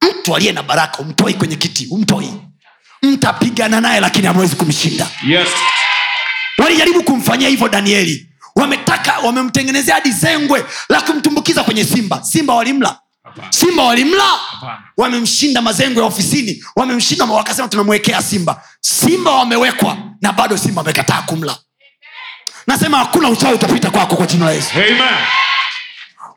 [0.01, 2.33] Mtu aliye na baraka umtoi kwenye kiti umtoi
[3.01, 5.07] mtapigana naye lakini hamwezi kumshinda.
[5.27, 5.47] Yes.
[6.57, 12.23] walijaribu kumfanyia hivyo danieli wametaka wamemtengenezea hadi zengwe la kumtumbukiza kwenye simba.
[12.23, 12.99] Simba walimla.
[13.49, 14.39] Simba walimla.
[14.97, 16.63] Wamemshinda mazengwe ya ofisini.
[16.75, 18.63] Wamemshinda wakasema tunamwekea simba.
[18.81, 21.57] Simba wamewekwa na bado simba amekataa kumla.
[22.67, 24.69] Nasema hakuna uchawi utapita kwako kwa jina la yesu.
[24.73, 25.15] Amen.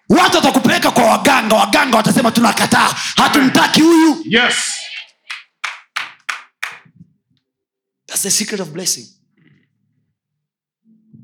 [0.09, 1.57] watu watakupeleka kwa waganga.
[1.57, 2.95] Waganga watasema tunakataa.
[3.17, 4.23] Hatumtaki huyu.
[4.25, 4.55] Yes.
[8.07, 9.07] That's the secret of blessing.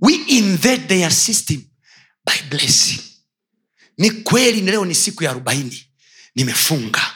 [0.01, 1.62] We invade their system
[2.25, 3.01] by blessing.
[3.99, 5.87] Ni kweli leo ni siku ya arobaini,
[6.35, 7.15] nimefunga,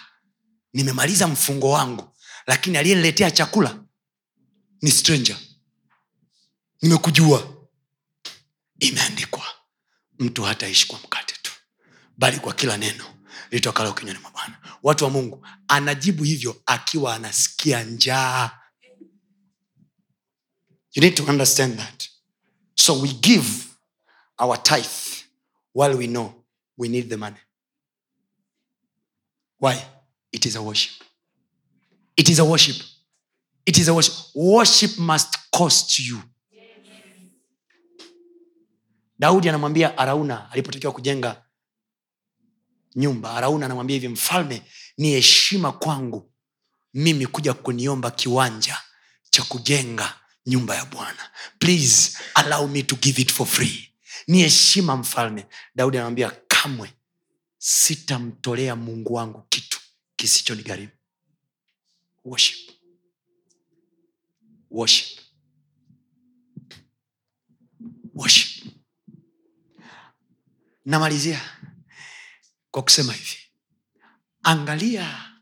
[0.72, 3.84] nimemaliza mfungo wangu, lakini aliyeniletea chakula
[4.82, 5.36] ni stranger.
[6.82, 7.56] Nimekujua,
[8.78, 9.44] imeandikwa,
[10.18, 11.52] mtu hataishi kwa mkate tu,
[12.18, 13.04] bali kwa kila neno
[13.50, 14.58] litokalo kinywani mwa Bwana.
[14.82, 18.50] Watu wa Mungu, anajibu hivyo akiwa anasikia njaa
[20.94, 22.11] You need to understand that.
[22.82, 23.76] So we give
[24.40, 25.22] our tithe
[25.72, 26.34] while we know
[26.76, 27.36] we need the money.
[29.60, 29.80] Why?
[30.32, 30.90] It is a worship.
[32.16, 32.74] It is a worship.
[33.64, 34.14] It is a worship.
[34.34, 36.18] Worship must cost you.
[39.18, 41.42] Daudi anamwambia Arauna alipotakiwa kujenga
[42.96, 44.62] nyumba, Arauna anamwambia hivi, mfalme,
[44.96, 46.32] ni heshima kwangu
[46.94, 48.78] mimi kuja kuniomba kiwanja
[49.30, 51.30] cha kujenga nyumba ya bwana.
[51.58, 53.88] Please allow me to give it for free.
[54.26, 55.46] Ni heshima mfalme.
[55.74, 56.92] Daudi anamwambia kamwe
[57.58, 59.80] sitamtolea mungu wangu kitu
[60.16, 60.92] kisicho ni gharimu.
[62.24, 62.70] Worship.
[64.70, 65.20] Worship.
[68.14, 68.64] Worship.
[70.84, 71.40] Namalizia
[72.70, 73.36] kwa kusema hivi.
[74.42, 75.32] Angalia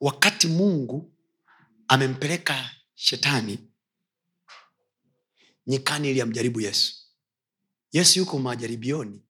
[0.00, 1.12] wakati mungu
[1.88, 3.58] amempeleka shetani
[5.66, 6.94] nyikani ili amjaribu yesu.
[7.92, 9.22] Yesu yuko majaribioni.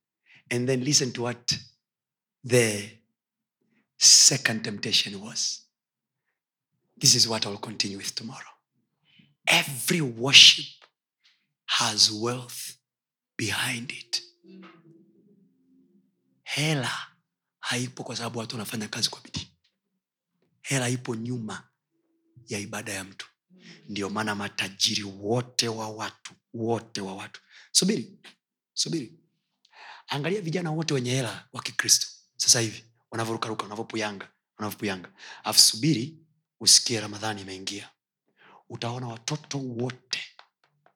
[0.51, 1.59] And then listen to what
[2.47, 2.99] the
[3.99, 5.63] second temptation was.
[7.01, 8.53] This is what iwill continue with tomorrow.
[9.47, 10.67] Every worship
[11.67, 12.77] has wealth
[13.37, 14.23] behind it.
[16.43, 17.13] Hela
[17.61, 19.49] haipo kwa sababu watu wanafanya kazi kwa bidii.
[20.63, 21.69] Hela ipo nyuma
[22.49, 23.29] ya ibada ya mtu
[23.89, 27.41] ndio maana matajiri wote wa watu wote wa watu.
[27.73, 28.19] Subiri
[28.75, 29.13] subiri.
[30.09, 32.07] Angalia vijana wote wenye hela wa kikristo.
[32.37, 34.29] Sasa hivi wanavyorukaruka wanavyopuyanga
[34.59, 35.09] wanavyopuyanga
[35.45, 36.19] alafu subiri
[36.61, 37.91] usikie ramadhani imeingia.
[38.69, 40.21] Utaona watoto wote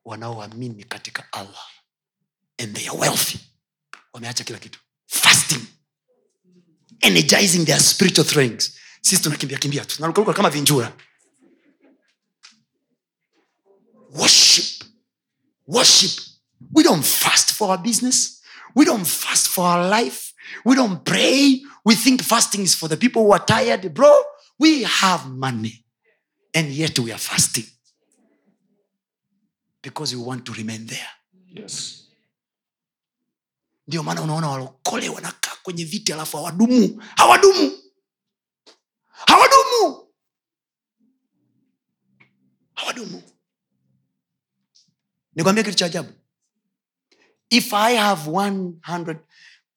[0.04, 1.66] wanaoamini katika allah
[2.58, 3.38] and they are
[4.12, 4.80] wameacha kila kitu.
[5.06, 5.60] Fasting.
[7.00, 9.96] Energizing their spiritual things sisi tunakimbia kimbia tu.
[9.96, 10.96] Tunarukaruka kama vinjura
[14.18, 14.88] worship.
[15.66, 16.24] Worship.
[16.72, 18.40] We don't fast for our business.
[18.74, 20.32] We don't fast for our life.
[20.64, 21.62] We don't pray.
[21.84, 23.92] We think fasting is for the people who are tired.
[23.94, 24.22] Bro
[24.60, 25.84] we have money.
[26.54, 27.64] And yet we are fasting.
[29.82, 31.08] Because we want to remain there.
[31.48, 31.96] Yes.
[33.86, 37.02] ndio maana unaona walokole wanakaa kwenye viti alafu hawadumu.
[37.16, 37.78] Hawadumu.
[39.26, 40.06] Hawadumu.
[42.74, 43.22] Hawadumu
[45.34, 46.12] nikwambia kitu cha ajabu.
[47.50, 49.16] If i have 100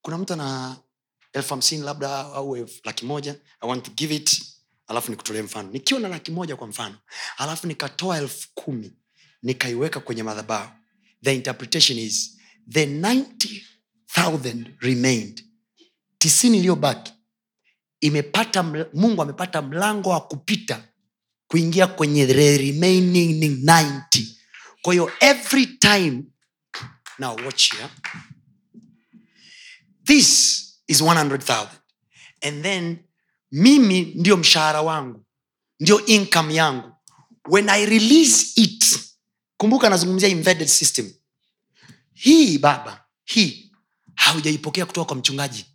[0.01, 0.77] kuna mtu ana
[1.33, 4.43] elfu hamsini labda au laki moja i want to give it
[4.87, 5.71] alafu nikutolee mfano.
[5.71, 6.97] Nikiwa na laki moja kwa mfano
[7.37, 8.93] alafu nikatoa elfu kumi
[9.43, 10.71] nikaiweka kwenye madhabahu
[11.23, 12.37] the interpretation is
[12.69, 15.43] the 90000 remained.
[16.17, 17.13] Tisini iliyobaki
[18.01, 18.63] imepata
[18.93, 20.83] mungu amepata mlango wa kupita
[21.47, 24.25] kuingia kwenye the remaining 90
[24.83, 26.23] kwa hiyo every time
[27.19, 27.89] now watch here.
[30.05, 30.27] This
[30.87, 31.67] is 100000
[32.41, 32.97] and then
[33.51, 35.25] mimi ndio mshahara wangu
[35.79, 36.91] ndio income yangu.
[37.49, 38.99] When i release it
[39.57, 41.13] kumbuka nazungumzia embedded system.
[42.13, 43.71] Hii baba hii
[44.15, 45.65] haujaipokea kutoka kwa mchungaji.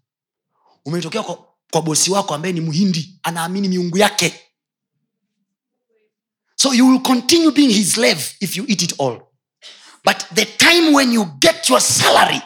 [0.85, 4.48] Umetokea kwa, kwa bosi wako ambaye ni mhindi anaamini miungu yake
[6.61, 9.21] so you will continue being his slave if you eat it all
[10.05, 12.41] but the time when you get your salary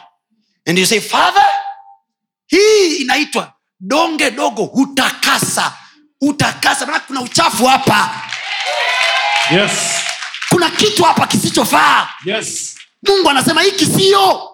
[0.67, 1.45] and you say father
[2.47, 5.73] hii inaitwa donge dogo hutakasa
[6.21, 8.21] utakasa maana kuna uchafu hapa
[9.51, 9.71] Yes.
[10.49, 12.75] kuna kitu hapa kisichofaa Yes.
[13.07, 14.49] mungu anasema hiki sio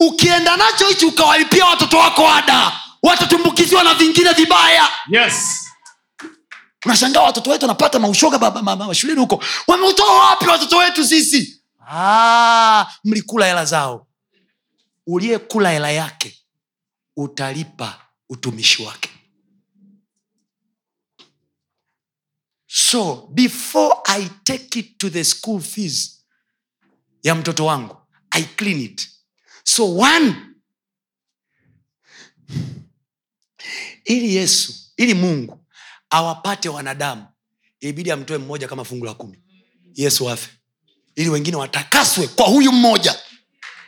[0.00, 2.72] ukienda nacho hichi ukawalipia watoto wako ada
[3.02, 5.65] watatumbukiziwa na vingine vibaya Yes.
[6.86, 8.38] Unashangaa watoto wetu wanapata maushoga
[8.76, 9.44] mashuleni huko.
[9.66, 11.62] Wameutoa wapi watoto wetu sisi?
[11.88, 14.06] Ah, mlikula hela zao.
[15.06, 16.38] Uliyekula hela yake
[17.16, 19.10] utalipa utumishi wake.
[22.66, 26.24] So before i take it to the school fees
[27.22, 27.96] ya mtoto wangu
[28.30, 29.08] i clean it.
[29.64, 30.34] So one
[34.04, 35.65] ili yesu ili mungu
[36.10, 37.26] awapate wanadamu.
[37.80, 39.38] Ilibidi amtoe mmoja kama fungu la kumi.
[39.94, 40.48] Yesu afe.
[41.14, 43.18] Ili wengine watakaswe kwa huyu mmoja.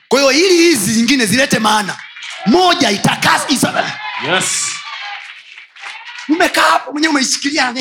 [0.09, 1.99] Kwa hiyo ili hizi zingine zilete maana.
[2.47, 3.99] Moja itakas isa-
[4.32, 4.45] Yes.
[6.28, 7.74] umekaa hapo mwenyewe umeishikilia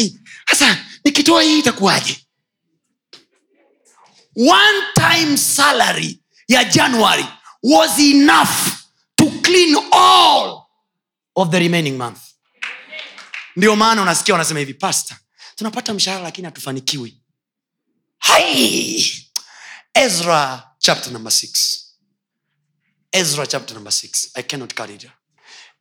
[0.50, 2.28] sasa nikitoa hii itakuwaje?
[4.36, 7.26] One time salary ya january
[7.64, 8.50] was enough
[9.16, 10.62] to clean all
[11.36, 12.20] of the remaining month
[13.58, 15.20] ndio maana unasikia wanasema hivi pasta
[15.56, 17.22] tunapata mshahara lakini hatufanikiwi.
[18.18, 19.30] Hai!
[19.94, 21.84] Ezra chapter number six.
[23.12, 24.30] Ezra chapter number six.
[24.34, 25.08] I cannot carry it.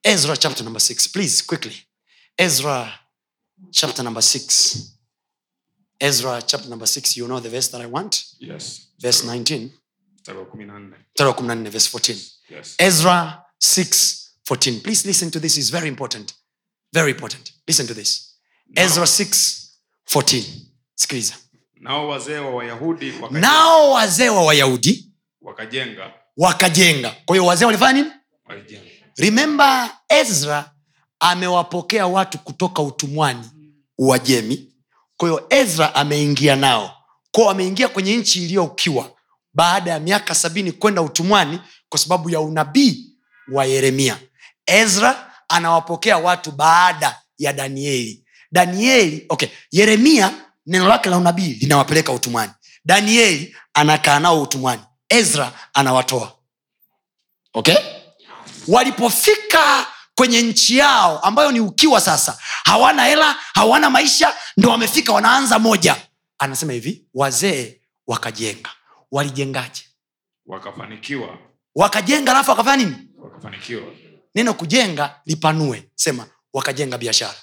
[0.02, 1.08] Ezra chapter number six.
[1.08, 1.76] Please quickly.
[2.38, 2.98] Ezra
[3.70, 4.76] chapter number six.
[6.00, 7.16] Ezra chapter number six.
[7.16, 8.24] You know the verse that i want?
[8.38, 8.86] Yes.
[8.98, 9.70] verse 19
[10.16, 10.96] Mstari wa kumi na nne.
[11.14, 12.16] Mstari wa 14 verse 14
[12.50, 12.74] Yes.
[12.78, 15.56] ezra 6 14 please listen to this.
[15.56, 16.34] Is very important
[17.00, 17.52] very important.
[17.68, 18.38] Listen to this.
[18.76, 20.44] Ezra 614
[20.94, 21.34] sikiliza.
[21.80, 25.12] Nao wazee wa Wayahudi waka- nao wazee wa wayahudi
[25.42, 26.12] wakajenga.
[26.36, 27.10] wakajenga.
[27.26, 28.10] Kwa hiyo wazee walifanya nini?
[28.48, 28.84] Walijenga.
[29.18, 30.70] remember ezra
[31.20, 33.50] amewapokea watu kutoka utumwani
[33.98, 34.72] uajemi
[35.16, 36.96] kwa hiyo ezra ameingia nao.
[37.30, 39.10] Kwao ameingia kwenye nchi iliyoukiwa
[39.54, 43.12] baada ya miaka sabini kwenda utumwani kwa sababu ya unabii
[43.52, 44.18] wa yeremia.
[44.66, 48.24] Ezra anawapokea watu baada ya danieli.
[48.52, 50.32] Danieli okay yeremia
[50.66, 52.52] neno lake la unabii linawapeleka utumwani.
[52.84, 54.82] Danieli anakaa nao utumwani.
[55.08, 56.32] Ezra anawatoa.
[57.54, 57.76] Okay?
[58.68, 65.58] Walipofika kwenye nchi yao ambayo ni ukiwa sasa hawana hela hawana maisha ndo wamefika wanaanza
[65.58, 65.96] moja.
[66.38, 68.70] Anasema hivi wazee wakajenga.
[69.10, 69.82] Walijengaje?
[70.46, 71.38] Wakafanikiwa.
[71.74, 72.96] Wakajenga alafu wakafanya nini?
[73.18, 73.82] Wakafanikiwa
[74.36, 75.88] neno kujenga lipanue.
[75.94, 77.34] Sema wakajenga biashara.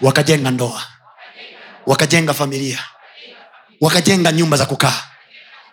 [0.00, 0.82] Wakajenga ndoa.
[1.86, 2.78] Wakajenga familia.
[3.80, 5.02] Wakajenga nyumba za kukaa.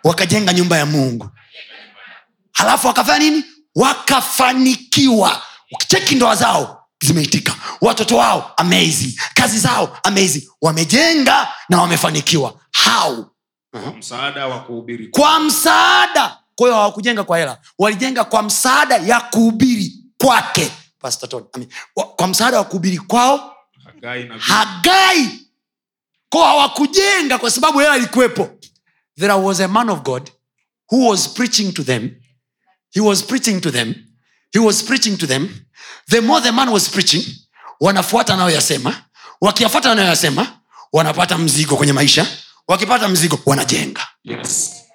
[0.04, 1.30] Wakajenga nyumba ya mungu.
[2.52, 3.44] Halafu wakafanya nini?
[3.74, 5.42] Wakafanikiwa.
[5.72, 7.54] Ukicheki ndoa zao zimeitika.
[7.80, 9.20] Watoto wao amazing.
[9.34, 10.48] Kazi zao amazing.
[10.62, 12.60] Wamejenga na wamefanikiwa.
[12.84, 13.26] How?
[13.70, 15.08] Kwa msaada wa kuhubiri.
[15.08, 17.58] Kwa msaada kwa hiyo hawakujenga kwa hela.
[17.78, 19.92] Walijenga kwa msaada ya kuhubiri
[20.24, 20.70] kwake.
[22.16, 25.28] Kwa msaada wa kuhubiri kwao hagai hagai.
[26.28, 28.50] Ko hawakujenga kwa sababu hela ilikuwepo.
[29.18, 30.30] There was a man of god
[30.92, 32.10] who was preaching to them.
[32.90, 33.94] He was preaching to them.
[34.52, 35.48] He was preaching to them.
[36.10, 37.24] The more the man was preaching
[37.80, 39.02] wanafuata anayoyasema
[39.40, 40.60] wakiyafuata anayoyasema
[40.92, 42.26] wanapata mzigo kwenye maisha.
[42.68, 44.06] Wakipata mzigo wanajenga.
[44.24, 44.87] Yes.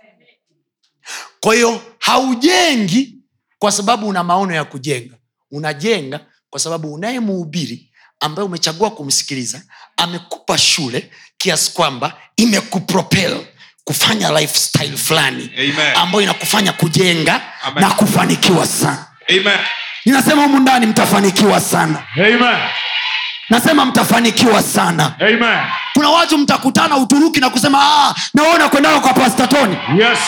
[1.43, 3.15] Kwa hiyo haujengi
[3.59, 5.15] kwa sababu una maono ya kujenga
[5.51, 9.61] unajenga kwa sababu unayemuhubiri ambaye umechagua kumsikiliza
[9.97, 13.45] amekupa shule kiasi kwamba imekupropel
[13.83, 15.49] kufanya lifestyle fulani
[15.95, 17.83] ambayo inakufanya kujenga Amen.
[17.83, 19.59] na kufanikiwa sana Amen.
[20.05, 22.57] ninasema humu ndani mtafanikiwa sana Amen.
[23.49, 25.59] nasema mtafanikiwa sana Amen.
[25.93, 30.19] kuna watu mtakutana uturuki na kusema "Ah, naona kwendako kwa pastatoni Yes.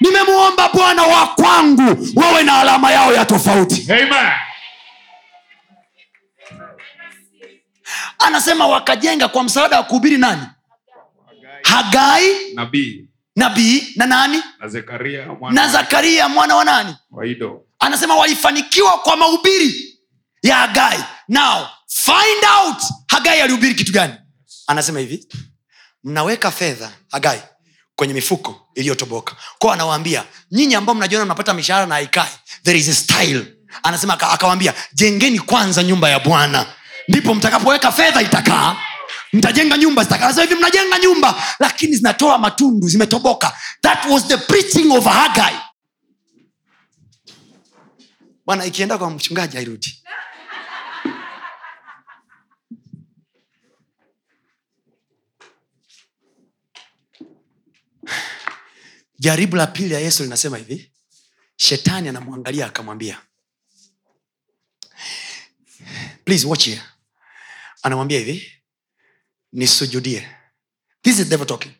[0.00, 3.92] Nimemuomba bwana wa kwangu wawe na alama yao ya tofauti.
[3.92, 4.30] Amen.
[8.18, 10.42] anasema wakajenga kwa msaada wa kuhubiri nani?
[11.62, 13.08] Hagai Nabii.
[13.36, 14.42] nabii na nani?
[14.60, 16.96] Na Zekaria mwana na zakaria mwana wa nani?
[17.10, 17.62] Waido.
[17.78, 19.98] Anasema walifanikiwa kwa mahubiri
[20.42, 20.98] ya hagai.
[21.28, 24.14] Now find out hagai alihubiri kitu gani.
[24.66, 25.28] Anasema hivi
[26.04, 27.42] mnaweka fedha hagai
[27.96, 29.36] kwenye mifuko iliyotoboka.
[29.58, 32.30] Kwao anawaambia nyinyi ambao mnajiona mnapata mishahara na haikai
[32.64, 33.46] there is a style.
[33.82, 36.66] Anasema akawambia jengeni kwanza nyumba ya bwana
[37.08, 38.76] ndipo mtakapoweka fedha itakaa.
[39.32, 40.32] Mtajenga nyumba zitakaa.
[40.42, 43.56] Hivi mnajenga nyumba lakini zinatoa matundu zimetoboka.
[43.82, 45.56] That was the preaching of hagai
[48.46, 50.02] bwana ikienda kwa mchungaji hairudi
[59.18, 60.92] jaribu la pili ya yesu linasema hivi.
[61.56, 63.20] Shetani anamwangalia akamwambia
[66.24, 66.82] please watch here.
[67.82, 68.52] Anamwambia hivi
[69.52, 70.28] nisujudie.
[71.02, 71.72] This is devil talking.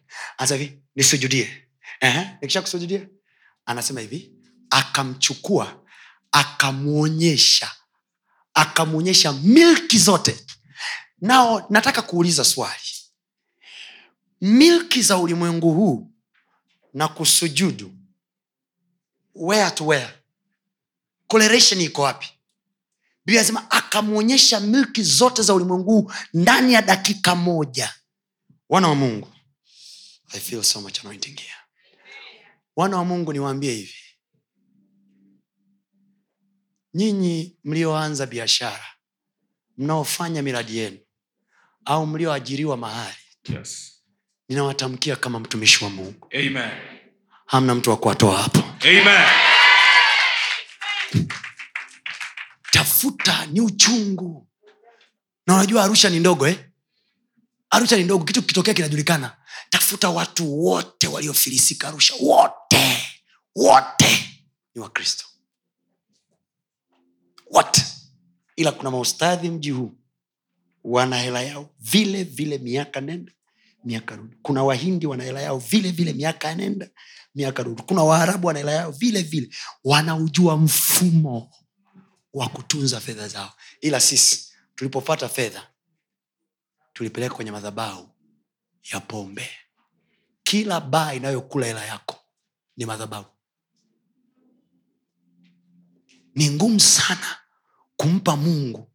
[0.48, 1.62] Hivi nisujudie.
[2.02, 2.26] Uh-huh.
[2.40, 3.06] nikisha kusujudia
[3.66, 4.32] anasema hivi
[4.70, 5.82] akamchukua
[6.32, 7.70] akamwonyesha
[8.54, 10.46] akamwonyesha milki zote.
[11.20, 12.82] Nao nataka kuuliza swali.
[14.40, 16.10] Milki za ulimwengu huu
[16.96, 17.92] na kusujudu.
[19.34, 20.08] Where to where?
[21.28, 22.26] Correlation iko wapi?
[23.24, 27.94] Biblia anasema akamwonyesha milki zote za ulimwengu ndani ya dakika moja.
[28.68, 29.28] Wana wa mungu
[30.32, 31.54] i feel so much anointing here.
[32.76, 33.94] Wana wa mungu niwaambie hivi.
[36.94, 38.84] Nyinyi mlioanza biashara
[39.78, 40.98] mnaofanya miradi yenu
[41.84, 43.16] au mlioajiriwa mahali
[43.48, 43.95] Yes.
[44.48, 46.28] Ninawatamkia kama mtumishi wa mungu.
[46.34, 46.70] Amen.
[47.46, 48.58] hamna mtu wa kuwatoa hapo.
[48.80, 49.26] Amen.
[52.70, 54.48] tafuta ni uchungu.
[55.46, 56.58] Na unajua arusha ni ndogo eh?
[57.70, 59.36] arusha ni ndogo kitu kitokea kinajulikana.
[59.70, 62.98] Tafuta watu wote waliofilisika arusha wote
[63.56, 64.40] wote
[64.74, 65.24] ni wakristo
[67.50, 67.84] wote.
[68.56, 69.94] Ila kuna maustadhi mji huu
[70.84, 73.32] wana hela yao vile vile miaka nenda
[73.86, 74.36] miaka rudi.
[74.42, 76.88] Kuna wahindi wana hela yao vile vile miaka anenda
[77.34, 77.82] miaka rudi.
[77.82, 79.50] Kuna waarabu wana hela yao vile vile.
[79.84, 81.50] Wanaujua mfumo
[82.34, 83.52] wa kutunza fedha zao.
[83.80, 85.68] Ila sisi tulipopata fedha
[86.92, 88.08] tulipeleka kwenye madhabahu
[88.92, 89.48] ya pombe.
[90.42, 92.16] Kila baa inayokula hela yako
[92.76, 93.26] ni madhabahu.
[96.34, 97.36] Ni ngumu sana
[97.96, 98.90] kumpa mungu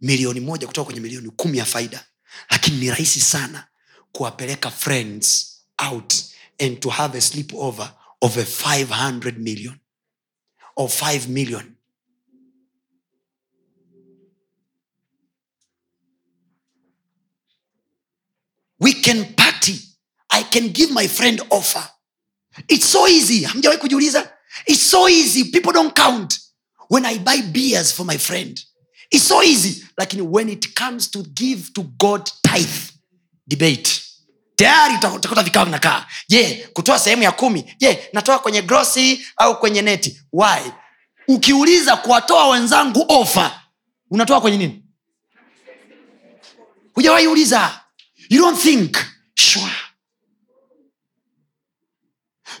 [0.00, 2.04] milioni moja kutoka kwenye milioni kumi ya faida
[2.50, 3.66] lakini ni rahisi sana
[4.12, 6.14] kuwapeleka friends out
[6.60, 7.90] and to have a sleep over
[8.20, 9.80] of a 500 million
[10.76, 11.76] or 5 million.
[18.78, 19.76] We can party.
[20.30, 21.84] I can give my friend offer.
[22.68, 23.44] It's so easy.
[23.44, 24.28] Hamjawai kujiuliza?
[24.66, 25.50] It's so easy.
[25.50, 26.34] People don't count.
[26.88, 28.62] When i buy beers for my friend
[29.12, 29.84] it's so easy.
[30.00, 32.91] Lakini when it comes to give to god tithe
[33.56, 33.90] debate.
[34.56, 36.06] Tayari uta- utakuta vikao vinakaa.
[36.28, 37.74] Je kutoa sehemu ya kumi?
[37.78, 40.20] Je natoa kwenye grosi au kwenye neti?
[40.32, 40.72] Why?
[41.28, 43.60] Ukiuliza kuwatoa wenzangu ofa
[44.10, 44.84] unatoa kwenye nini?
[46.94, 47.80] Hujawahi uliza.
[48.30, 48.96] You don't think.
[49.34, 49.72] Sure.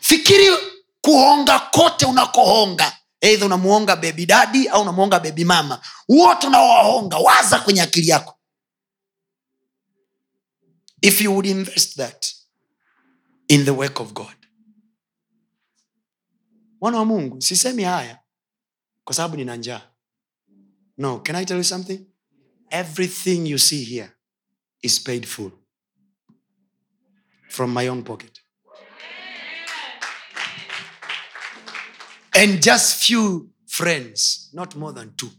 [0.00, 0.50] Fikiri
[1.00, 2.92] kuhonga kote unakohonga.
[3.20, 5.80] Eidha unamuonga bebi dadi au unamuonga bebi mama.
[6.08, 8.34] Wote unaowahonga waza kwenye akili yako
[11.02, 12.26] if you would invest that
[13.48, 14.36] in the work of god.
[16.80, 18.18] Mwana wa mungu sisemi haya
[19.04, 19.90] kwa sababu nina njaa.
[20.98, 22.06] No can i tell you something?
[22.70, 24.10] Everything you see here
[24.82, 25.50] is paid full
[27.48, 28.38] from my own pocket.
[32.34, 35.30] And just few friends not more than two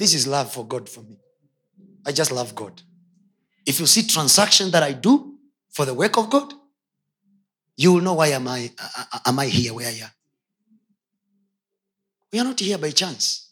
[0.00, 1.16] this is love for god for me.
[2.06, 2.82] I just love god.
[3.66, 5.34] If you see transaction that i do
[5.70, 6.54] for the work of god
[7.76, 10.10] you will know why am i, uh, uh, uh, am I here where i am.
[12.32, 13.50] We are not here by chance.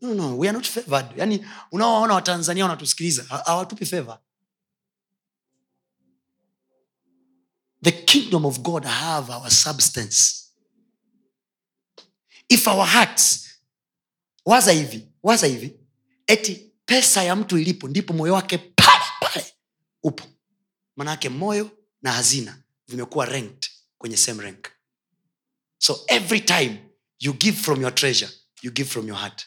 [0.00, 1.06] No, no, we are not favored.
[1.16, 4.18] Yani unaowaona watanzania wanatusikiliza ha- hawatupi favor.
[7.82, 10.48] The kingdom of god have our substance.
[12.48, 13.48] If our hearts
[14.44, 15.76] waza hivi waza hivi.
[16.26, 19.46] Eti pesa ya mtu ilipo ndipo moyo wake pale pale
[20.02, 20.24] upo.
[20.96, 21.70] Manake moyo
[22.02, 24.68] na hazina vimekuwa ranked kwenye same rank.
[25.78, 26.78] So every time
[27.18, 28.30] you give from your treasure
[28.62, 29.46] you give from your heart.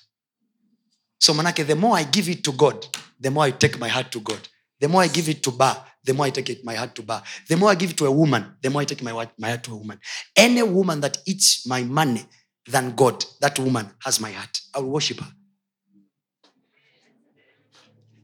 [1.18, 2.86] So manake the more i give it to god
[3.22, 4.40] the more i take my heart to god.
[4.80, 7.02] The more i give it to bar the more i take it, my heart to
[7.02, 9.48] bar the more i give it to a woman the more i take my, my
[9.50, 10.00] heart to a woman.
[10.36, 12.26] Any woman that eats my money
[12.72, 13.24] than god.
[13.42, 14.62] That woman has my heart.
[14.74, 15.32] I will worship her.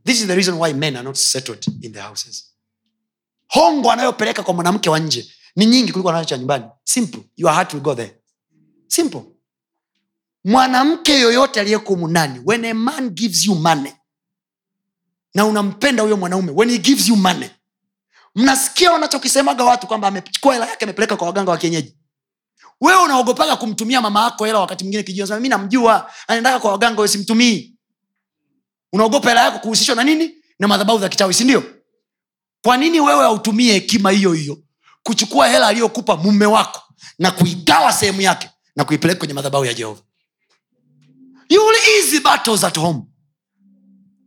[0.04, 2.54] This is the reason why men are not settled in their houses.
[3.54, 6.66] Hongo anayopeleka kwa mwanamke wa nje ni nyingi kuliko anayocha nyumbani.
[6.84, 7.24] Simple.
[7.38, 8.16] Your heart will go there.
[8.88, 9.22] Simple.
[10.44, 13.94] Mwanamke yoyote aliyeko munani when a man gives you money
[15.34, 17.50] na unampenda huyo mwanaume when he gives you money
[18.36, 21.98] mnasikia wanachokisemaga watu kwamba amechukua hela yake amepeleka kwa waganga wa kienyeji
[22.82, 27.76] wewe unaogopaga kumtumia mama yako hela wakati mwingine kijua namjua anaendaka kwa waganga simtumii.
[28.94, 30.32] Unaogopa hela yako kuhusishwa na nini?
[30.60, 31.64] Na madhabahu za kichawi sindio
[32.64, 34.58] kwa nini wewe hautumie hekima hiyo hiyo
[35.04, 36.82] kuchukua hela aliyokupa mume wako
[37.20, 40.02] na kuigawa sehemu yake na kuipeleka kwenye madhabahu ya jehova?
[41.50, 43.02] You will easy battles at home.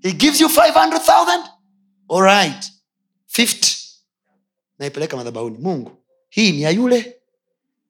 [0.02, 1.48] He gives you 500000
[2.14, 2.72] alright
[3.38, 3.76] 50
[4.78, 5.58] naipeleka madhabahuni.
[5.58, 5.90] Mungu
[6.28, 7.13] hii ni ya yule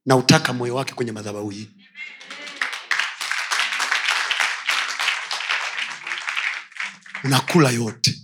[0.06, 1.68] na utaka moyo wake kwenye madhabahu hii.
[7.24, 8.14] Unakula yote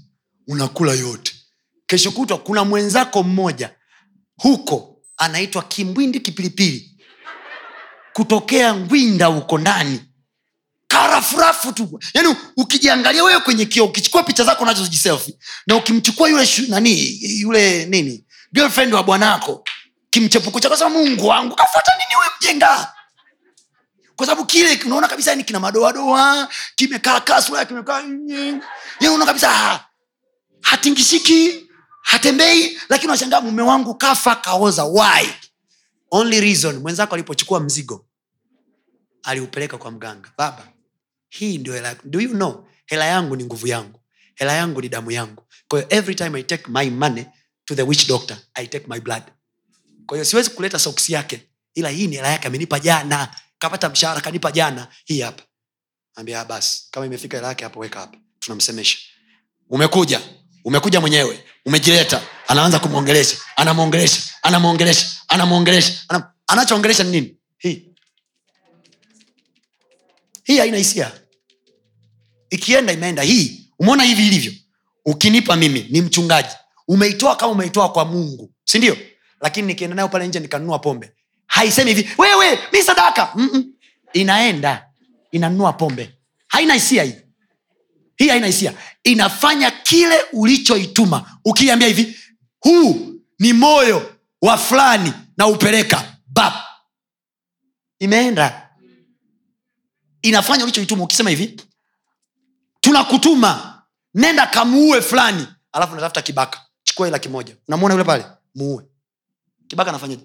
[0.51, 1.33] unakula yote.
[1.87, 3.71] Kesho kutwa kuna mwenzako mmoja
[4.37, 6.91] huko anaitwa kimbwindi kipilipili.
[8.13, 10.01] Kutokea ngwinda huko ndani.
[10.89, 12.01] Karafurafu tu.
[12.15, 17.87] Yaani ukijiangalia wewe kwenye kio ukichukua picha zako unazojiselfi na ukimchukua yule shu, nani yule
[17.87, 18.25] nini?
[18.53, 19.65] Girlfriend wa bwanako
[20.11, 22.93] kimchepuko chako sema mungu wangu kafuata nini we mjenga
[24.17, 28.63] kwa sababu kile unaona kabisa ni kina madoadoa kimekaa kaa sura yake yaani
[29.01, 29.85] unaona kabisa ha,
[30.63, 31.71] hatingishiki
[32.03, 34.85] hatembei lakini unashangaa mume wangu kafa kaoza.
[34.85, 35.29] Why?
[36.11, 38.07] Only reason mwenzako alipochukua mzigo
[39.23, 40.29] aliupeleka kwa mganga.
[40.39, 40.69] Baba
[41.29, 44.01] hii ndio hela do you know hela yangu ni nguvu yangu.
[44.35, 45.43] Hela yangu ni damu yangu.
[45.69, 47.27] Kwahiyo every time i take my money
[47.65, 49.23] to the witch doctor i take my blood
[50.11, 51.41] kwa hiyo siwezi kuleta soksi yake
[51.75, 53.37] ila hii ni hela yake amenipa jana.
[53.59, 54.89] Kapata mshahara kanipa jana.
[55.05, 55.43] Hii hapa.
[56.15, 58.19] Ambia basi kama imefika hela yake hapo weka hapa.
[58.39, 58.99] Tunamsemesha.
[59.69, 60.21] Umekuja
[60.65, 62.23] umekuja mwenyewe umejileta.
[62.49, 66.23] Anaanza kumwongelesha anamwongelesha anamwongelesha anamwongelesha anam...
[66.47, 67.37] anachoongelesha ni nini?
[67.59, 67.89] Hii.
[70.45, 71.13] Hii haina hisia.
[72.51, 73.23] Ikienda imeenda.
[73.23, 74.53] Hii umeona hivi ilivyo?
[75.05, 76.55] Ukinipa mimi ni mchungaji.
[76.89, 78.97] Umeitoa kama umeitoa kwa mungu sindio
[79.41, 81.13] lakini nikienda nayo pale nje nikanunua pombe.
[81.47, 83.33] Haisemi hivi wewe mi sadaka.
[83.35, 83.65] Mm-mm.
[84.13, 84.87] inaenda.
[85.31, 86.19] Inanunua pombe.
[86.49, 87.15] Haina hisia hii.
[88.17, 88.75] Hii haina hisia.
[89.05, 91.39] Inafanya kile ulichoituma.
[91.45, 92.17] Ukiambia hivi
[92.61, 96.17] huu ni moyo wa fulani na upeleka.
[96.27, 96.53] Bab
[97.99, 98.71] imeenda.
[100.23, 101.05] Inafanya ulichoituma.
[101.05, 101.61] Ukisema hivi
[102.81, 103.83] tunakutuma.
[104.15, 105.47] Nenda kamuue fulani.
[105.73, 106.61] Alafu natafuta kibaka.
[106.83, 107.57] Chukua ila kimoja.
[107.69, 108.25] Unamwona yule pale?
[108.55, 108.85] Muue
[109.71, 110.23] kibaka anafanyaje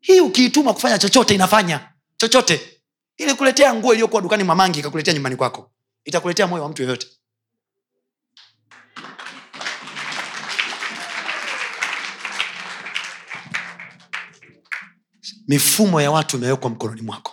[0.00, 2.80] hii ukiituma kufanya chochote inafanya chochote
[3.16, 5.70] ilikuletea nguo iliyokuwa dukani mamangi ikakuletea nyumbani kwako
[6.04, 7.06] itakuletea moyo wa mtu yoyote
[15.48, 17.32] mifumo ya watu imewekwa mkononi mwako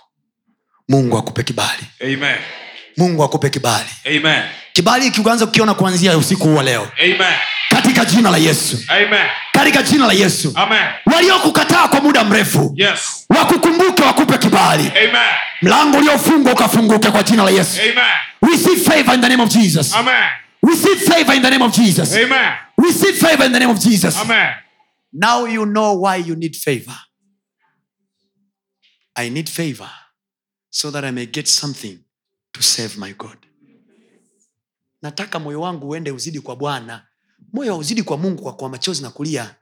[0.89, 2.37] mungu akupe kibali Amen.
[2.97, 4.43] mungu akupe kibali Amen.
[4.73, 7.33] kibali kianza kukiona kuanzia usiku huwa leo Amen.
[7.69, 9.29] katika jina la yesu Amen.
[9.55, 10.53] Katika jina la yesu.
[11.05, 13.25] Waliokukataa kwa muda mrefu Yes.
[13.29, 14.91] wakukumbuke wakupe kibali.
[15.61, 17.81] Mlango uliofungwa ukafunguke kwa jina la yesu.
[17.81, 18.05] Amen.
[18.51, 19.93] receive favor in the name of jesus.
[19.95, 20.23] Amen.
[20.63, 22.13] receive favor in the name of jesus.
[22.15, 22.53] Amen.
[22.77, 24.17] receive favor in the name of jesus.
[24.17, 24.53] Amen.
[25.13, 26.95] now you know why you need favor.
[29.15, 29.89] I need favor
[30.69, 31.97] so that i may get something
[32.53, 33.37] to save my god.
[35.01, 37.05] Nataka moyo wangu uende uzidi kwa bwana
[37.55, 39.55] moyo hauzidi kwa mungu kwa, kwa machozi na kulia.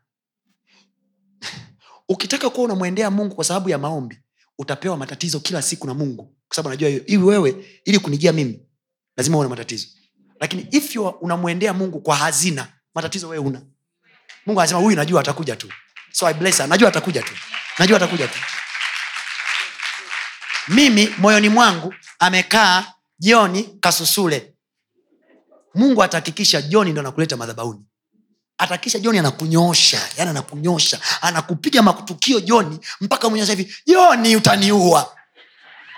[2.10, 4.20] Ukitaka kuwa unamwendea mungu kwa sababu ya maombi
[4.60, 6.24] utapewa matatizo kila siku na mungu.
[6.48, 8.60] Kwa sababu najua hiyo ili wewe ili kunijia mimi
[9.18, 9.88] lazima uwe na matatizo.
[10.40, 13.62] Lakini if unamwendea mungu kwa hazina matatizo wewe una
[14.46, 15.70] mungu anasema huyu najua atakuja tu.
[16.12, 16.68] So I bless her.
[16.68, 17.34] najua atakuja tu.
[17.80, 18.40] Najua atakuja tu.
[20.68, 24.53] Mimi moyoni mwangu amekaa jioni kasusule
[25.76, 27.80] mungu atahakikisha joni ndo anakuleta madhabauni.
[28.58, 35.16] Atahakikisha joni anakunyosha yani anakunyosha anakupiga matukio joni mpaka mwenyosha hivi joni utaniua.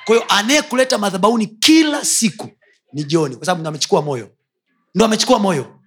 [0.05, 2.49] Kwa hiyo anayekuleta madhabauni kila siku
[2.93, 4.31] ni joni kwa sababu ndo amechukua moyo.
[4.95, 5.79] Ndo amechukua moyo.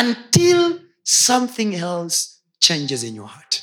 [0.00, 2.28] Until something else
[2.58, 3.62] changes in your heart